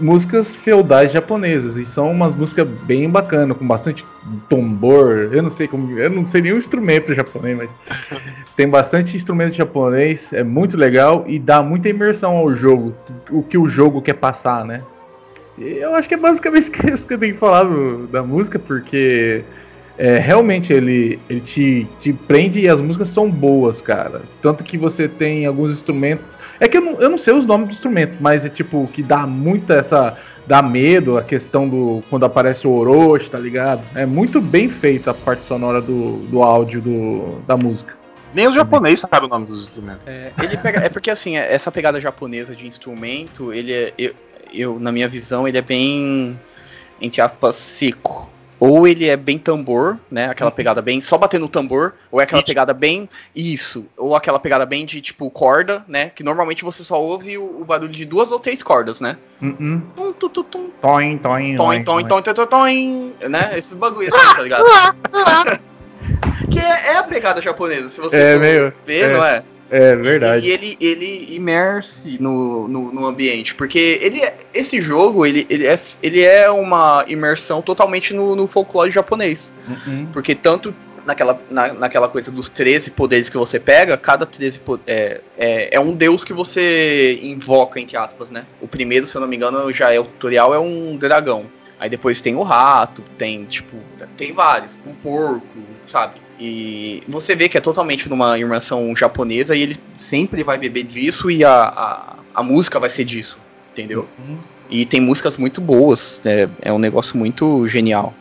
músicas 0.00 0.54
feudais 0.56 1.12
japonesas. 1.12 1.76
E 1.76 1.84
são 1.84 2.10
umas 2.10 2.34
músicas 2.34 2.66
bem 2.66 3.08
bacanas, 3.08 3.56
com 3.56 3.66
bastante 3.66 4.04
tambor. 4.48 5.30
Eu 5.32 5.42
não 5.42 5.50
sei 5.50 5.68
como. 5.68 5.98
Eu 5.98 6.10
não 6.10 6.26
sei 6.26 6.42
nenhum 6.42 6.56
instrumento 6.58 7.14
japonês, 7.14 7.56
mas 7.56 7.70
tem 8.56 8.68
bastante 8.68 9.16
instrumento 9.16 9.54
japonês. 9.54 10.32
É 10.32 10.42
muito 10.42 10.76
legal 10.76 11.24
e 11.26 11.38
dá 11.38 11.62
muita 11.62 11.88
imersão 11.88 12.36
ao 12.36 12.54
jogo. 12.54 12.94
O 13.30 13.42
que 13.42 13.56
o 13.58 13.66
jogo 13.66 14.02
quer 14.02 14.14
passar, 14.14 14.64
né? 14.64 14.80
E 15.58 15.78
Eu 15.78 15.94
acho 15.94 16.08
que 16.08 16.14
é 16.14 16.18
basicamente 16.18 16.70
isso 16.92 17.06
que 17.06 17.14
eu 17.14 17.18
tenho 17.18 17.34
que 17.34 17.40
falar 17.40 17.64
do- 17.64 18.06
da 18.06 18.22
música, 18.22 18.58
porque 18.58 19.42
é, 19.98 20.16
realmente 20.18 20.72
ele, 20.72 21.18
ele 21.28 21.40
te, 21.40 21.86
te 22.00 22.12
prende 22.12 22.60
e 22.60 22.68
as 22.68 22.80
músicas 22.80 23.10
são 23.10 23.30
boas, 23.30 23.82
cara. 23.82 24.22
Tanto 24.40 24.64
que 24.64 24.78
você 24.78 25.06
tem 25.06 25.44
alguns 25.46 25.72
instrumentos. 25.72 26.32
É 26.62 26.68
que 26.68 26.76
eu 26.76 26.80
não, 26.80 26.92
eu 27.00 27.10
não 27.10 27.18
sei 27.18 27.34
os 27.34 27.44
nomes 27.44 27.68
dos 27.68 27.76
instrumentos, 27.76 28.16
mas 28.20 28.44
é 28.44 28.48
tipo 28.48 28.88
que 28.92 29.02
dá 29.02 29.26
muita 29.26 29.74
essa. 29.74 30.16
dá 30.46 30.62
medo 30.62 31.18
a 31.18 31.22
questão 31.24 31.68
do. 31.68 32.02
quando 32.08 32.24
aparece 32.24 32.68
o 32.68 32.70
Orochi, 32.70 33.28
tá 33.28 33.36
ligado? 33.38 33.84
É 33.96 34.06
muito 34.06 34.40
bem 34.40 34.68
feita 34.68 35.10
a 35.10 35.14
parte 35.14 35.42
sonora 35.42 35.80
do, 35.82 36.18
do 36.28 36.40
áudio 36.42 36.80
do, 36.80 37.40
da 37.48 37.56
música. 37.56 37.96
Nem 38.32 38.46
os 38.46 38.54
japoneses 38.54 39.00
sabem 39.00 39.26
o 39.28 39.28
nome 39.28 39.44
dos 39.44 39.64
instrumentos. 39.64 40.02
É, 40.06 40.32
ele 40.40 40.56
pega- 40.56 40.80
é 40.80 40.88
porque 40.88 41.10
assim, 41.10 41.36
é- 41.36 41.52
essa 41.52 41.70
pegada 41.72 42.00
japonesa 42.00 42.54
de 42.54 42.64
instrumento, 42.66 43.52
ele 43.52 43.72
é, 43.72 43.92
eu, 43.98 44.14
eu, 44.54 44.78
na 44.78 44.92
minha 44.92 45.08
visão, 45.08 45.48
ele 45.48 45.58
é 45.58 45.62
bem, 45.62 46.38
entre 47.00 47.20
aspas, 47.20 47.56
seco. 47.56 48.30
Ou 48.64 48.86
ele 48.86 49.08
é 49.08 49.16
bem 49.16 49.38
tambor, 49.38 49.98
né? 50.08 50.26
Aquela 50.26 50.52
pegada 50.52 50.80
bem 50.80 51.00
só 51.00 51.18
batendo 51.18 51.42
no 51.42 51.48
tambor, 51.48 51.94
ou 52.12 52.20
é 52.20 52.22
aquela 52.22 52.44
pegada 52.44 52.72
bem 52.72 53.08
isso, 53.34 53.84
ou 53.96 54.14
aquela 54.14 54.38
pegada 54.38 54.64
bem 54.64 54.86
de 54.86 55.00
tipo 55.00 55.28
corda, 55.32 55.84
né? 55.88 56.12
Que 56.14 56.22
normalmente 56.22 56.62
você 56.62 56.84
só 56.84 57.02
ouve 57.02 57.36
o, 57.36 57.60
o 57.60 57.64
barulho 57.64 57.90
de 57.90 58.04
duas 58.04 58.30
ou 58.30 58.38
três 58.38 58.62
cordas, 58.62 59.00
né? 59.00 59.16
Uh-uh. 59.42 59.82
Tum, 59.96 60.12
tum, 60.12 60.28
tum, 60.28 60.42
tum, 60.44 60.70
Toin, 60.80 61.18
toin, 61.18 61.56
Toin, 61.56 61.82
toin, 61.82 62.06
toin, 62.06 62.22
toin, 62.22 62.46
toin, 62.46 63.12
né? 63.28 63.58
Esses 63.58 63.74
bagulhos 63.74 64.14
assim, 64.14 64.36
tá 64.36 64.42
ligado? 64.42 64.64
Que 66.50 66.58
é, 66.58 66.92
é 66.94 66.96
a 66.98 67.02
pegada 67.02 67.40
japonesa, 67.40 67.88
se 67.88 68.00
você 68.00 68.16
É, 68.16 68.38
meio- 68.38 68.72
ver, 68.84 69.10
é. 69.10 69.12
não 69.12 69.24
é? 69.24 69.42
É 69.72 69.96
verdade. 69.96 70.46
E 70.46 70.50
ele, 70.50 70.76
ele 70.78 71.34
imerse 71.34 72.20
no, 72.20 72.68
no, 72.68 72.92
no 72.92 73.06
ambiente, 73.06 73.54
porque 73.54 73.98
ele 74.02 74.20
é- 74.22 74.36
esse 74.52 74.80
jogo 74.82 75.24
ele, 75.24 75.46
ele, 75.48 75.66
é, 75.66 75.80
ele 76.02 76.20
é 76.20 76.50
uma 76.50 77.04
imersão 77.08 77.62
totalmente 77.62 78.12
no, 78.12 78.36
no 78.36 78.46
folclore 78.46 78.90
japonês. 78.90 79.50
Uh-uh. 79.66 80.06
Porque 80.12 80.34
tanto 80.34 80.74
naquela, 81.06 81.40
na, 81.50 81.72
naquela 81.72 82.06
coisa 82.08 82.30
dos 82.30 82.48
13 82.50 82.90
poderes 82.90 83.28
que 83.30 83.36
você 83.38 83.58
pega, 83.58 83.96
cada 83.96 84.26
13 84.26 84.58
po- 84.58 84.78
é, 84.86 85.22
é, 85.38 85.74
é 85.76 85.80
um 85.80 85.92
deus 85.94 86.22
que 86.22 86.34
você 86.34 87.18
invoca, 87.22 87.80
entre 87.80 87.96
aspas, 87.96 88.30
né? 88.30 88.44
O 88.60 88.68
primeiro, 88.68 89.06
se 89.06 89.16
eu 89.16 89.20
não 89.22 89.26
me 89.28 89.36
engano, 89.36 89.72
já 89.72 89.90
é 89.92 89.98
o 89.98 90.04
tutorial, 90.04 90.54
é 90.54 90.58
um 90.60 90.96
dragão. 90.96 91.46
Aí 91.80 91.88
depois 91.90 92.20
tem 92.20 92.36
o 92.36 92.42
rato, 92.42 93.02
tem, 93.18 93.44
tipo, 93.46 93.76
tem 94.16 94.32
vários, 94.32 94.78
um 94.86 94.94
porco, 94.94 95.42
sabe? 95.88 96.20
E 96.44 97.04
você 97.06 97.36
vê 97.36 97.48
que 97.48 97.56
é 97.56 97.60
totalmente 97.60 98.08
numa 98.08 98.36
imersão 98.36 98.96
japonesa 98.96 99.54
e 99.54 99.62
ele 99.62 99.76
sempre 99.96 100.42
vai 100.42 100.58
beber 100.58 100.82
disso 100.82 101.30
e 101.30 101.44
a, 101.44 101.52
a, 101.52 102.16
a 102.34 102.42
música 102.42 102.80
vai 102.80 102.90
ser 102.90 103.04
disso, 103.04 103.38
entendeu? 103.70 104.08
Uhum. 104.18 104.38
E 104.68 104.84
tem 104.84 105.00
músicas 105.00 105.36
muito 105.36 105.60
boas, 105.60 106.20
é, 106.24 106.48
é 106.60 106.72
um 106.72 106.80
negócio 106.80 107.16
muito 107.16 107.68
genial. 107.68 108.12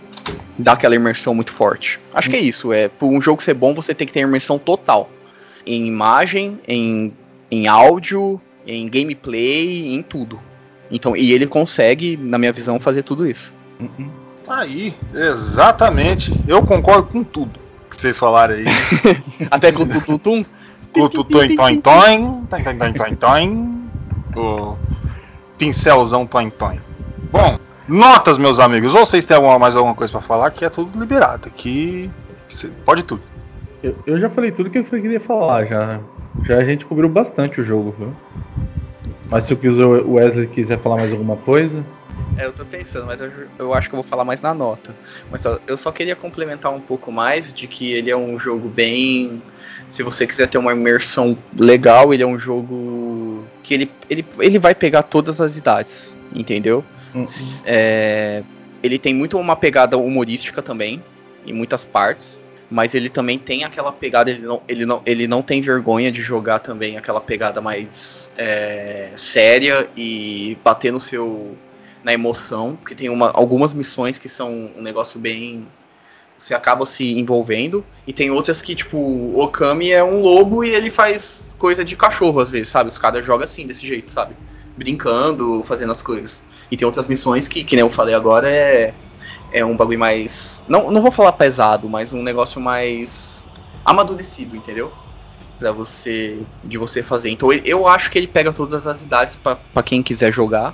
Dá 0.56 0.74
aquela 0.74 0.94
imersão 0.94 1.34
muito 1.34 1.52
forte. 1.52 2.00
Acho 2.14 2.30
que 2.30 2.36
é 2.36 2.40
isso, 2.40 2.72
é 2.72 2.90
por 2.90 3.08
um 3.08 3.20
jogo 3.20 3.42
ser 3.42 3.56
bom 3.56 3.74
você 3.74 3.96
tem 3.96 4.06
que 4.06 4.14
ter 4.14 4.20
imersão 4.20 4.60
total. 4.60 5.10
Em 5.66 5.88
imagem, 5.88 6.60
em, 6.68 7.12
em 7.50 7.68
áudio, 7.68 8.40
em 8.68 8.88
gameplay, 8.88 9.96
em 9.96 10.04
tudo. 10.04 10.40
Então, 10.92 11.18
e 11.18 11.34
ele 11.34 11.48
consegue, 11.48 12.18
na 12.18 12.38
minha 12.38 12.52
visão, 12.52 12.80
fazer 12.80 13.02
tudo 13.02 13.26
isso. 13.26 13.52
Uh-uh. 13.80 14.12
Tá 14.46 14.60
aí, 14.60 14.94
exatamente. 15.12 16.32
Eu 16.48 16.64
concordo 16.64 17.08
com 17.08 17.24
tudo 17.24 17.71
que 17.96 18.02
vocês 18.02 18.18
falaram 18.18 18.56
aí. 18.56 18.66
Até 19.52 19.72
com 19.72 19.84
o 19.84 19.86
tum, 19.88 20.00
tum, 20.00 20.18
tum. 20.18 20.46
o 21.04 21.10
tu- 21.10 21.24
toin 21.24 21.56
toin 21.56 21.80
toin, 21.82 22.46
toin 22.50 22.64
toin 22.64 22.78
toin 22.78 22.94
toin 22.94 23.16
toin, 23.16 23.92
o 24.36 24.76
pincelzão 25.58 26.26
toin 26.26 26.50
toin. 26.50 26.80
Bom, 27.32 27.58
notas, 27.88 28.38
meus 28.38 28.60
amigos. 28.60 28.96
Ou 28.96 29.06
vocês 29.06 29.26
têm 29.26 29.36
alguma, 29.38 29.58
mais 29.60 29.76
alguma 29.76 29.96
coisa 29.96 30.12
pra 30.12 30.22
falar? 30.22 30.52
Que 30.52 30.66
é 30.66 30.70
tudo 30.70 31.00
liberado. 31.00 31.48
Aqui 31.48 32.10
cê- 32.48 32.70
pode 32.86 33.04
tudo. 33.04 33.22
Eu, 33.84 33.96
eu 34.06 34.20
já 34.20 34.30
falei 34.30 34.52
tudo 34.52 34.70
que 34.70 34.78
eu 34.80 34.84
queria 34.84 35.20
falar, 35.20 35.66
já. 35.66 36.00
Já 36.44 36.58
a 36.58 36.64
gente 36.66 36.86
cobriu 36.86 37.10
bastante 37.10 37.62
o 37.62 37.64
jogo, 37.66 37.96
viu? 37.98 38.14
Mas 39.30 39.46
se 39.46 39.54
o 39.54 40.14
Wesley 40.14 40.48
quiser 40.48 40.78
falar 40.80 40.98
mais 40.98 41.12
alguma 41.12 41.36
coisa. 41.38 41.84
É, 42.38 42.46
eu 42.46 42.54
tô 42.54 42.66
pensando, 42.66 43.06
mas 43.06 43.20
eu, 43.20 43.32
eu 43.60 43.74
acho 43.74 43.90
que 43.90 43.96
eu 43.96 44.02
vou 44.02 44.08
falar 44.08 44.24
mais 44.24 44.42
na 44.42 44.54
nota. 44.54 44.96
Mas 45.30 45.42
só- 45.42 45.60
eu 45.68 45.78
só 45.78 45.92
queria 45.92 46.16
complementar 46.16 46.72
um 46.74 46.80
pouco 46.82 47.12
mais 47.12 47.52
de 47.54 47.68
que 47.68 47.92
ele 47.92 48.10
é 48.10 48.16
um 48.18 48.40
jogo 48.40 48.70
bem. 48.70 49.42
Se 49.90 50.02
você 50.04 50.26
quiser 50.26 50.48
ter 50.48 50.58
uma 50.58 50.72
imersão 50.72 51.38
legal, 51.58 52.14
ele 52.14 52.24
é 52.24 52.28
um 52.28 52.40
jogo 52.40 53.44
que 53.64 53.74
ele, 53.74 53.92
ele, 54.10 54.26
ele 54.40 54.58
vai 54.60 54.74
pegar 54.74 55.04
todas 55.04 55.42
as 55.42 55.58
idades, 55.58 56.16
entendeu? 56.34 56.84
Hum, 57.14 57.26
É, 57.66 58.44
ele 58.82 58.98
tem 58.98 59.14
muito 59.14 59.38
uma 59.38 59.56
pegada 59.56 59.98
humorística 59.98 60.62
também, 60.62 61.04
em 61.46 61.54
muitas 61.54 61.84
partes. 61.84 62.40
Mas 62.74 62.96
ele 62.96 63.10
também 63.10 63.38
tem 63.38 63.66
aquela 63.66 63.92
pegada, 63.92 64.32
ele 64.32 64.44
não, 64.48 64.62
ele 64.66 64.86
não, 64.86 65.02
ele 65.06 65.28
não 65.28 65.42
tem 65.42 65.60
vergonha 65.60 66.10
de 66.10 66.22
jogar 66.22 66.60
também 66.60 66.98
aquela 66.98 67.20
pegada 67.20 67.60
mais 67.60 68.32
é, 68.38 69.10
séria 69.18 69.90
e 69.98 70.58
bater 70.64 70.90
no 70.94 71.00
seu. 71.02 71.54
Na 72.04 72.14
emoção. 72.14 72.76
Porque 72.76 72.96
tem 72.96 73.10
uma, 73.10 73.32
algumas 73.32 73.74
missões 73.74 74.18
que 74.18 74.30
são 74.30 74.72
um 74.78 74.82
negócio 74.82 75.20
bem. 75.20 75.68
Você 76.38 76.54
acaba 76.54 76.86
se 76.86 77.20
envolvendo. 77.20 77.86
E 78.08 78.14
tem 78.14 78.32
outras 78.32 78.62
que, 78.62 78.76
tipo, 78.76 78.98
o 78.98 79.40
Okami 79.42 79.92
é 79.92 80.04
um 80.04 80.22
lobo 80.22 80.64
e 80.64 80.70
ele 80.70 80.90
faz 80.90 81.56
coisa 81.58 81.86
de 81.86 81.96
cachorro 81.96 82.40
às 82.40 82.50
vezes, 82.50 82.70
sabe? 82.70 82.90
Os 82.90 82.98
caras 82.98 83.24
jogam 83.24 83.46
assim, 83.46 83.68
desse 83.68 83.86
jeito, 83.86 84.10
sabe? 84.10 84.36
Brincando, 84.76 85.62
fazendo 85.64 85.92
as 85.92 86.02
coisas. 86.02 86.44
E 86.72 86.78
tem 86.78 86.86
outras 86.86 87.08
missões 87.08 87.48
que, 87.48 87.64
que 87.64 87.76
nem 87.76 87.86
eu 87.86 87.90
falei 87.90 88.16
agora, 88.16 88.50
é, 88.50 88.96
é 89.52 89.64
um 89.64 89.76
bagulho 89.76 90.00
mais. 90.00 90.64
Não, 90.68 90.90
não 90.90 91.02
vou 91.02 91.12
falar 91.12 91.34
pesado, 91.34 91.88
mas 91.88 92.14
um 92.14 92.24
negócio 92.24 92.60
mais 92.60 93.48
amadurecido, 93.86 94.56
entendeu? 94.56 94.92
Pra 95.60 95.72
você. 95.72 96.40
De 96.64 96.78
você 96.78 97.04
fazer. 97.04 97.30
Então 97.30 97.52
eu 97.52 97.88
acho 97.88 98.10
que 98.10 98.18
ele 98.18 98.28
pega 98.28 98.52
todas 98.52 98.88
as 98.88 99.02
idades 99.02 99.36
pra 99.36 99.84
quem 99.84 100.02
quiser 100.02 100.34
jogar. 100.34 100.74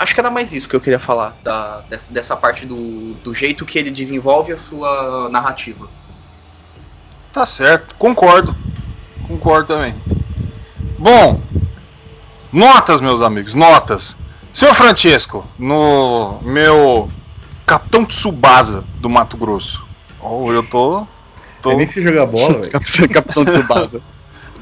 Acho 0.00 0.14
que 0.14 0.20
era 0.20 0.30
mais 0.30 0.50
isso 0.50 0.66
que 0.66 0.74
eu 0.74 0.80
queria 0.80 0.98
falar, 0.98 1.36
da, 1.44 1.84
dessa 2.08 2.34
parte 2.34 2.64
do, 2.64 3.12
do 3.22 3.34
jeito 3.34 3.66
que 3.66 3.78
ele 3.78 3.90
desenvolve 3.90 4.50
a 4.50 4.56
sua 4.56 5.28
narrativa. 5.28 5.86
Tá 7.30 7.44
certo, 7.44 7.94
concordo. 7.96 8.56
Concordo 9.28 9.66
também. 9.66 9.94
Bom, 10.98 11.38
notas, 12.50 13.02
meus 13.02 13.20
amigos, 13.20 13.54
notas. 13.54 14.16
Senhor 14.54 14.74
Francesco, 14.74 15.46
no 15.58 16.38
meu 16.40 17.10
Capitão 17.66 18.06
Tsubasa 18.06 18.82
do 19.02 19.10
Mato 19.10 19.36
Grosso. 19.36 19.84
Oh, 20.18 20.50
eu 20.50 20.62
tô. 20.62 21.06
tô... 21.60 21.74
Nem 21.74 21.86
se 21.86 22.00
jogar 22.00 22.24
bola, 22.24 22.54
velho. 22.64 22.70
Capitão 23.12 23.44
Tsubasa. 23.44 24.00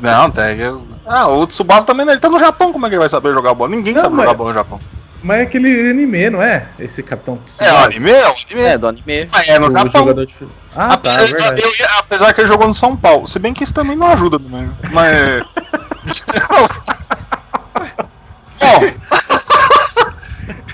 Não, 0.01 0.33
tá. 0.33 0.51
Eu... 0.53 0.83
Ah, 1.07 1.29
o 1.29 1.47
Tsubasa 1.47 1.87
também, 1.87 2.05
né? 2.05 2.11
ele 2.11 2.21
tá 2.21 2.29
no 2.29 2.41
Japão, 2.41 2.73
como 2.73 2.87
é 2.87 2.89
que 2.89 2.97
ele 2.97 3.01
vai 3.01 3.09
saber 3.09 3.33
jogar 3.33 3.55
bola? 3.55 3.71
Ninguém 3.71 3.95
não, 3.95 4.01
sabe 4.01 4.17
mas... 4.17 4.25
jogar 4.25 4.37
bola 4.37 4.51
no 4.51 4.55
Japão. 4.55 4.98
Mas 5.23 5.39
é 5.39 5.43
aquele 5.43 5.91
anime, 5.91 6.31
não 6.31 6.43
é? 6.43 6.69
Esse 6.79 7.03
Capitão 7.03 7.39
Tsubasa. 7.39 7.71
É, 7.71 7.73
o 7.73 7.85
anime? 7.85 8.11
É, 8.11 8.29
o 8.29 8.33
anime. 8.33 8.61
É, 8.63 8.79
do 8.79 8.87
anime. 8.87 9.29
Ah, 9.33 9.43
é, 9.47 9.59
no 9.59 9.71
Japão. 9.71 10.15
De... 10.15 10.29
Ah, 10.75 10.97
tá, 10.97 11.23
é 11.23 11.25
eu, 11.25 11.73
eu, 11.79 11.89
apesar 11.99 12.33
que 12.33 12.41
ele 12.41 12.49
jogou 12.49 12.69
no 12.69 12.75
São 12.75 12.97
Paulo. 12.97 13.27
Se 13.27 13.39
bem 13.39 13.53
que 13.53 13.65
isso 13.65 13.75
também 13.75 13.97
não 13.97 14.07
ajuda 14.09 14.39
também. 14.39 14.71
Mas. 14.93 15.45
Bom. 18.61 18.81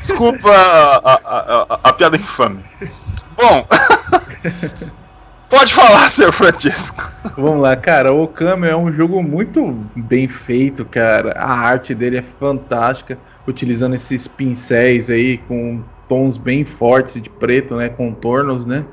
Desculpa 0.01 0.51
a, 0.51 0.97
a, 0.97 1.20
a, 1.24 1.78
a, 1.84 1.92
piada 1.92 2.16
infame. 2.16 2.62
Bom. 3.36 3.66
Pode 5.49 5.72
falar, 5.72 6.09
senhor 6.09 6.32
Francisco. 6.32 7.11
Vamos 7.36 7.62
lá, 7.62 7.76
cara. 7.76 8.12
O 8.12 8.24
Okami 8.24 8.68
é 8.68 8.76
um 8.76 8.92
jogo 8.92 9.22
muito 9.22 9.86
bem 9.95 10.28
feito, 10.28 10.84
cara. 10.84 11.32
A 11.38 11.53
arte 11.53 11.95
dele 11.95 12.18
é 12.18 12.24
fantástica, 12.38 13.18
utilizando 13.47 13.95
esses 13.95 14.26
pincéis 14.26 15.11
aí 15.11 15.38
com 15.38 15.82
tons 16.09 16.36
bem 16.36 16.64
fortes 16.64 17.20
de 17.22 17.30
preto, 17.30 17.76
né, 17.76 17.88
contornos, 17.88 18.66
né? 18.66 18.84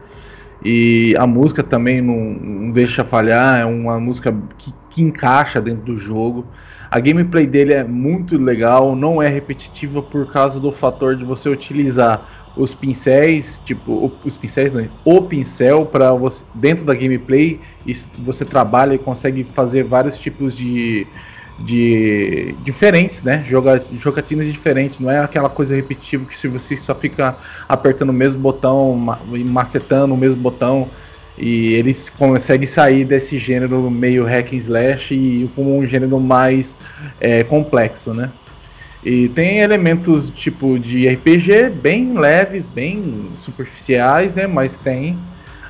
E 0.63 1.15
a 1.17 1.25
música 1.25 1.63
também 1.63 2.01
não, 2.01 2.15
não 2.15 2.71
deixa 2.71 3.03
falhar, 3.03 3.61
é 3.61 3.65
uma 3.65 3.99
música 3.99 4.35
que, 4.57 4.71
que 4.91 5.01
encaixa 5.01 5.59
dentro 5.59 5.85
do 5.85 5.97
jogo. 5.97 6.45
A 6.89 6.99
gameplay 6.99 7.47
dele 7.47 7.73
é 7.73 7.83
muito 7.83 8.37
legal, 8.37 8.95
não 8.95 9.21
é 9.21 9.27
repetitiva 9.27 10.01
por 10.03 10.31
causa 10.31 10.59
do 10.59 10.71
fator 10.71 11.15
de 11.15 11.23
você 11.23 11.49
utilizar 11.49 12.27
os 12.55 12.73
pincéis, 12.73 13.61
tipo, 13.65 14.11
os 14.23 14.37
pincéis 14.37 14.71
não, 14.73 14.87
o 15.05 15.21
pincel 15.21 15.85
para 15.85 16.11
você 16.11 16.43
dentro 16.53 16.83
da 16.83 16.93
gameplay 16.93 17.61
você 18.19 18.43
trabalha 18.43 18.93
e 18.93 18.99
consegue 18.99 19.45
fazer 19.53 19.83
vários 19.85 20.19
tipos 20.19 20.55
de 20.55 21.07
de 21.66 22.55
diferentes, 22.64 23.24
né? 23.24 23.43
Joga, 23.47 23.84
jogatinas 23.93 24.45
diferentes, 24.47 24.99
não 24.99 25.09
é 25.09 25.20
aquela 25.20 25.49
coisa 25.49 25.76
repetitiva 25.76 26.26
que 26.26 26.36
se 26.36 26.47
você 26.47 26.76
só 26.78 26.95
fica 26.95 27.38
apertando 27.68 28.09
o 28.09 28.14
mesmo 28.14 28.41
botão 28.41 29.18
e 29.34 29.43
macetando 29.43 30.14
o 30.14 30.18
mesmo 30.18 30.41
botão 30.41 30.89
e 31.38 31.74
eles 31.74 32.09
conseguem 32.09 32.68
sair 32.68 33.05
desse 33.05 33.38
gênero 33.38 33.89
meio 33.89 34.26
hack 34.26 34.53
and 34.53 34.57
slash 34.57 35.14
e 35.14 35.49
como 35.55 35.78
um 35.78 35.86
gênero 35.86 36.20
mais 36.20 36.78
é, 37.20 37.43
complexo, 37.43 38.14
né? 38.14 38.32
E 39.03 39.30
tem 39.30 39.59
elementos 39.59 40.30
tipo 40.30 40.78
de 40.78 41.07
RPG 41.07 41.70
bem 41.82 42.18
leves, 42.18 42.68
bem 42.68 43.32
superficiais, 43.39 44.36
né? 44.36 44.45
Mas 44.45 44.78
tem 44.78 45.18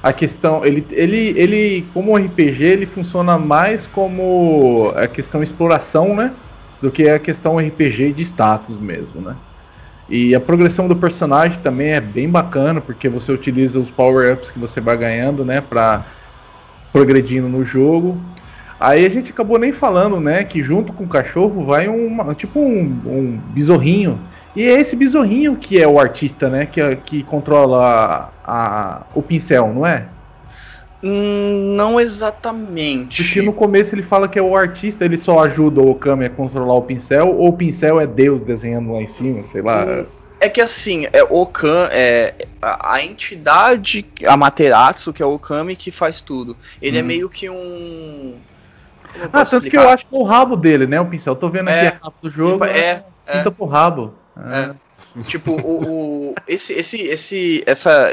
a 0.03 0.11
questão, 0.11 0.65
ele, 0.65 0.85
ele, 0.91 1.33
ele 1.37 1.89
como 1.93 2.17
RPG 2.17 2.63
ele 2.63 2.85
funciona 2.85 3.37
mais 3.37 3.85
como 3.87 4.91
a 4.95 5.07
questão 5.07 5.43
exploração, 5.43 6.15
né? 6.15 6.33
Do 6.81 6.89
que 6.89 7.07
a 7.07 7.19
questão 7.19 7.57
RPG 7.57 8.13
de 8.13 8.23
status 8.23 8.77
mesmo, 8.79 9.21
né? 9.21 9.35
E 10.09 10.35
a 10.35 10.39
progressão 10.39 10.87
do 10.87 10.95
personagem 10.95 11.59
também 11.61 11.91
é 11.91 12.01
bem 12.01 12.27
bacana, 12.27 12.81
porque 12.81 13.07
você 13.07 13.31
utiliza 13.31 13.79
os 13.79 13.89
power-ups 13.89 14.51
que 14.51 14.59
você 14.59 14.81
vai 14.81 14.97
ganhando, 14.97 15.45
né, 15.45 15.61
para 15.61 16.05
progredindo 16.91 17.47
no 17.47 17.63
jogo. 17.63 18.19
Aí 18.77 19.05
a 19.05 19.09
gente 19.09 19.31
acabou 19.31 19.57
nem 19.57 19.71
falando, 19.71 20.19
né, 20.19 20.43
que 20.43 20.61
junto 20.61 20.91
com 20.91 21.05
o 21.05 21.07
cachorro 21.07 21.63
vai 21.63 21.87
um 21.87 22.33
tipo 22.33 22.59
um, 22.59 22.81
um. 23.05 23.39
E 24.55 24.67
é 24.67 24.79
esse 24.79 24.95
besorrinho 24.95 25.55
que 25.55 25.81
é 25.81 25.87
o 25.87 25.99
artista, 25.99 26.49
né, 26.49 26.65
que, 26.65 26.95
que 26.97 27.23
controla 27.23 28.31
a, 28.43 28.53
a, 28.53 29.01
o 29.15 29.21
pincel, 29.21 29.73
não 29.73 29.85
é? 29.85 30.07
Hum, 31.03 31.73
não 31.75 31.99
exatamente. 31.99 33.23
Porque 33.23 33.41
no 33.41 33.53
começo 33.53 33.95
ele 33.95 34.03
fala 34.03 34.27
que 34.27 34.37
é 34.37 34.41
o 34.41 34.55
artista, 34.55 35.03
ele 35.03 35.17
só 35.17 35.39
ajuda 35.39 35.81
o 35.81 35.91
Okami 35.91 36.25
a 36.25 36.29
controlar 36.29 36.75
o 36.75 36.81
pincel, 36.81 37.35
ou 37.35 37.49
o 37.49 37.53
pincel 37.53 37.99
é 37.99 38.05
Deus 38.05 38.41
desenhando 38.41 38.93
lá 38.93 39.01
em 39.01 39.07
cima, 39.07 39.43
sei 39.43 39.61
lá. 39.61 39.83
Hum, 39.85 40.05
é 40.39 40.49
que 40.49 40.59
assim, 40.59 41.07
é 41.13 41.23
Okan, 41.23 41.87
é 41.91 42.47
a, 42.61 42.95
a, 42.95 43.03
entidade, 43.03 44.05
a 44.27 44.35
Materatsu, 44.35 45.13
que 45.13 45.23
é 45.23 45.25
o 45.25 45.35
Okami, 45.35 45.75
que 45.75 45.91
faz 45.91 46.19
tudo. 46.19 46.57
Ele 46.81 46.97
é 46.97 47.01
hum. 47.01 47.05
é 47.05 47.07
meio 47.07 47.29
que 47.29 47.49
um. 47.49 48.35
Ah, 49.31 49.45
tanto 49.45 49.57
explicar? 49.57 49.69
que 49.69 49.77
eu 49.77 49.89
acho 49.89 50.05
que 50.05 50.15
é 50.15 50.17
o 50.17 50.23
rabo 50.23 50.55
dele, 50.55 50.87
né? 50.87 50.99
O 50.99 51.05
pincel. 51.05 51.35
tô 51.35 51.49
vendo 51.49 51.69
aqui 51.69 51.85
é, 51.85 51.87
a 51.89 51.91
capa 51.91 52.17
do 52.21 52.29
jogo. 52.29 52.63
É. 52.65 53.03
é 53.25 53.37
pinta 53.37 53.51
pro 53.51 53.65
rabo. 53.65 54.13
É. 54.45 54.75
Tipo, 55.23 55.51
o, 55.53 56.29
o, 56.29 56.35
esse, 56.47 56.73
esse, 56.73 57.01
esse, 57.01 57.63
essa, 57.65 58.09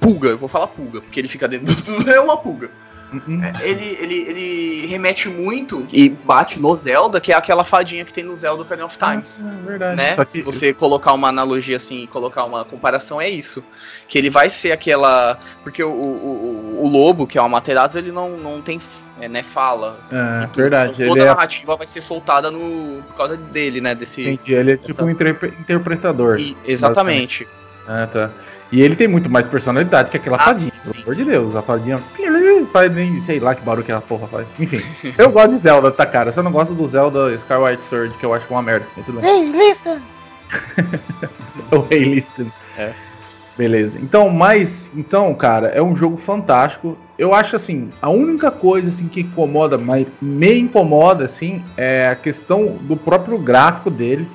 pulga, 0.00 0.30
eu 0.30 0.38
vou 0.38 0.48
falar 0.48 0.68
pulga, 0.68 1.00
porque 1.00 1.20
ele 1.20 1.28
fica 1.28 1.46
dentro 1.46 1.74
do. 1.74 2.00
É 2.10 2.20
uma 2.20 2.36
pulga. 2.36 2.70
Uhum. 3.12 3.42
É, 3.42 3.68
ele, 3.68 3.98
ele, 4.00 4.14
ele 4.14 4.86
remete 4.86 5.28
muito 5.28 5.84
e 5.92 6.08
bate 6.08 6.60
no 6.60 6.74
Zelda, 6.76 7.20
que 7.20 7.32
é 7.32 7.34
aquela 7.34 7.64
fadinha 7.64 8.04
que 8.04 8.12
tem 8.12 8.22
no 8.22 8.36
Zelda 8.36 8.62
Ocarina 8.62 8.86
of 8.86 8.96
Times. 8.96 9.40
Ah, 9.44 9.48
é 9.48 9.66
verdade. 9.66 9.96
Né? 9.96 10.24
Que... 10.24 10.32
Se 10.32 10.42
você 10.42 10.72
colocar 10.72 11.12
uma 11.12 11.28
analogia 11.28 11.76
assim, 11.76 12.06
colocar 12.06 12.44
uma 12.44 12.64
comparação, 12.64 13.20
é 13.20 13.28
isso. 13.28 13.64
Que 14.06 14.16
ele 14.16 14.30
vai 14.30 14.48
ser 14.48 14.70
aquela. 14.70 15.38
Porque 15.64 15.82
o, 15.82 15.90
o, 15.90 16.78
o, 16.78 16.84
o 16.84 16.88
lobo, 16.88 17.26
que 17.26 17.36
é 17.36 17.42
o 17.42 17.44
Amaterasu, 17.44 17.98
ele 17.98 18.12
não, 18.12 18.36
não 18.36 18.62
tem 18.62 18.78
é, 19.20 19.28
né, 19.28 19.42
fala. 19.42 19.98
É, 20.10 20.46
tudo. 20.46 20.56
verdade. 20.56 20.92
Então, 20.94 21.08
toda 21.08 21.20
a 21.20 21.24
é 21.24 21.28
narrativa 21.28 21.72
é... 21.74 21.76
vai 21.76 21.86
ser 21.86 22.00
soltada 22.00 22.50
no, 22.50 23.02
por 23.02 23.16
causa 23.16 23.36
dele, 23.36 23.80
né? 23.80 23.94
Desse, 23.94 24.22
Entendi, 24.22 24.54
ele 24.54 24.72
é 24.72 24.76
tipo 24.76 25.04
um 25.04 25.10
interpretador. 25.10 26.38
E, 26.38 26.56
exatamente. 26.64 27.46
Ah, 27.86 28.08
tá. 28.10 28.30
E 28.72 28.80
ele 28.80 28.94
tem 28.94 29.08
muito 29.08 29.28
mais 29.28 29.48
personalidade 29.48 30.10
que 30.10 30.16
aquela 30.16 30.36
ah, 30.36 30.44
fadinha, 30.44 30.72
sim, 30.80 30.92
pelo 30.92 31.02
amor 31.02 31.14
de 31.14 31.24
Deus. 31.24 31.56
A 31.56 31.62
fadinha 31.62 32.00
faz 32.72 32.92
nem 32.94 33.20
sei 33.22 33.40
lá 33.40 33.54
que 33.54 33.62
barulho 33.62 33.84
que 33.84 33.90
a 33.90 34.00
porra 34.00 34.28
faz. 34.28 34.46
Enfim, 34.58 34.80
eu 35.18 35.30
gosto 35.32 35.50
de 35.50 35.56
Zelda, 35.56 35.90
tá, 35.90 36.06
cara? 36.06 36.28
Eu 36.28 36.32
só 36.32 36.42
não 36.42 36.52
gosto 36.52 36.72
do 36.72 36.86
Zelda 36.86 37.32
Skyward 37.34 37.82
Sword, 37.84 38.14
que 38.14 38.24
eu 38.24 38.32
acho 38.32 38.46
uma 38.48 38.62
merda. 38.62 38.86
Ei, 39.22 39.46
listen! 39.46 40.00
o 41.72 41.86
Hey, 41.90 42.04
listen. 42.04 42.52
É. 42.76 42.92
Beleza. 43.56 43.98
Então, 44.00 44.28
mas, 44.30 44.90
então, 44.94 45.34
cara, 45.34 45.68
é 45.68 45.82
um 45.82 45.94
jogo 45.94 46.16
fantástico. 46.16 46.96
Eu 47.18 47.34
acho 47.34 47.56
assim, 47.56 47.90
a 48.00 48.08
única 48.08 48.50
coisa 48.50 48.88
assim 48.88 49.08
que 49.08 49.20
incomoda, 49.20 49.76
mas 49.76 50.06
me 50.20 50.58
incomoda 50.58 51.26
assim, 51.26 51.62
é 51.76 52.08
a 52.08 52.16
questão 52.16 52.78
do 52.80 52.96
próprio 52.96 53.38
gráfico 53.38 53.90
dele 53.90 54.26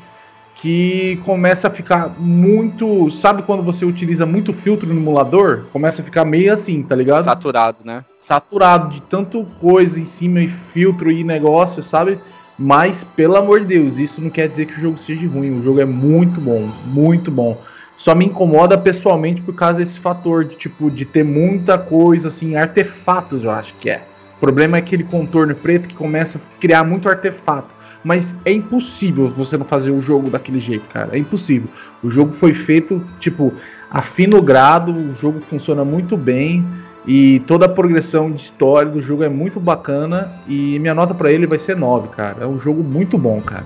que 0.56 1.20
começa 1.26 1.68
a 1.68 1.72
ficar 1.72 2.16
muito. 2.18 3.10
Sabe 3.12 3.44
quando 3.44 3.64
você 3.64 3.86
utiliza 3.86 4.26
muito 4.26 4.54
filtro 4.54 4.88
no 4.88 5.00
emulador? 5.00 5.66
Começa 5.72 6.02
a 6.02 6.06
ficar 6.06 6.24
meio 6.26 6.54
assim, 6.54 6.82
tá 6.82 6.96
ligado? 6.96 7.24
Saturado, 7.24 7.80
né? 7.84 8.06
Saturado 8.20 8.90
de 8.90 9.02
tanto 9.02 9.46
coisa 9.60 10.00
em 10.00 10.06
cima 10.06 10.42
e 10.42 10.48
filtro 10.48 11.12
e 11.12 11.24
negócio, 11.24 11.84
sabe? 11.84 12.20
Mas, 12.58 13.04
pelo 13.04 13.36
amor 13.36 13.60
de 13.60 13.66
Deus, 13.66 13.98
isso 13.98 14.22
não 14.22 14.30
quer 14.30 14.48
dizer 14.48 14.66
que 14.68 14.78
o 14.78 14.82
jogo 14.82 14.98
seja 14.98 15.28
ruim. 15.28 15.60
O 15.60 15.64
jogo 15.64 15.82
é 15.82 15.86
muito 15.86 16.40
bom, 16.40 16.70
muito 16.86 17.30
bom. 17.30 17.62
Só 18.06 18.14
me 18.14 18.26
incomoda 18.26 18.78
pessoalmente 18.78 19.42
por 19.42 19.56
causa 19.56 19.80
desse 19.80 20.00
fator 20.00 20.46
de 20.46 20.56
tipo 20.56 20.92
de 20.92 21.06
ter 21.06 21.24
muita 21.24 21.76
coisa 21.76 22.28
assim, 22.28 22.56
artefatos, 22.56 23.44
eu 23.44 23.50
acho 23.50 23.74
que 23.80 23.90
é. 23.90 24.04
O 24.38 24.40
problema 24.40 24.78
é 24.78 24.80
aquele 24.80 25.04
contorno 25.04 25.56
preto 25.56 25.88
que 25.88 25.96
começa 25.96 26.38
a 26.38 26.60
criar 26.62 26.84
muito 26.84 27.10
artefato. 27.10 27.74
Mas 28.04 28.36
é 28.46 28.52
impossível 28.52 29.28
você 29.32 29.58
não 29.58 29.66
fazer 29.66 29.90
o 29.90 30.00
jogo 30.00 30.30
daquele 30.30 30.60
jeito, 30.60 30.88
cara. 30.94 31.16
É 31.16 31.18
impossível. 31.18 31.68
O 32.04 32.12
jogo 32.12 32.32
foi 32.32 32.54
feito, 32.54 33.04
tipo, 33.20 33.52
a 33.90 34.04
fino 34.04 34.40
grado, 34.40 34.92
o 34.92 35.16
jogo 35.16 35.42
funciona 35.42 35.84
muito 35.84 36.16
bem. 36.16 36.64
E 37.08 37.40
toda 37.48 37.66
a 37.66 37.70
progressão 37.70 38.30
de 38.30 38.40
história 38.40 38.92
do 38.92 39.02
jogo 39.02 39.24
é 39.24 39.30
muito 39.30 39.60
bacana. 39.60 40.32
E 40.48 40.78
minha 40.78 40.94
nota 40.94 41.16
para 41.16 41.32
ele 41.32 41.48
vai 41.48 41.58
ser 41.58 41.76
9, 41.76 42.10
cara. 42.10 42.44
É 42.44 42.46
um 42.46 42.60
jogo 42.60 42.84
muito 42.84 43.18
bom, 43.18 43.42
cara. 43.42 43.66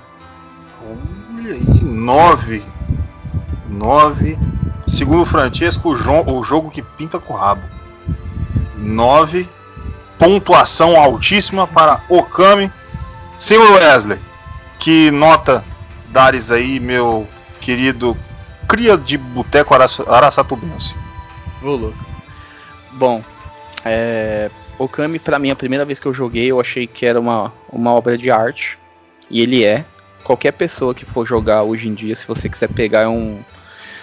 Olha 0.82 1.52
aí, 1.52 1.84
9. 1.84 2.79
9. 3.70 4.38
Segundo 4.86 5.22
o 5.22 5.26
Francesco, 5.26 5.90
o, 5.90 5.96
jo 5.96 6.24
o 6.26 6.42
jogo 6.42 6.70
que 6.70 6.82
pinta 6.82 7.18
com 7.18 7.34
o 7.34 7.36
rabo. 7.36 7.62
9. 8.76 9.48
Pontuação 10.18 11.00
altíssima 11.00 11.66
para 11.66 12.02
Okami. 12.08 12.70
Senhor 13.38 13.72
Wesley, 13.72 14.18
que 14.78 15.10
nota 15.10 15.64
dares 16.10 16.50
aí, 16.50 16.78
meu 16.78 17.26
querido 17.60 18.16
cria 18.68 18.96
de 18.96 19.16
boteco 19.16 19.74
araçatubense? 19.74 20.94
Ô, 21.62 21.70
louco. 21.70 21.98
Bom, 22.92 23.22
é, 23.84 24.50
Okami, 24.78 25.18
para 25.18 25.38
mim, 25.38 25.50
a 25.50 25.56
primeira 25.56 25.84
vez 25.84 25.98
que 25.98 26.06
eu 26.06 26.14
joguei, 26.14 26.50
eu 26.50 26.60
achei 26.60 26.86
que 26.86 27.04
era 27.04 27.18
uma, 27.18 27.52
uma 27.70 27.92
obra 27.92 28.16
de 28.16 28.30
arte. 28.30 28.78
E 29.28 29.40
ele 29.40 29.64
é. 29.64 29.84
qualquer 30.24 30.52
pessoa 30.52 30.94
que 30.94 31.04
for 31.04 31.26
jogar 31.26 31.62
hoje 31.62 31.88
em 31.88 31.94
dia, 31.94 32.14
se 32.14 32.26
você 32.26 32.48
quiser 32.48 32.68
pegar, 32.68 33.02
é, 33.02 33.08
um, 33.08 33.40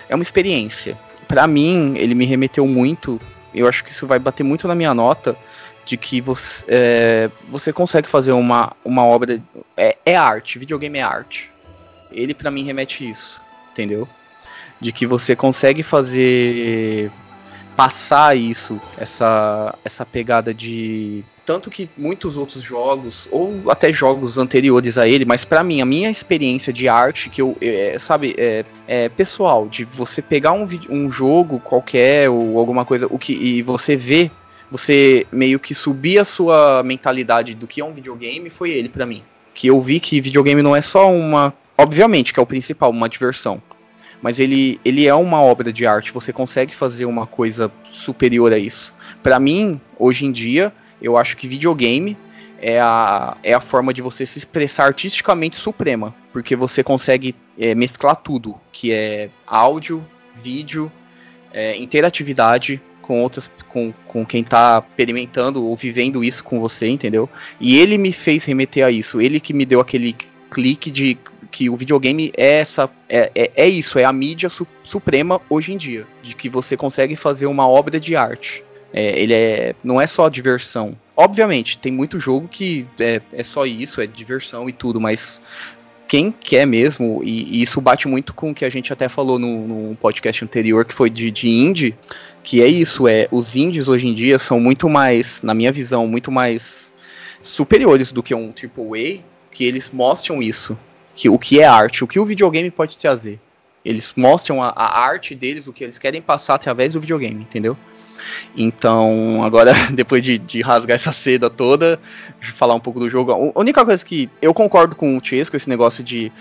é 0.09 0.15
uma 0.15 0.21
experiência. 0.21 0.97
Para 1.27 1.47
mim, 1.47 1.93
ele 1.97 2.15
me 2.15 2.25
remeteu 2.25 2.65
muito. 2.67 3.19
Eu 3.53 3.67
acho 3.67 3.83
que 3.83 3.91
isso 3.91 4.07
vai 4.07 4.19
bater 4.19 4.43
muito 4.43 4.67
na 4.67 4.75
minha 4.75 4.93
nota 4.93 5.37
de 5.85 5.95
que 5.97 6.19
você, 6.19 6.65
é, 6.67 7.29
você 7.49 7.71
consegue 7.71 8.07
fazer 8.07 8.33
uma, 8.33 8.73
uma 8.83 9.03
obra. 9.03 9.41
É, 9.75 9.97
é 10.05 10.15
arte, 10.15 10.59
videogame 10.59 10.99
é 10.99 11.01
arte. 11.01 11.49
Ele 12.11 12.33
para 12.33 12.51
mim 12.51 12.63
remete 12.63 13.09
isso, 13.09 13.41
entendeu? 13.71 14.07
De 14.79 14.91
que 14.91 15.05
você 15.05 15.35
consegue 15.35 15.83
fazer 15.83 17.11
passar 17.75 18.35
isso, 18.35 18.81
essa, 18.97 19.77
essa 19.85 20.05
pegada 20.05 20.53
de 20.53 21.23
tanto 21.47 21.71
que 21.71 21.89
muitos 21.97 22.35
outros 22.35 22.61
jogos 22.61 23.29
ou 23.31 23.71
até 23.71 23.93
jogos 23.93 24.37
anteriores 24.37 24.97
a 24.97 25.07
ele, 25.07 25.23
mas 25.23 25.45
para 25.45 25.63
mim 25.63 25.79
a 25.79 25.85
minha 25.85 26.11
experiência 26.11 26.73
de 26.73 26.89
arte 26.89 27.29
que 27.29 27.41
eu 27.41 27.55
é, 27.61 27.97
sabe 27.97 28.35
é, 28.37 28.65
é, 28.85 29.07
pessoal 29.07 29.65
de 29.69 29.85
você 29.85 30.21
pegar 30.21 30.51
um, 30.51 30.67
um 30.89 31.09
jogo 31.09 31.61
qualquer 31.61 32.29
ou 32.29 32.59
alguma 32.59 32.83
coisa 32.83 33.07
o 33.09 33.17
que 33.17 33.31
e 33.31 33.61
você 33.61 33.95
ver 33.95 34.29
você 34.69 35.25
meio 35.31 35.57
que 35.57 35.73
subir 35.73 36.19
a 36.19 36.25
sua 36.25 36.83
mentalidade 36.83 37.53
do 37.53 37.65
que 37.65 37.79
é 37.79 37.85
um 37.85 37.93
videogame 37.93 38.49
foi 38.49 38.71
ele 38.71 38.89
para 38.89 39.05
mim 39.05 39.23
que 39.53 39.67
eu 39.67 39.79
vi 39.79 40.01
que 40.01 40.19
videogame 40.19 40.61
não 40.61 40.75
é 40.75 40.81
só 40.81 41.09
uma 41.09 41.53
obviamente 41.77 42.33
que 42.33 42.41
é 42.41 42.43
o 42.43 42.45
principal 42.45 42.91
uma 42.91 43.07
diversão 43.07 43.61
mas 44.21 44.37
ele, 44.37 44.81
ele 44.83 45.07
é 45.07 45.13
uma 45.13 45.41
obra 45.41 45.71
de 45.71 45.85
arte, 45.85 46.11
você 46.11 46.33
consegue 46.33 46.73
fazer 46.73 47.05
uma 47.05 47.27
coisa 47.27 47.71
superior 47.91 48.51
a 48.51 48.57
isso. 48.57 48.91
Para 49.21 49.39
mim, 49.39 49.79
hoje 49.99 50.25
em 50.25 50.31
dia, 50.31 50.73
eu 51.01 51.17
acho 51.17 51.37
que 51.37 51.47
videogame 51.47 52.17
é 52.59 52.79
a, 52.79 53.37
é 53.43 53.53
a 53.53 53.59
forma 53.59 53.93
de 53.93 54.01
você 54.01 54.25
se 54.25 54.39
expressar 54.39 54.85
artisticamente 54.85 55.55
suprema, 55.55 56.13
porque 56.33 56.55
você 56.55 56.83
consegue 56.83 57.35
é, 57.57 57.75
mesclar 57.75 58.15
tudo, 58.15 58.55
que 58.71 58.91
é 58.91 59.29
áudio, 59.45 60.05
vídeo, 60.41 60.91
é, 61.53 61.77
interatividade 61.77 62.81
com 63.01 63.21
outras, 63.21 63.49
com, 63.69 63.93
com 64.05 64.25
quem 64.25 64.41
está 64.41 64.83
experimentando 64.87 65.63
ou 65.63 65.75
vivendo 65.75 66.23
isso 66.23 66.43
com 66.43 66.59
você, 66.59 66.87
entendeu? 66.87 67.29
E 67.59 67.77
ele 67.77 67.97
me 67.97 68.11
fez 68.11 68.43
remeter 68.43 68.85
a 68.85 68.91
isso, 68.91 69.21
ele 69.21 69.39
que 69.39 69.53
me 69.53 69.65
deu 69.65 69.79
aquele 69.79 70.15
clique 70.49 70.91
de 70.91 71.17
que 71.49 71.69
o 71.69 71.77
videogame 71.77 72.31
é 72.35 72.57
essa 72.57 72.89
é, 73.07 73.31
é, 73.33 73.51
é 73.55 73.67
isso, 73.67 73.97
é 73.97 74.03
a 74.03 74.11
mídia 74.11 74.49
su 74.49 74.67
suprema 74.83 75.41
hoje 75.49 75.73
em 75.73 75.77
dia, 75.77 76.05
de 76.21 76.35
que 76.35 76.49
você 76.49 76.75
consegue 76.75 77.15
fazer 77.15 77.45
uma 77.45 77.67
obra 77.67 77.99
de 77.99 78.15
arte. 78.15 78.63
É, 78.93 79.19
ele 79.19 79.33
é 79.33 79.75
não 79.83 79.99
é 79.99 80.07
só 80.07 80.29
diversão. 80.29 80.97
Obviamente, 81.15 81.77
tem 81.77 81.91
muito 81.91 82.19
jogo 82.19 82.47
que 82.47 82.87
é, 82.99 83.21
é 83.33 83.43
só 83.43 83.65
isso, 83.65 84.01
é 84.01 84.07
diversão 84.07 84.69
e 84.69 84.73
tudo, 84.73 84.99
mas 84.99 85.41
quem 86.07 86.31
quer 86.31 86.65
mesmo, 86.65 87.21
e, 87.23 87.59
e, 87.59 87.61
isso 87.61 87.81
bate 87.81 88.07
muito 88.07 88.33
com 88.33 88.51
o 88.51 88.55
que 88.55 88.63
a 88.63 88.69
gente 88.69 88.93
até 88.93 89.09
falou 89.09 89.37
no, 89.37 89.67
no 89.67 89.95
podcast 89.95 90.43
anterior, 90.43 90.85
que 90.85 90.93
foi 90.93 91.09
de, 91.09 91.29
de 91.29 91.49
indie, 91.49 91.95
que 92.43 92.61
é 92.61 92.67
isso, 92.67 93.07
é 93.07 93.27
os 93.29 93.55
indies 93.55 93.87
hoje 93.87 94.07
em 94.07 94.13
dia 94.13 94.39
são 94.39 94.59
muito 94.59 94.87
mais, 94.87 95.41
na 95.41 95.53
minha 95.53 95.71
visão, 95.71 96.07
muito 96.07 96.31
mais 96.31 96.93
superiores 97.43 98.11
do 98.11 98.23
que 98.23 98.33
um 98.33 98.53
AAA, 98.53 99.21
que 99.51 99.65
eles 99.65 99.89
mostram 99.91 100.41
isso 100.41 100.77
que 101.17 101.27
o 101.27 101.39
que 101.39 101.59
é 101.59 101.65
arte, 101.65 102.03
o 102.03 102.07
que 102.07 102.19
o 102.19 102.25
videogame 102.25 102.69
pode 102.69 102.95
trazer. 102.97 103.39
Eles 103.83 104.13
mostram 104.15 104.61
a, 104.61 104.69
a 104.69 104.99
arte 104.99 105.33
deles, 105.33 105.65
o 105.65 105.73
que 105.73 105.83
eles 105.83 105.97
querem 105.97 106.21
passar 106.21 106.55
através 106.55 106.93
do 106.93 107.01
videogame, 107.01 107.41
entendeu? 107.41 107.75
Então, 108.55 109.41
agora, 109.43 109.73
depois 109.91 110.21
de, 110.21 110.37
de, 110.37 110.61
rasgar 110.61 110.95
essa 110.95 111.11
seda 111.11 111.49
toda, 111.49 111.99
falar 112.55 112.75
um 112.75 112.79
pouco 112.79 112.99
do 112.99 113.09
jogo, 113.09 113.51
a 113.55 113.59
única 113.59 113.83
coisa 113.85 114.03
que 114.05 114.29
eu 114.41 114.53
concordo 114.53 114.95
com 114.95 115.17
o 115.17 115.23
Chesco, 115.23 115.55
esse 115.55 115.69
negócio 115.69 116.03
de. 116.03 116.31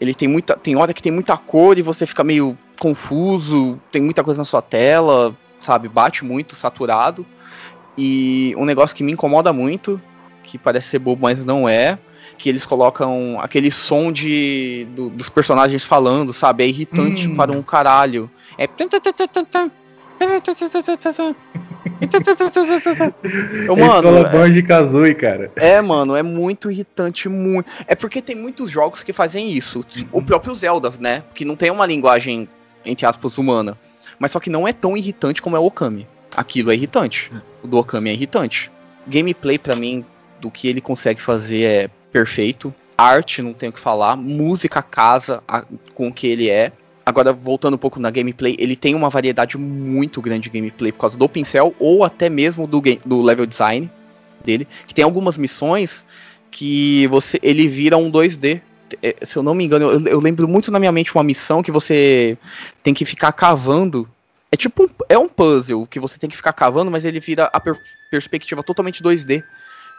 Ele 0.00 0.14
tem 0.14 0.28
muita. 0.28 0.56
Tem 0.56 0.76
hora 0.76 0.92
que 0.92 1.02
tem 1.02 1.12
muita 1.12 1.36
cor 1.36 1.78
e 1.78 1.82
você 1.82 2.06
fica 2.06 2.22
meio 2.22 2.56
confuso, 2.78 3.80
tem 3.90 4.02
muita 4.02 4.22
coisa 4.22 4.38
na 4.38 4.44
sua 4.44 4.62
tela, 4.62 5.36
sabe? 5.60 5.88
Bate 5.88 6.24
muito, 6.24 6.54
saturado. 6.54 7.26
E 7.96 8.54
um 8.58 8.64
negócio 8.64 8.94
que 8.94 9.02
me 9.02 9.12
incomoda 9.12 9.52
muito, 9.52 10.00
que 10.42 10.58
parece 10.58 10.88
ser 10.88 10.98
bobo, 10.98 11.22
mas 11.22 11.44
não 11.44 11.66
é, 11.66 11.98
que 12.36 12.48
eles 12.48 12.66
colocam 12.66 13.38
aquele 13.40 13.70
som 13.70 14.12
de 14.12 14.86
do, 14.94 15.08
dos 15.08 15.28
personagens 15.28 15.82
falando, 15.84 16.32
sabe? 16.32 16.64
É 16.64 16.68
irritante 16.68 17.28
hum. 17.28 17.34
para 17.34 17.52
um 17.52 17.62
caralho. 17.62 18.30
É 18.58 18.66
Eu, 23.66 23.76
mano, 23.76 24.08
é, 24.18 24.50
de 24.50 24.62
Kazooie, 24.62 25.14
cara. 25.14 25.50
É, 25.56 25.80
mano, 25.80 26.14
é 26.14 26.22
muito 26.22 26.70
irritante, 26.70 27.28
muito. 27.28 27.68
É 27.86 27.94
porque 27.94 28.20
tem 28.20 28.36
muitos 28.36 28.70
jogos 28.70 29.02
que 29.02 29.12
fazem 29.12 29.50
isso. 29.52 29.84
O 30.12 30.20
próprio 30.22 30.54
Zelda, 30.54 30.90
né? 30.98 31.22
Que 31.34 31.44
não 31.44 31.56
tem 31.56 31.70
uma 31.70 31.86
linguagem, 31.86 32.48
entre 32.84 33.06
aspas, 33.06 33.38
humana. 33.38 33.78
Mas 34.18 34.32
só 34.32 34.40
que 34.40 34.50
não 34.50 34.66
é 34.66 34.72
tão 34.72 34.96
irritante 34.96 35.40
como 35.40 35.56
é 35.56 35.58
o 35.58 35.66
Okami. 35.66 36.06
Aquilo 36.34 36.70
é 36.70 36.74
irritante. 36.74 37.30
O 37.62 37.66
do 37.66 37.78
Okami 37.78 38.10
é 38.10 38.12
irritante. 38.12 38.70
Gameplay, 39.06 39.58
para 39.58 39.76
mim, 39.76 40.04
do 40.40 40.50
que 40.50 40.68
ele 40.68 40.80
consegue 40.80 41.20
fazer 41.20 41.62
é 41.62 41.90
perfeito. 42.12 42.74
Arte, 42.96 43.42
não 43.42 43.52
tenho 43.52 43.70
o 43.70 43.74
que 43.74 43.80
falar. 43.80 44.16
Música 44.16 44.82
casa 44.82 45.42
a, 45.46 45.64
com 45.94 46.08
o 46.08 46.12
que 46.12 46.26
ele 46.26 46.48
é. 46.48 46.72
Agora, 47.06 47.32
voltando 47.32 47.74
um 47.74 47.78
pouco 47.78 48.00
na 48.00 48.10
gameplay, 48.10 48.56
ele 48.58 48.74
tem 48.74 48.92
uma 48.92 49.08
variedade 49.08 49.56
muito 49.56 50.20
grande 50.20 50.50
de 50.50 50.58
gameplay 50.58 50.90
por 50.90 51.02
causa 51.02 51.16
do 51.16 51.28
pincel 51.28 51.72
ou 51.78 52.02
até 52.02 52.28
mesmo 52.28 52.66
do, 52.66 52.80
game, 52.80 53.00
do 53.06 53.22
level 53.22 53.46
design 53.46 53.88
dele. 54.44 54.66
Que 54.88 54.92
tem 54.92 55.04
algumas 55.04 55.38
missões 55.38 56.04
que 56.50 57.06
você 57.06 57.38
ele 57.44 57.68
vira 57.68 57.96
um 57.96 58.10
2D. 58.10 58.60
É, 59.00 59.14
se 59.24 59.36
eu 59.36 59.42
não 59.44 59.54
me 59.54 59.64
engano, 59.64 59.88
eu, 59.88 60.04
eu, 60.08 60.20
lembro 60.20 60.48
muito 60.48 60.72
na 60.72 60.80
minha 60.80 60.90
mente 60.90 61.14
uma 61.14 61.22
missão 61.22 61.62
que 61.62 61.70
você 61.70 62.36
tem 62.82 62.92
que 62.92 63.04
ficar 63.04 63.30
cavando. 63.30 64.08
É 64.50 64.56
tipo 64.56 64.90
é 65.08 65.16
um 65.16 65.28
puzzle 65.28 65.86
que 65.86 66.00
você 66.00 66.18
tem 66.18 66.28
que 66.28 66.36
ficar 66.36 66.52
cavando, 66.52 66.90
mas 66.90 67.04
ele 67.04 67.20
vira 67.20 67.48
a 67.52 67.60
per 67.60 67.78
perspectiva 68.10 68.64
totalmente 68.64 69.02
2D 69.02 69.44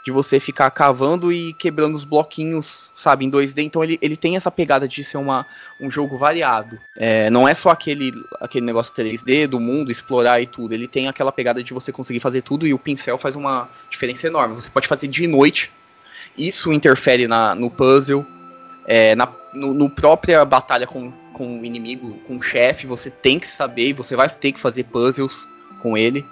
de 0.08 0.12
você 0.12 0.40
ficar 0.40 0.72
cavando 0.72 1.34
e 1.34 1.52
quebrando 1.52 1.94
os 1.94 2.06
bloquinhos, 2.06 2.90
sabe, 2.96 3.26
em 3.26 3.30
2D. 3.30 3.62
Então 3.64 3.84
ele, 3.84 4.00
ele 4.02 4.16
tem 4.16 4.38
essa 4.38 4.50
pegada 4.50 4.88
de 4.88 5.04
ser 5.04 5.18
uma, 5.18 5.46
um 5.82 5.92
jogo 5.92 6.18
variado. 6.18 6.80
É, 6.96 7.30
não 7.30 7.46
é 7.46 7.54
só 7.54 7.72
aquele, 7.72 8.14
aquele 8.40 8.66
negócio 8.66 8.94
3D 8.94 9.48
do 9.48 9.60
mundo, 9.60 9.92
explorar 9.92 10.42
e 10.42 10.48
tudo. 10.48 10.74
Ele 10.74 10.88
tem 10.88 11.10
aquela 11.10 11.30
pegada 11.30 11.62
de 11.62 11.74
você 11.74 11.92
conseguir 11.92 12.22
fazer 12.22 12.42
tudo 12.42 12.66
e 12.66 12.74
o 12.74 12.80
pincel 12.80 13.18
faz 13.18 13.36
uma 13.36 13.70
diferença 13.90 14.28
enorme. 14.28 14.56
Você 14.56 14.70
pode 14.70 14.88
fazer 14.88 15.10
de 15.10 15.28
noite, 15.28 15.70
isso 16.38 16.72
interfere 16.72 17.28
na, 17.28 17.54
no 17.54 17.70
puzzle, 17.70 18.26
é, 18.86 19.14
na 19.14 19.28
no, 19.54 19.74
no 19.74 19.90
própria 19.90 20.46
batalha 20.46 20.88
com, 20.88 21.12
com 21.34 21.60
o 21.60 21.66
inimigo, 21.66 22.14
com 22.26 22.38
o 22.38 22.42
chefe, 22.42 22.88
você 22.88 23.10
tem 23.10 23.40
que 23.40 23.48
saber 23.48 23.92
você 23.92 24.16
vai 24.16 24.30
ter 24.30 24.54
que 24.54 24.60
fazer 24.60 24.86
puzzles 24.86 25.46
com 25.82 25.98
ele. 25.98 26.26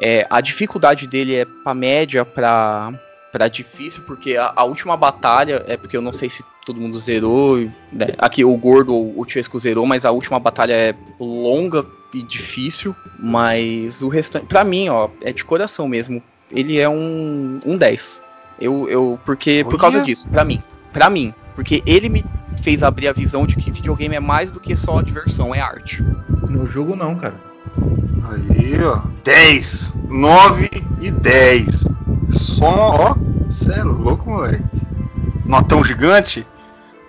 É, 0.00 0.26
a 0.28 0.40
dificuldade 0.40 1.06
dele 1.06 1.36
é 1.36 1.44
para 1.44 1.74
média, 1.74 2.24
para 2.24 2.92
para 3.32 3.48
difícil, 3.48 4.02
porque 4.06 4.36
a, 4.36 4.52
a, 4.54 4.64
última 4.64 4.96
batalha, 4.96 5.64
é 5.66 5.76
porque 5.76 5.96
eu 5.96 6.02
não 6.02 6.12
sei 6.12 6.28
se 6.28 6.44
todo 6.64 6.80
mundo 6.80 6.98
zerou, 6.98 7.58
né? 7.92 8.08
aqui 8.18 8.44
o 8.44 8.56
Gordo 8.56 8.94
ou 8.94 9.20
o 9.20 9.28
Chesco 9.28 9.58
zerou, 9.58 9.86
mas 9.86 10.04
a 10.04 10.10
última 10.10 10.38
batalha 10.38 10.72
é 10.72 10.94
longa 11.18 11.86
e 12.12 12.22
difícil, 12.22 12.94
mas 13.18 14.02
o 14.02 14.08
restante, 14.08 14.46
para 14.46 14.64
mim, 14.64 14.88
ó, 14.88 15.08
é 15.22 15.32
de 15.32 15.44
coração 15.44 15.88
mesmo. 15.88 16.22
Ele 16.50 16.78
é 16.78 16.88
um, 16.88 17.60
um 17.64 17.76
10. 17.76 18.20
Eu, 18.60 18.88
eu, 18.88 19.18
porque, 19.24 19.64
por 19.64 19.78
causa 19.78 20.02
disso, 20.02 20.28
para 20.28 20.44
mim, 20.44 20.62
para 20.92 21.08
mim, 21.08 21.32
porque 21.54 21.82
ele 21.86 22.08
me 22.08 22.24
fez 22.62 22.82
abrir 22.82 23.08
a 23.08 23.12
visão 23.12 23.46
de 23.46 23.56
que 23.56 23.70
videogame 23.70 24.16
é 24.16 24.20
mais 24.20 24.50
do 24.50 24.60
que 24.60 24.76
só 24.76 25.00
diversão, 25.00 25.54
é 25.54 25.60
arte. 25.60 26.02
No 26.48 26.66
jogo 26.66 26.96
não, 26.96 27.14
cara. 27.14 27.34
Aí, 28.24 28.78
ó, 28.82 29.02
10, 29.24 29.94
9 30.08 30.70
e 31.00 31.10
10. 31.10 31.89
Só, 32.60 32.66
ó, 32.68 33.14
você 33.48 33.72
é 33.72 33.82
louco, 33.82 34.28
moleque. 34.28 34.62
Notão 35.46 35.82
gigante. 35.82 36.46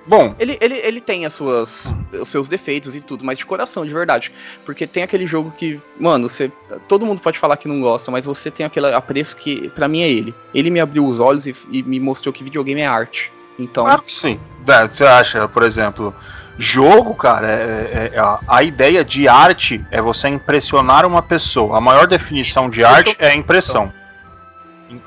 Bom. 0.07 0.33
Ele, 0.39 0.57
ele, 0.61 0.75
ele 0.75 1.01
tem 1.01 1.25
as 1.25 1.33
suas, 1.33 1.93
os 2.13 2.29
seus 2.29 2.47
defeitos 2.47 2.95
e 2.95 3.01
tudo, 3.01 3.25
mas 3.25 3.37
de 3.37 3.45
coração, 3.45 3.85
de 3.85 3.93
verdade. 3.93 4.31
Porque 4.65 4.87
tem 4.87 5.03
aquele 5.03 5.27
jogo 5.27 5.51
que, 5.57 5.77
mano, 5.99 6.29
você. 6.29 6.49
Todo 6.87 7.05
mundo 7.05 7.21
pode 7.21 7.37
falar 7.37 7.57
que 7.57 7.67
não 7.67 7.81
gosta, 7.81 8.09
mas 8.09 8.23
você 8.23 8.49
tem 8.49 8.65
aquele 8.65 8.93
apreço 8.93 9.35
que, 9.35 9.67
para 9.71 9.89
mim, 9.89 10.01
é 10.01 10.09
ele. 10.09 10.33
Ele 10.53 10.69
me 10.69 10.79
abriu 10.79 11.05
os 11.05 11.19
olhos 11.19 11.45
e, 11.45 11.53
e, 11.69 11.83
me 11.83 11.99
mostrou 11.99 12.31
que 12.31 12.45
videogame 12.45 12.79
é 12.79 12.87
arte. 12.87 13.29
Então. 13.59 13.83
Claro 13.83 14.03
que 14.03 14.13
sim. 14.13 14.39
Você 14.65 15.03
acha, 15.03 15.49
por 15.49 15.63
exemplo, 15.63 16.15
jogo, 16.57 17.13
cara, 17.13 17.47
é, 17.47 18.11
é, 18.13 18.17
é, 18.17 18.39
a 18.47 18.63
ideia 18.63 19.03
de 19.03 19.27
arte 19.27 19.85
é 19.91 20.01
você 20.01 20.29
impressionar 20.29 21.05
uma 21.05 21.21
pessoa. 21.21 21.77
A 21.77 21.81
maior 21.81 22.07
definição 22.07 22.69
de 22.69 22.85
arte 22.85 23.17
é 23.19 23.31
a 23.31 23.35
impressão. 23.35 23.91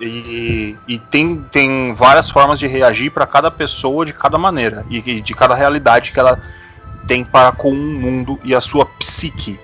E, 0.01 0.77
e, 0.89 0.99
tem, 0.99 1.45
tem 1.51 1.93
várias 1.93 2.31
formas 2.31 2.59
de 2.59 2.67
reagir 2.67 3.11
para 3.11 3.27
cada 3.27 3.51
pessoa 3.51 4.07
de 4.07 4.13
cada 4.13 4.39
maneira 4.39 4.85
e, 4.89 5.21
de 5.21 5.35
cada 5.35 5.55
realidade 5.55 6.13
que 6.13 6.19
ela 6.19 6.39
tem 7.07 7.25
para 7.25 7.53
com 7.53 7.71
o 7.71 7.75
mundo 7.75 8.39
e 8.45 8.55
a 8.55 8.61
sua 8.61 8.87
psique. 8.87 9.61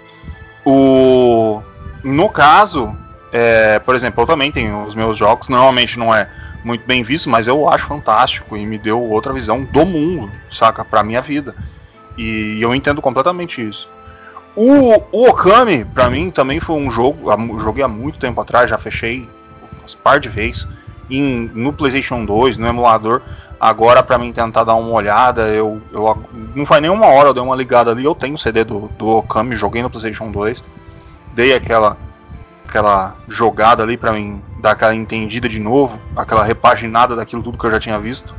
O, 0.65 1.63
no 2.05 2.29
caso, 2.29 2.95
é, 3.33 3.79
por 3.79 3.95
exemplo, 3.95 4.23
eu 4.23 4.27
também 4.27 4.53
tenho 4.53 4.85
os 4.85 4.95
meus 4.95 5.17
jogos, 5.17 5.49
normalmente 5.49 5.99
não 5.99 6.15
é 6.15 6.29
muito 6.63 6.87
bem 6.87 7.03
visto, 7.03 7.31
mas 7.31 7.47
eu 7.47 7.69
acho 7.69 7.87
fantástico 7.87 8.57
e 8.57 8.67
me 8.67 8.79
deu 8.79 9.01
outra 9.01 9.33
visão 9.33 9.65
do 9.65 9.87
mundo, 9.87 10.31
saca? 10.51 10.85
Pra 10.85 11.03
minha 11.03 11.23
vida. 11.23 11.55
E 12.19 12.61
eu 12.61 12.75
entendo 12.75 13.01
completamente 13.01 13.67
isso. 13.67 13.89
O, 14.55 15.03
o 15.13 15.31
Okami, 15.31 15.85
pra 15.85 16.11
mim, 16.11 16.31
também 16.31 16.61
foi 16.61 16.77
um 16.77 16.91
jogo. 16.91 17.31
Joguei 17.61 17.83
há 17.83 17.89
muito 17.89 18.19
tempo 18.19 18.41
atrás, 18.41 18.69
já 18.69 18.77
fechei 18.77 19.27
umas 19.91 19.95
par 19.95 20.21
de 20.21 20.29
vezes. 20.29 20.67
Em, 21.11 21.51
no 21.55 21.73
PlayStation 21.73 22.25
2, 22.25 22.57
no 22.57 22.67
emulador. 22.67 23.23
Agora, 23.59 24.03
para 24.03 24.17
mim 24.17 24.33
tentar 24.33 24.65
dar 24.65 24.75
uma 24.75 24.93
olhada, 24.93 25.49
eu, 25.49 25.83
eu 25.93 26.25
não 26.55 26.65
faz 26.65 26.81
nenhuma 26.81 27.07
hora 27.07 27.29
eu 27.29 27.35
dei 27.35 27.43
uma 27.43 27.57
ligada 27.57 27.91
ali. 27.91 28.05
Eu 28.05 28.15
tenho 28.15 28.35
o 28.35 28.39
CD 28.39 28.65
do, 28.65 28.89
do 28.97 29.19
Okami, 29.19 29.55
joguei 29.55 29.83
no 29.83 29.91
PlayStation 29.91 30.31
2, 30.31 30.65
dei 31.35 31.55
aquela 31.55 31.97
aquela 32.67 33.17
jogada 33.27 33.83
ali 33.83 33.97
para 33.97 34.13
mim 34.13 34.41
dar 34.61 34.71
aquela 34.71 34.95
entendida 34.95 35.49
de 35.49 35.59
novo, 35.59 36.01
aquela 36.15 36.45
repaginada 36.45 37.17
daquilo 37.17 37.43
tudo 37.43 37.59
que 37.59 37.65
eu 37.67 37.71
já 37.71 37.81
tinha 37.81 37.99
visto. 37.99 38.33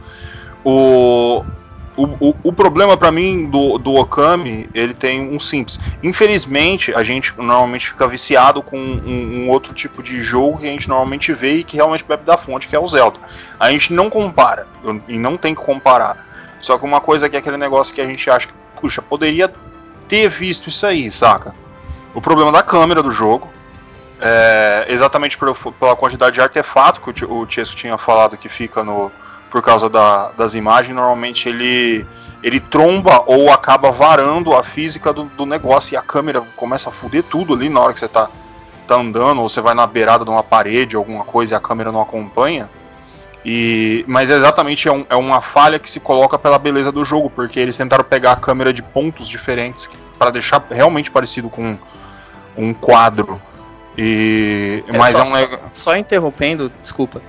O, 0.64 1.44
o, 1.98 2.30
o, 2.30 2.36
o 2.44 2.54
problema 2.54 2.96
para 2.96 3.12
mim 3.12 3.50
do, 3.50 3.78
do 3.78 3.96
Okami, 3.96 4.70
ele 4.74 4.94
tem 4.94 5.30
um 5.30 5.40
simples. 5.40 5.80
Infelizmente, 6.02 6.94
a 6.94 7.04
gente 7.04 7.34
normalmente 7.38 7.90
fica 7.90 8.08
viciado 8.08 8.62
com 8.62 8.78
um, 8.78 9.44
um, 9.44 9.50
outro 9.50 9.74
tipo 9.74 10.02
de 10.02 10.22
jogo 10.22 10.60
que 10.60 10.68
a 10.68 10.70
gente 10.70 10.88
normalmente 10.88 11.34
vê 11.34 11.56
e 11.56 11.64
que 11.64 11.76
realmente 11.76 12.04
bebe 12.04 12.24
da 12.24 12.38
fonte, 12.38 12.68
que 12.68 12.76
é 12.76 12.80
o 12.80 12.88
Zelda. 12.88 13.20
A 13.60 13.72
gente 13.72 13.94
não 13.94 14.10
compara, 14.10 14.68
e 15.08 15.18
não 15.18 15.36
tem 15.36 15.54
que 15.54 15.62
comparar. 15.62 16.28
Só 16.62 16.78
que 16.78 16.86
uma 16.86 17.02
coisa 17.02 17.30
que 17.30 17.36
é 17.36 17.40
aquele 17.40 17.58
negócio 17.58 17.94
que 17.94 18.02
a 18.02 18.06
gente 18.06 18.30
acha 18.30 18.48
que, 18.48 18.54
puxa, 18.80 19.02
poderia 19.02 19.52
ter 20.08 20.30
visto 20.30 20.70
isso 20.70 20.86
aí, 20.86 21.10
saca? 21.12 21.54
O 22.14 22.22
problema 22.22 22.52
da 22.52 22.64
câmera 22.64 23.02
do 23.02 23.12
jogo, 23.12 23.50
é, 24.22 24.86
exatamente 24.88 25.38
pela 25.38 25.96
quantidade 25.96 26.36
de 26.36 26.42
artefato 26.42 27.02
que 27.02 27.26
o, 27.26 27.34
o 27.40 27.46
Tiesto 27.46 27.76
tinha 27.76 27.98
falado 27.98 28.38
que 28.38 28.48
fica 28.48 28.84
no, 28.84 29.12
por 29.52 29.62
causa 29.62 29.90
da, 29.90 30.32
das 30.32 30.56
imagens, 30.56 30.96
normalmente 30.96 31.50
ele, 31.50 32.06
ele 32.42 32.60
tromba 32.60 33.24
ou 33.28 33.52
acaba 33.52 33.92
varando 33.92 34.56
a 34.56 34.64
física 34.64 35.12
do, 35.12 35.26
do, 35.26 35.46
negócio 35.46 35.94
e 35.94 35.98
a 35.98 36.02
câmera 36.02 36.42
começa 36.56 36.90
a 36.90 36.92
fuder 36.92 37.22
tudo 37.22 37.54
ali 37.54 37.70
na 37.70 37.82
hora 37.82 37.94
que 37.94 38.00
você 38.00 38.08
tá, 38.08 38.30
tá 38.88 38.96
andando, 38.96 39.42
ou 39.42 39.50
você 39.50 39.60
vai 39.60 39.76
na 39.76 39.86
beirada 39.86 40.24
de 40.24 40.32
uma 40.32 40.42
parede, 40.42 40.96
alguma 40.96 41.26
coisa 41.26 41.54
e 41.54 41.58
a 41.58 41.60
câmera 41.60 41.92
não 41.92 42.02
acompanha. 42.02 42.70
E, 43.44 44.06
mas 44.08 44.30
é 44.30 44.36
exatamente 44.36 44.88
é, 44.88 44.92
um, 44.92 45.06
é, 45.10 45.16
uma 45.16 45.42
falha 45.42 45.80
que 45.80 45.90
se 45.90 46.00
coloca 46.00 46.40
pela 46.40 46.58
beleza 46.58 46.92
do 46.92 47.04
jogo, 47.04 47.30
porque 47.30 47.60
eles 47.60 47.76
tentaram 47.76 48.04
pegar 48.06 48.34
a 48.34 48.36
câmera 48.38 48.72
de 48.72 48.82
pontos 48.82 49.28
diferentes 49.28 49.90
para 50.18 50.32
deixar 50.32 50.64
realmente 50.70 51.12
parecido 51.12 51.50
com 51.50 51.78
um 52.56 52.74
quadro. 52.74 53.42
E, 53.98 54.84
é 54.88 54.98
mas 54.98 55.18
só, 55.18 55.24
é 55.24 55.26
um 55.26 55.50
só, 55.50 55.70
só 55.74 55.96
interrompendo, 55.98 56.72
desculpa. 56.82 57.22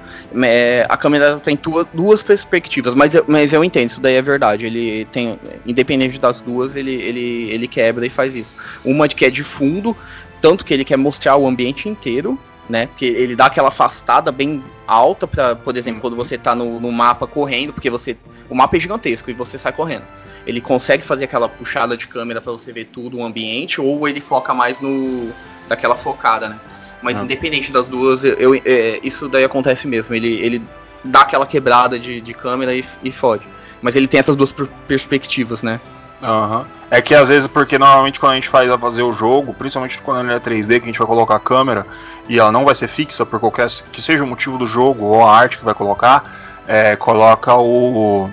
É, 0.45 0.87
a 0.89 0.97
câmera 0.97 1.39
tem 1.39 1.57
duas, 1.57 1.87
duas 1.93 2.23
perspectivas, 2.23 2.95
mas 2.95 3.15
eu, 3.15 3.25
mas 3.27 3.53
eu 3.53 3.63
entendo, 3.63 3.91
isso 3.91 4.01
daí 4.01 4.15
é 4.15 4.23
verdade. 4.23 4.67
Ele 4.67 5.05
tem, 5.07 5.39
independente 5.67 6.19
das 6.19 6.41
duas, 6.41 6.77
ele, 6.77 6.93
ele, 6.93 7.51
ele 7.51 7.69
quebra 7.69 8.07
e 8.07 8.11
faz 8.11 8.35
isso. 8.35 8.55
Uma 8.85 9.09
de 9.09 9.15
que 9.15 9.25
é 9.25 9.31
de 9.31 9.43
fundo, 9.43 9.97
tanto 10.41 10.65
que 10.65 10.73
ele 10.73 10.85
quer 10.85 10.97
mostrar 10.97 11.37
o 11.37 11.47
ambiente 11.47 11.89
inteiro, 11.89 12.39
né? 12.69 12.87
Porque 12.87 13.05
ele 13.05 13.35
dá 13.35 13.47
aquela 13.47 13.69
afastada 13.69 14.31
bem 14.31 14.63
alta 14.87 15.27
para, 15.27 15.57
por 15.57 15.77
exemplo, 15.77 16.01
quando 16.01 16.17
você 16.17 16.39
tá 16.39 16.55
no, 16.55 16.81
no, 16.81 16.93
mapa 16.93 17.27
correndo, 17.27 17.73
porque 17.73 17.91
você 17.91 18.17
o 18.49 18.55
mapa 18.55 18.77
é 18.77 18.81
gigantesco 18.81 19.31
e 19.31 19.35
você 19.35 19.59
sai 19.59 19.73
correndo. 19.73 20.05
Ele 20.47 20.61
consegue 20.61 21.05
fazer 21.05 21.25
aquela 21.25 21.49
puxada 21.49 21.97
de 21.97 22.07
câmera 22.07 22.41
para 22.41 22.53
você 22.53 22.73
ver 22.73 22.87
tudo 22.87 23.19
o 23.19 23.25
ambiente 23.25 23.81
ou 23.81 24.09
ele 24.09 24.21
foca 24.21 24.53
mais 24.53 24.81
no 24.81 25.31
daquela 25.69 25.95
focada, 25.95 26.49
né? 26.49 26.61
Mas 27.01 27.19
ah. 27.19 27.25
independente 27.25 27.73
das 27.73 27.89
duas, 27.89 28.25
eu, 28.25 28.55
é, 28.55 29.01
isso 29.03 29.29
daí 29.29 29.45
acontece 29.45 29.87
mesmo. 29.87 30.15
Ele, 30.15 30.41
ele 30.41 30.63
dá 31.05 31.23
aquela 31.23 31.47
quebrada 31.47 31.99
de, 31.99 32.21
de 32.21 32.35
câmera 32.35 32.75
e, 32.75 32.85
e 33.03 33.11
fode. 33.11 33.47
Mas 33.81 33.97
ele 33.97 34.07
tem 34.07 34.21
essas 34.21 34.37
duas 34.37 34.55
perspectivas, 34.87 35.63
né? 35.63 35.81
Uhum. 36.23 36.65
É 36.89 37.03
que 37.03 37.15
às 37.15 37.29
vezes, 37.29 37.49
porque 37.49 37.77
normalmente 37.79 38.21
quando 38.21 38.33
a 38.33 38.35
gente 38.37 38.49
faz 38.49 38.71
a 38.71 38.79
fazer 38.79 39.03
o 39.03 39.13
jogo, 39.13 39.53
principalmente 39.53 40.01
quando 40.01 40.21
ele 40.21 40.37
é 40.37 40.39
3D, 40.39 40.79
que 40.79 40.85
a 40.85 40.87
gente 40.87 40.99
vai 40.99 41.07
colocar 41.07 41.35
a 41.35 41.41
câmera 41.41 41.85
e 42.29 42.39
ela 42.39 42.53
não 42.53 42.65
vai 42.65 42.77
ser 42.77 42.87
fixa 42.87 43.27
por 43.27 43.41
qualquer 43.41 43.69
que 43.91 44.01
seja 44.01 44.23
o 44.23 44.27
motivo 44.27 44.57
do 44.57 44.67
jogo 44.67 45.05
ou 45.05 45.25
a 45.25 45.37
arte 45.37 45.59
que 45.59 45.65
vai 45.65 45.75
colocar, 45.75 46.63
é, 46.69 46.95
coloca 46.95 47.57
o 47.57 48.31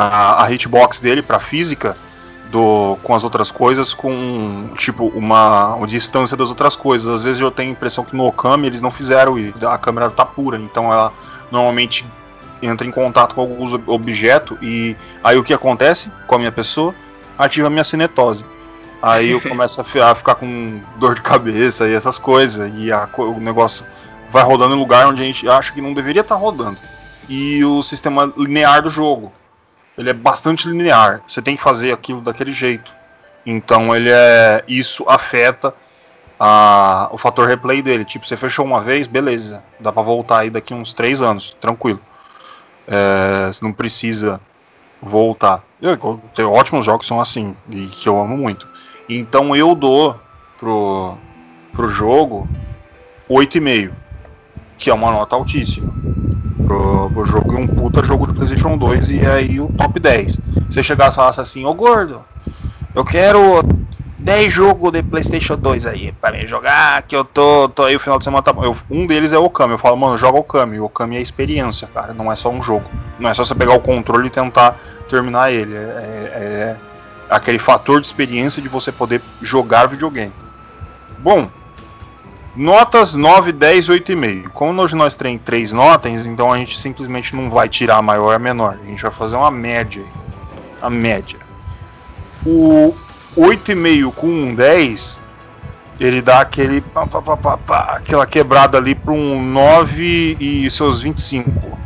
a, 0.00 0.44
a 0.44 0.50
hitbox 0.50 0.98
dele 0.98 1.20
para 1.20 1.38
física 1.38 1.94
do, 2.50 2.96
com 3.02 3.14
as 3.14 3.22
outras 3.22 3.50
coisas 3.50 3.92
com 3.92 4.70
tipo 4.74 5.08
uma, 5.08 5.74
uma, 5.74 5.86
distância 5.86 6.36
das 6.36 6.48
outras 6.48 6.74
coisas. 6.74 7.08
Às 7.08 7.22
vezes 7.22 7.40
eu 7.40 7.50
tenho 7.50 7.68
a 7.68 7.72
impressão 7.72 8.02
que 8.02 8.16
no 8.16 8.26
Okami 8.26 8.66
eles 8.66 8.80
não 8.80 8.90
fizeram 8.90 9.38
isso, 9.38 9.66
a 9.68 9.76
câmera 9.76 10.06
está 10.06 10.24
pura, 10.24 10.56
então 10.56 10.90
ela 10.90 11.12
normalmente 11.50 12.06
entra 12.62 12.86
em 12.86 12.90
contato 12.90 13.34
com 13.34 13.42
alguns 13.42 13.74
objetos 13.86 14.56
e 14.62 14.96
aí 15.22 15.36
o 15.36 15.44
que 15.44 15.52
acontece 15.52 16.10
com 16.26 16.34
a 16.34 16.38
minha 16.38 16.52
pessoa? 16.52 16.94
Ativa 17.36 17.66
a 17.66 17.70
minha 17.70 17.84
cinetose. 17.84 18.44
Aí 19.02 19.30
eu 19.30 19.40
começo 19.42 19.80
a 19.80 20.14
ficar 20.14 20.34
com 20.34 20.80
dor 20.96 21.14
de 21.14 21.22
cabeça 21.22 21.86
e 21.86 21.94
essas 21.94 22.18
coisas 22.18 22.70
e 22.74 22.90
a, 22.90 23.06
o 23.18 23.38
negócio 23.38 23.84
vai 24.30 24.44
rodando 24.44 24.74
em 24.74 24.78
lugar 24.78 25.06
onde 25.06 25.20
a 25.22 25.24
gente 25.26 25.46
acha 25.46 25.72
que 25.72 25.82
não 25.82 25.92
deveria 25.92 26.22
estar 26.22 26.36
tá 26.36 26.40
rodando. 26.40 26.78
E 27.28 27.62
o 27.64 27.82
sistema 27.82 28.32
linear 28.36 28.82
do 28.82 28.88
jogo 28.88 29.32
ele 30.00 30.08
é 30.08 30.14
bastante 30.14 30.66
linear. 30.66 31.22
Você 31.26 31.42
tem 31.42 31.54
que 31.54 31.62
fazer 31.62 31.92
aquilo 31.92 32.22
daquele 32.22 32.52
jeito. 32.52 32.90
Então 33.44 33.94
ele 33.94 34.08
é. 34.10 34.64
Isso 34.66 35.04
afeta 35.06 35.74
a, 36.38 37.10
o 37.12 37.18
fator 37.18 37.46
replay 37.46 37.82
dele. 37.82 38.06
Tipo, 38.06 38.26
você 38.26 38.34
fechou 38.34 38.64
uma 38.64 38.80
vez, 38.80 39.06
beleza. 39.06 39.62
Dá 39.78 39.92
para 39.92 40.02
voltar 40.02 40.38
aí 40.38 40.48
daqui 40.48 40.72
uns 40.72 40.94
3 40.94 41.20
anos, 41.20 41.54
tranquilo. 41.60 42.00
É, 42.88 43.48
você 43.48 43.62
não 43.62 43.74
precisa 43.74 44.40
voltar. 45.02 45.62
Eu, 45.82 45.98
tem 46.34 46.46
ótimos 46.46 46.86
jogos 46.86 47.02
que 47.02 47.08
são 47.08 47.20
assim, 47.20 47.54
e 47.68 47.86
que 47.86 48.08
eu 48.08 48.18
amo 48.18 48.38
muito. 48.38 48.66
Então 49.06 49.54
eu 49.54 49.74
dou 49.74 50.18
pro, 50.58 51.18
pro 51.72 51.88
jogo 51.88 52.48
8,5, 53.28 53.92
que 54.78 54.88
é 54.88 54.94
uma 54.94 55.12
nota 55.12 55.36
altíssima 55.36 55.92
pro, 56.70 57.10
pro 57.10 57.24
jogo 57.24 57.56
um 57.58 57.66
puta 57.66 58.04
jogo 58.04 58.28
de 58.28 58.34
PlayStation 58.34 58.78
2 58.78 59.10
e 59.10 59.26
aí 59.26 59.60
o 59.60 59.66
top 59.72 59.98
10. 59.98 60.38
Se 60.70 60.82
chegasse 60.84 61.16
e 61.16 61.16
falasse 61.16 61.40
assim, 61.40 61.64
ô 61.64 61.74
gordo, 61.74 62.24
eu 62.94 63.04
quero 63.04 63.60
10 64.20 64.52
jogos 64.52 64.92
de 64.92 65.02
PlayStation 65.02 65.56
2 65.56 65.86
aí 65.86 66.12
para 66.12 66.36
mim 66.36 66.46
jogar, 66.46 67.02
que 67.02 67.16
eu 67.16 67.24
tô, 67.24 67.68
tô 67.68 67.84
aí 67.84 67.96
o 67.96 68.00
final 68.00 68.18
de 68.18 68.24
semana 68.24 68.42
tá 68.42 68.54
eu, 68.62 68.76
Um 68.88 69.04
deles 69.04 69.32
é 69.32 69.38
o 69.38 69.44
Okami. 69.44 69.72
Eu 69.72 69.78
falo, 69.78 69.96
mano, 69.96 70.16
joga 70.16 70.38
o 70.38 70.42
Okami. 70.42 70.78
O 70.78 70.84
Okami 70.84 71.16
é 71.16 71.20
experiência, 71.20 71.88
cara. 71.92 72.14
Não 72.14 72.30
é 72.30 72.36
só 72.36 72.50
um 72.50 72.62
jogo. 72.62 72.88
Não 73.18 73.28
é 73.28 73.34
só 73.34 73.42
você 73.42 73.54
pegar 73.54 73.74
o 73.74 73.80
controle 73.80 74.28
e 74.28 74.30
tentar 74.30 74.78
terminar 75.08 75.52
ele. 75.52 75.74
É, 75.74 75.78
é, 75.78 76.36
é 76.38 76.76
aquele 77.28 77.58
fator 77.58 78.00
de 78.00 78.06
experiência 78.06 78.62
de 78.62 78.68
você 78.68 78.92
poder 78.92 79.20
jogar 79.42 79.86
videogame. 79.86 80.32
Bom, 81.18 81.50
Notas 82.54 83.14
9, 83.14 83.52
10, 83.52 83.88
8,5. 83.88 84.48
Como 84.48 84.82
hoje 84.82 84.96
nós 84.96 85.14
temos 85.14 85.40
três 85.44 85.70
notas, 85.70 86.26
então 86.26 86.52
a 86.52 86.58
gente 86.58 86.78
simplesmente 86.78 87.34
não 87.34 87.48
vai 87.48 87.68
tirar 87.68 87.98
a 87.98 88.02
maior 88.02 88.32
e 88.32 88.36
a 88.36 88.38
menor. 88.38 88.76
A 88.82 88.86
gente 88.86 89.02
vai 89.02 89.12
fazer 89.12 89.36
uma 89.36 89.50
média. 89.50 90.04
A 90.82 90.90
média. 90.90 91.38
O 92.44 92.94
8,5 93.36 94.12
com 94.12 94.26
um 94.26 94.54
10, 94.54 95.20
ele 96.00 96.20
dá 96.20 96.40
aquele 96.40 96.80
pá, 96.80 97.06
pá, 97.06 97.56
pá, 97.56 97.94
aquela 97.96 98.26
quebrada 98.26 98.78
ali 98.78 98.94
para 98.94 99.12
um 99.12 99.40
9 99.42 100.36
e 100.40 100.70
seus 100.70 101.00
25. 101.02 101.78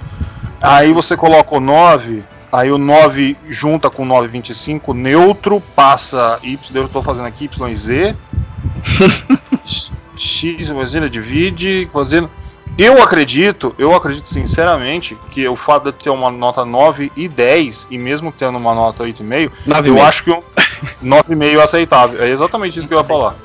Aí 0.62 0.94
você 0.94 1.14
coloca 1.14 1.56
o 1.56 1.60
9, 1.60 2.24
aí 2.50 2.72
o 2.72 2.78
9 2.78 3.36
junta 3.50 3.90
com 3.90 4.02
o 4.02 4.06
9,25, 4.06 4.94
neutro, 4.94 5.60
passa 5.76 6.38
Y, 6.42 6.58
eu 6.74 6.86
estou 6.86 7.02
fazendo 7.02 7.26
aqui 7.26 7.44
Y 7.44 8.16
X, 10.16 10.68
imagina, 10.68 11.08
divide, 11.08 11.88
fazendo. 11.92 12.30
Eu 12.76 13.02
acredito, 13.02 13.74
eu 13.78 13.94
acredito 13.94 14.28
sinceramente 14.28 15.16
que 15.30 15.46
o 15.46 15.54
fato 15.54 15.92
de 15.92 15.98
ter 15.98 16.10
uma 16.10 16.30
nota 16.30 16.64
9 16.64 17.12
e 17.14 17.28
10, 17.28 17.88
e 17.90 17.98
mesmo 17.98 18.32
tendo 18.32 18.58
uma 18.58 18.74
nota 18.74 19.04
8,5, 19.04 19.50
eu 19.84 20.02
acho 20.02 20.24
que 20.24 20.30
um 20.32 20.42
9,5 21.04 21.58
é 21.58 21.62
aceitável. 21.62 22.22
É 22.22 22.28
exatamente 22.28 22.78
isso 22.78 22.88
que 22.88 22.94
eu 22.94 22.98
ia 22.98 23.04
falar. 23.04 23.36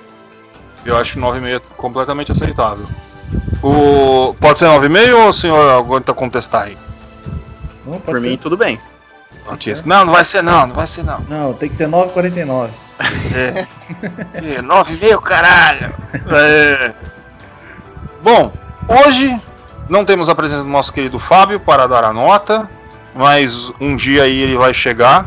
Eu 0.86 0.98
acho 0.98 1.14
que 1.14 1.20
9,5 1.20 1.56
é 1.56 1.62
completamente 1.78 2.32
aceitável. 2.32 2.88
O... 3.62 4.34
Pode 4.40 4.58
ser 4.58 4.66
9,5 4.66 5.16
ou 5.16 5.28
o 5.28 5.34
senhor 5.34 5.78
aguenta 5.78 6.14
contestar 6.14 6.64
aí? 6.64 6.78
Não, 7.86 8.00
Por 8.00 8.20
mim, 8.20 8.38
tudo 8.38 8.58
bem. 8.58 8.80
Não, 9.86 10.06
não 10.06 10.14
vai 10.14 10.24
ser 10.24 10.44
não, 10.44 10.68
não 10.68 10.76
vai 10.76 10.88
ser 10.88 11.04
não. 11.04 11.20
Não, 11.28 11.54
tem 11.54 11.70
que 11.70 11.76
ser 11.76 11.88
9,49. 11.88 12.70
É. 13.34 13.68
é. 14.34 14.62
Meio, 15.02 15.22
caralho. 15.22 15.94
É. 16.32 16.94
Bom, 18.22 18.52
hoje 18.88 19.40
não 19.88 20.06
temos 20.06 20.30
a 20.30 20.36
presença 20.36 20.64
do 20.64 20.70
nosso 20.70 20.94
querido 20.94 21.20
Fábio 21.20 21.60
para 21.60 21.88
dar 21.88 22.04
a 22.04 22.14
nota, 22.14 22.70
mas 23.16 23.72
um 23.80 23.96
dia 23.96 24.24
aí 24.24 24.42
ele 24.42 24.58
vai 24.58 24.74
chegar 24.74 25.26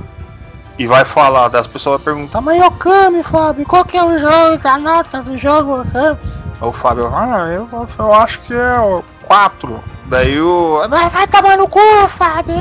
e 0.79 0.87
vai 0.87 1.05
falar, 1.05 1.49
das 1.49 1.67
pessoas 1.67 2.01
vão 2.01 2.15
perguntar, 2.15 2.41
mas 2.41 2.61
é 2.61 2.67
o 2.67 2.71
Kami, 2.71 3.23
Fábio, 3.23 3.67
qual 3.67 3.85
que 3.85 3.97
é 3.97 4.05
o 4.05 4.19
jogo, 4.19 4.61
a 4.65 4.79
nota 4.79 5.23
do 5.23 5.37
jogo, 5.37 5.81
Okami? 5.81 6.19
O 6.61 6.73
Fábio, 6.73 7.11
ah, 7.15 7.49
eu, 7.49 7.69
eu 7.99 8.15
acho 8.15 8.41
que 8.41 8.55
é 8.55 9.03
4. 9.25 9.83
Daí 10.07 10.41
o. 10.41 10.87
Vai, 10.89 11.09
vai 11.11 11.27
tomar 11.27 11.57
no 11.57 11.69
cu, 11.69 11.81
Fábio. 12.09 12.55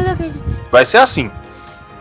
Vai 0.71 0.85
ser 0.85 0.97
assim. 0.97 1.31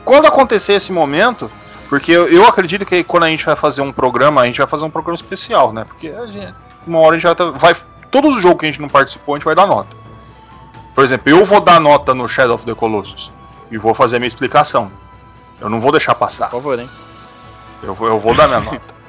Quando 0.04 0.26
acontecer 0.26 0.74
esse 0.74 0.92
momento, 0.92 1.50
porque 1.88 2.12
eu, 2.12 2.28
eu 2.28 2.46
acredito 2.46 2.86
que 2.86 3.02
quando 3.04 3.24
a 3.24 3.28
gente 3.28 3.44
vai 3.44 3.56
fazer 3.56 3.82
um 3.82 3.92
programa, 3.92 4.40
a 4.42 4.46
gente 4.46 4.58
vai 4.58 4.66
fazer 4.66 4.84
um 4.84 4.90
programa 4.90 5.16
especial, 5.16 5.72
né? 5.72 5.84
Porque 5.84 6.12
gente, 6.32 6.54
uma 6.86 7.00
hora 7.00 7.16
a 7.16 7.18
gente 7.18 7.24
vai, 7.26 7.34
tá- 7.34 7.50
vai. 7.50 7.76
Todos 8.10 8.36
os 8.36 8.42
jogos 8.42 8.58
que 8.60 8.66
a 8.66 8.68
gente 8.70 8.80
não 8.80 8.88
participou, 8.88 9.34
a 9.34 9.38
gente 9.38 9.44
vai 9.44 9.54
dar 9.54 9.66
nota. 9.66 9.96
Por 10.94 11.04
exemplo, 11.04 11.30
eu 11.30 11.44
vou 11.44 11.60
dar 11.60 11.80
nota 11.80 12.14
no 12.14 12.28
Shadow 12.28 12.54
of 12.56 12.64
the 12.64 12.74
Colossus. 12.74 13.30
E 13.70 13.78
vou 13.78 13.94
fazer 13.94 14.16
a 14.16 14.18
minha 14.18 14.26
explicação. 14.28 14.90
Eu 15.60 15.68
não 15.68 15.80
vou 15.80 15.92
deixar 15.92 16.14
passar. 16.14 16.46
Por 16.46 16.56
favor, 16.56 16.78
hein? 16.78 16.90
Eu 17.82 17.94
vou, 17.94 18.08
eu 18.08 18.18
vou 18.18 18.34
dar 18.34 18.48
minha 18.48 18.60
nota. 18.60 18.80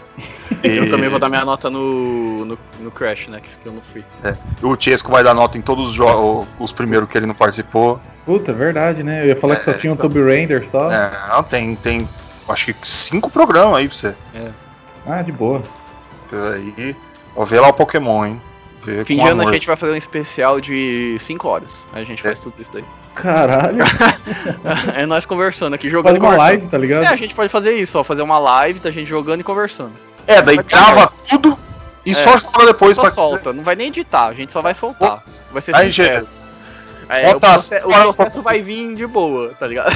Eu 0.64 0.86
E- 0.86 0.90
também 0.90 1.10
vou 1.10 1.20
dar 1.20 1.30
minha 1.30 1.46
nota 1.46 1.70
no, 1.70 2.46
no, 2.46 2.60
no 2.80 2.92
Crash, 2.92 3.28
né? 3.28 3.40
Que 3.42 3.68
eu 3.68 3.72
não 3.74 3.82
fui. 3.92 4.04
O 4.62 4.76
Chesco 4.80 5.12
vai 5.12 5.24
dar 5.24 5.34
nota 5.34 5.58
em 5.58 5.62
todos 5.62 5.88
os 5.90 5.94
jogos, 5.94 6.48
os 6.60 6.72
primeiros 6.72 7.08
que 7.10 7.18
ele 7.18 7.26
não 7.26 7.36
participou. 7.36 8.00
Puta, 8.26 8.54
verdade, 8.54 9.02
né? 9.04 9.24
Eu 9.24 9.28
ia 9.28 9.36
falar 9.36 9.56
que 9.56 9.66
só 9.66 9.72
É, 9.72 9.74
tinha 9.76 9.92
um 9.92 9.96
então. 9.96 10.10
Tomb 10.10 10.24
Raider 10.24 10.70
só. 10.70 10.92
É, 10.92 11.12
não, 11.30 11.42
tem, 11.44 11.76
tem 11.76 12.08
acho 12.48 12.66
que 12.66 12.76
cinco 12.88 13.30
programas 13.30 13.76
aí 13.80 13.88
pra 13.88 13.98
você. 13.98 14.16
Ah, 15.08 15.22
de 15.22 15.32
boa. 15.32 15.64
Aí, 16.32 16.96
ó, 17.36 17.44
vê 17.46 17.60
lá 17.60 17.68
o 17.70 17.74
Pokémon, 17.74 18.26
hein? 18.26 18.42
Vê 18.84 19.04
Fim 19.06 19.18
de 19.18 19.28
ano 19.28 19.48
a 19.48 19.54
gente 19.54 19.68
vai 19.68 19.76
fazer 19.76 19.94
um 19.94 19.98
especial 19.98 20.60
de 20.60 21.16
5 21.20 21.48
horas. 21.48 21.70
Aí 21.94 22.02
a 22.04 22.06
gente 22.06 22.20
É. 22.20 22.24
faz 22.24 22.40
tudo 22.40 22.54
isso 22.60 22.72
daí. 22.74 22.84
Caralho. 23.14 23.84
é 24.96 25.06
nós 25.06 25.26
conversando 25.26 25.74
aqui, 25.74 25.90
jogando 25.90 26.14
Faz 26.14 26.16
e 26.16 26.20
uma 26.20 26.26
conversando. 26.32 26.48
live, 26.48 26.68
tá 26.68 26.78
ligado? 26.78 27.04
É, 27.04 27.08
a 27.08 27.16
gente 27.16 27.36
pode 27.36 27.50
fazer 27.50 27.74
isso, 27.74 28.00
ó. 28.00 28.04
Fazer 28.04 28.22
uma 28.24 28.40
live 28.40 28.80
da 28.80 28.90
gente 28.90 29.08
jogando 29.08 29.42
e 29.42 29.44
conversando. 29.44 29.92
É, 30.28 30.42
daí 30.42 30.58
grava 30.58 31.12
tudo 31.30 31.58
e 32.06 32.12
É. 32.12 32.14
só 32.14 32.38
joga 32.38 32.66
depois 32.68 32.96
Só 32.96 33.04
pra. 33.04 33.12
solta, 33.12 33.52
não 33.54 33.64
vai 33.64 33.76
nem 33.76 33.88
editar, 33.88 34.28
a 34.28 34.34
gente 34.34 34.52
só 34.52 34.62
vai 34.62 34.74
soltar. 34.74 35.24
Vai 35.52 35.62
ser 35.62 35.76
Aí, 35.76 35.92
sincero. 35.92 36.28
É, 37.10 37.30
o, 37.30 37.34
bota 37.34 37.48
proce- 37.50 37.76
as- 37.76 37.84
o 37.84 37.90
processo 38.14 38.42
vai 38.42 38.62
vir 38.62 38.96
de 38.96 39.06
boa, 39.06 39.54
tá 39.60 39.68
ligado? 39.68 39.92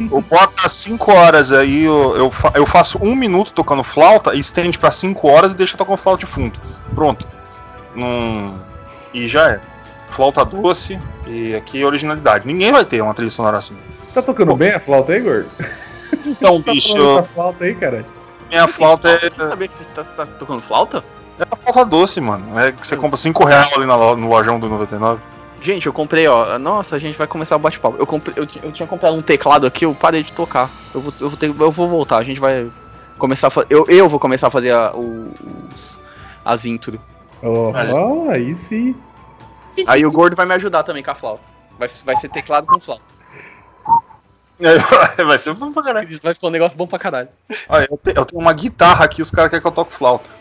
Eu 0.00 0.20
boto 0.22 0.68
5 0.68 1.12
horas 1.12 1.52
aí, 1.52 1.84
eu, 1.84 2.16
eu, 2.16 2.30
fa- 2.30 2.52
eu 2.56 2.66
faço 2.66 2.98
um 3.00 3.14
minuto 3.14 3.52
tocando 3.52 3.84
flauta, 3.84 4.34
estende 4.34 4.76
pra 4.78 4.90
5 4.90 5.28
horas 5.28 5.52
e 5.52 5.54
deixa 5.54 5.76
tocando 5.76 5.98
flauta 5.98 6.20
de 6.24 6.26
fundo. 6.26 6.58
Pronto. 6.94 7.28
Hum, 7.96 8.58
e 9.12 9.28
já 9.28 9.50
é. 9.52 9.60
Flauta 10.10 10.44
doce 10.44 10.98
e 11.26 11.54
aqui 11.54 11.80
é 11.82 11.86
originalidade. 11.86 12.46
Ninguém 12.46 12.72
vai 12.72 12.84
ter 12.84 13.00
uma 13.02 13.14
trilha 13.14 13.30
sonora 13.30 13.58
assim. 13.58 13.76
Tá 14.12 14.22
tocando 14.22 14.54
bem 14.56 14.70
a 14.72 14.80
flauta 14.80 15.12
aí, 15.12 15.20
gordo? 15.20 15.48
Então, 16.26 16.60
Tá 16.62 16.72
bicho, 16.72 16.92
falando 16.96 17.18
essa 17.18 17.28
flauta 17.34 17.64
aí, 17.64 17.74
cara? 17.74 18.04
Minha 18.48 18.68
flauta 18.68 19.08
é, 19.08 19.30
Você 19.30 19.48
sabia 19.48 19.68
que 19.68 19.74
você 19.74 19.84
tá, 19.86 20.04
você 20.04 20.14
tá 20.14 20.26
tocando 20.38 20.60
flauta? 20.62 21.04
é 21.38 21.42
a 21.50 21.56
flauta 21.56 21.84
doce, 21.84 22.20
mano. 22.20 22.58
É 22.58 22.72
que 22.72 22.86
você 22.86 22.96
compra 22.96 23.16
5 23.16 23.44
reais 23.44 23.72
ali 23.72 23.86
na 23.86 23.96
no 23.96 24.28
lojão 24.28 24.58
do 24.60 24.68
99. 24.68 25.20
Gente, 25.60 25.86
eu 25.86 25.92
comprei, 25.92 26.26
ó. 26.28 26.58
Nossa, 26.58 26.94
a 26.94 26.98
gente 26.98 27.16
vai 27.16 27.26
começar 27.26 27.56
o 27.56 27.58
bate-papo. 27.58 27.96
Eu, 27.98 28.06
comprei, 28.06 28.34
eu, 28.36 28.46
eu 28.62 28.70
tinha 28.70 28.86
comprado 28.86 29.16
um 29.16 29.22
teclado 29.22 29.66
aqui, 29.66 29.84
eu 29.86 29.94
parei 29.94 30.22
de 30.22 30.30
tocar. 30.32 30.68
Eu 30.94 31.00
vou, 31.00 31.12
eu 31.20 31.28
vou, 31.30 31.38
ter- 31.38 31.48
eu 31.58 31.70
vou 31.70 31.88
voltar, 31.88 32.18
a 32.18 32.22
gente 32.24 32.38
vai 32.38 32.70
começar 33.18 33.46
a 33.48 33.50
fazer. 33.50 33.66
Eu, 33.70 33.86
eu 33.88 34.08
vou 34.08 34.20
começar 34.20 34.48
a 34.48 34.50
fazer 34.50 34.72
a- 34.72 34.92
os, 34.94 35.98
as 36.44 36.66
intro. 36.66 37.00
Ó, 37.42 38.30
aí 38.30 38.54
sim. 38.54 38.94
Aí 39.86 40.04
o 40.06 40.12
gordo 40.12 40.36
vai 40.36 40.46
me 40.46 40.54
ajudar 40.54 40.82
também 40.82 41.02
com 41.02 41.10
a 41.10 41.14
flauta. 41.14 41.42
Vai, 41.78 41.88
vai 42.04 42.16
ser 42.16 42.28
teclado 42.28 42.66
com 42.66 42.78
flauta. 42.78 43.02
vai 45.26 45.38
ser 45.38 45.54
bom 45.54 45.72
pra 45.72 45.82
caralho. 45.82 46.08
Vai 46.22 46.34
ficar 46.34 46.46
um 46.46 46.50
negócio 46.50 46.76
bom 46.78 46.86
pra 46.86 46.98
caralho. 46.98 47.28
Olha, 47.68 47.88
eu, 47.90 47.98
te- 47.98 48.16
eu 48.16 48.24
tenho 48.24 48.40
uma 48.40 48.52
guitarra 48.52 49.04
aqui, 49.04 49.20
os 49.22 49.30
caras 49.30 49.50
querem 49.50 49.60
que 49.62 49.66
eu 49.66 49.72
toque 49.72 49.94
flauta. 49.94 50.30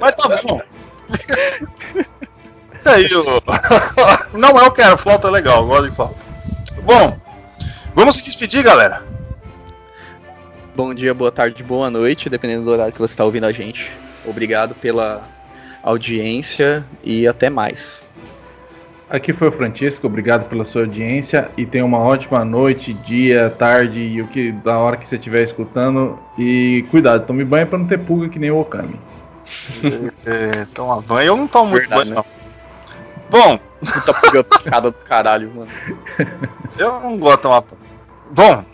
Mas 0.00 0.14
tá 0.16 0.40
bom. 0.42 0.60
Isso 2.78 2.88
aí, 2.88 3.08
ô. 3.14 3.42
Não, 4.38 4.58
eu 4.58 4.70
quero, 4.72 4.98
flauta 4.98 5.28
é 5.28 5.30
legal, 5.30 5.62
eu 5.62 5.68
gosto 5.68 5.90
de 5.90 5.96
flauta. 5.96 6.16
Bom, 6.82 7.16
vamos 7.94 8.16
se 8.16 8.24
despedir, 8.24 8.62
galera. 8.62 9.02
Bom 10.74 10.94
dia, 10.94 11.12
boa 11.12 11.30
tarde, 11.30 11.62
boa 11.62 11.90
noite, 11.90 12.30
dependendo 12.30 12.64
do 12.64 12.70
horário 12.70 12.92
que 12.92 12.98
você 12.98 13.12
está 13.12 13.24
ouvindo 13.24 13.44
a 13.44 13.52
gente. 13.52 13.92
Obrigado 14.24 14.74
pela 14.74 15.28
audiência 15.82 16.84
e 17.04 17.28
até 17.28 17.50
mais. 17.50 18.01
Aqui 19.12 19.32
foi 19.34 19.48
o 19.48 19.52
Francisco, 19.52 20.06
obrigado 20.06 20.48
pela 20.48 20.64
sua 20.64 20.80
audiência 20.82 21.50
e 21.54 21.66
tenha 21.66 21.84
uma 21.84 21.98
ótima 21.98 22.42
noite, 22.46 22.94
dia, 22.94 23.50
tarde 23.50 24.00
e 24.00 24.22
o 24.22 24.26
que 24.26 24.50
da 24.50 24.78
hora 24.78 24.96
que 24.96 25.06
você 25.06 25.16
estiver 25.16 25.42
escutando. 25.42 26.18
E 26.38 26.86
cuidado, 26.90 27.26
tome 27.26 27.44
banho 27.44 27.66
pra 27.66 27.78
não 27.78 27.86
ter 27.86 27.98
pulga 27.98 28.30
que 28.30 28.38
nem 28.38 28.50
o 28.50 28.58
Okami. 28.58 28.98
É, 30.24 30.64
toma 30.72 31.02
banho, 31.02 31.26
eu 31.26 31.36
não 31.36 31.46
tomo 31.46 31.72
muito 31.72 31.86
Verdade, 31.86 32.10
banho, 32.10 32.14
não. 32.14 32.24
Bom, 33.28 33.60
Puta 33.80 34.14
picada 34.44 34.90
do 34.90 34.96
caralho, 34.96 35.52
mano. 35.54 35.68
eu 36.78 36.98
não 37.00 37.18
gosto 37.18 37.36
de 37.36 37.42
tomar 37.42 37.60
banho. 37.60 37.82
Bom, 38.30 38.64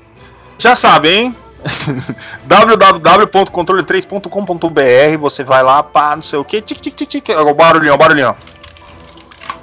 já 0.57 0.77
sabem, 0.77 1.21
hein? 1.21 1.35
www.controle3.com.br 2.47 5.19
Você 5.19 5.43
vai 5.43 5.65
lá, 5.65 5.83
pá, 5.83 6.15
não 6.15 6.23
sei 6.23 6.39
o 6.39 6.45
que, 6.45 6.63
tic, 6.63 6.81
tic, 6.81 6.95
tic, 6.95 7.09
tic, 7.09 7.29
o 7.31 7.55
barulhinho, 7.55 7.95
o 7.95 7.99
barulhinho. 7.99 8.37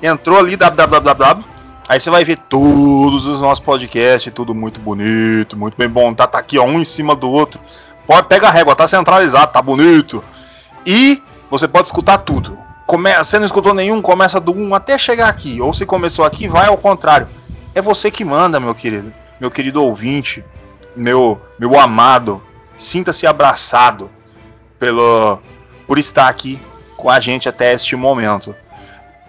Entrou 0.05 0.37
ali, 0.37 0.55
www. 0.55 1.43
Aí 1.87 1.99
você 1.99 2.09
vai 2.09 2.23
ver 2.23 2.37
todos 2.37 3.27
os 3.27 3.41
nossos 3.41 3.63
podcasts, 3.63 4.31
tudo 4.33 4.55
muito 4.55 4.79
bonito, 4.79 5.55
muito 5.57 5.77
bem 5.77 5.87
bom. 5.87 6.13
Tá, 6.13 6.25
tá 6.25 6.39
aqui, 6.39 6.57
ó, 6.57 6.63
um 6.63 6.79
em 6.79 6.85
cima 6.85 7.15
do 7.15 7.29
outro. 7.29 7.59
Pode 8.07 8.27
pegar 8.27 8.49
a 8.49 8.51
régua, 8.51 8.75
tá 8.75 8.87
centralizado, 8.87 9.51
tá 9.51 9.61
bonito. 9.61 10.23
E 10.85 11.21
você 11.49 11.67
pode 11.67 11.87
escutar 11.87 12.19
tudo. 12.19 12.57
Come... 12.85 13.13
Você 13.15 13.39
não 13.39 13.45
escutou 13.45 13.73
nenhum, 13.73 14.01
começa 14.01 14.39
do 14.39 14.51
1 14.51 14.75
até 14.75 14.97
chegar 14.97 15.27
aqui. 15.27 15.59
Ou 15.61 15.73
se 15.73 15.85
começou 15.85 16.25
aqui, 16.25 16.47
vai 16.47 16.67
ao 16.67 16.77
contrário. 16.77 17.27
É 17.73 17.81
você 17.81 18.11
que 18.11 18.23
manda, 18.23 18.59
meu 18.59 18.73
querido. 18.75 19.11
Meu 19.39 19.51
querido 19.51 19.83
ouvinte. 19.83 20.43
Meu, 20.95 21.39
meu 21.59 21.79
amado. 21.79 22.41
Sinta-se 22.77 23.25
abraçado 23.25 24.09
pelo, 24.79 25.39
por 25.87 25.97
estar 25.97 26.27
aqui 26.27 26.59
com 26.97 27.09
a 27.09 27.19
gente 27.19 27.49
até 27.49 27.73
este 27.73 27.95
momento. 27.95 28.55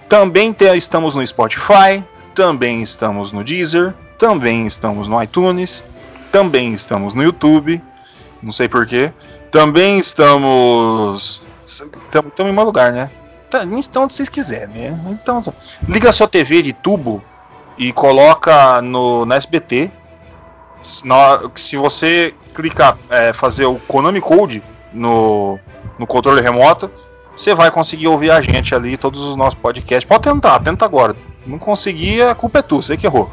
Também 0.09 0.53
te- 0.53 0.77
estamos 0.77 1.15
no 1.15 1.27
Spotify. 1.27 2.03
Também 2.35 2.83
estamos 2.83 3.33
no 3.33 3.43
Deezer. 3.43 3.95
Também 4.19 4.67
estamos 4.67 5.09
no 5.09 5.23
iTunes. 5.23 5.83
Também 6.31 6.73
estamos 6.75 7.15
no 7.15 7.23
YouTube. 7.23 7.81
Não 8.43 8.53
sei 8.53 8.69
porquê. 8.69 9.13
Também 9.51 9.99
estamos. 9.99 11.43
Estamos 11.65 12.33
em 12.39 12.53
meu 12.53 12.65
lugar, 12.65 12.93
né? 12.93 13.11
Tá, 13.51 13.65
Então, 13.65 14.05
onde 14.05 14.15
vocês 14.15 14.29
quiserem, 14.29 14.91
né? 14.91 15.01
Então, 15.11 15.41
liga 15.89 16.11
sua 16.13 16.27
TV 16.29 16.63
de 16.63 16.73
tubo 16.73 17.23
e 17.79 17.93
coloca 17.93 18.81
no, 18.83 19.25
na 19.25 19.37
SBT. 19.37 19.91
Se, 20.83 21.03
se 21.55 21.77
você 21.77 22.35
clicar, 22.55 22.97
é, 23.11 23.33
fazer 23.33 23.65
o 23.65 23.77
Konami 23.81 24.21
Code 24.21 24.63
no, 24.93 25.59
no 25.99 26.07
controle 26.07 26.41
remoto, 26.41 26.91
você 27.37 27.55
vai 27.55 27.71
conseguir 27.71 28.09
ouvir 28.09 28.31
a 28.31 28.41
gente 28.41 28.75
ali, 28.75 28.97
todos 28.97 29.21
os 29.21 29.37
nossos 29.37 29.55
podcasts. 29.55 30.05
Pode 30.05 30.23
tentar, 30.23 30.59
tenta 30.61 30.85
agora. 30.85 31.15
Não 31.47 31.59
conseguir, 31.59 32.23
a 32.23 32.35
culpa 32.35 32.61
é 32.61 32.63
tua, 32.63 32.81
você 32.81 32.97
que 32.97 33.07
errou. 33.07 33.31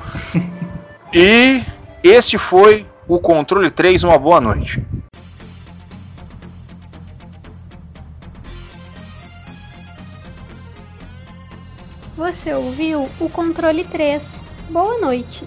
e 1.13 1.63
este 2.03 2.37
foi 2.37 2.85
o 3.07 3.17
Controle 3.17 3.71
3. 3.71 4.03
Uma 4.03 4.19
boa 4.19 4.41
noite. 4.41 4.85
Você 12.15 12.53
ouviu 12.53 13.09
o 13.19 13.27
controle 13.27 13.83
3. 13.83 14.39
Boa 14.69 14.99
noite. 14.99 15.45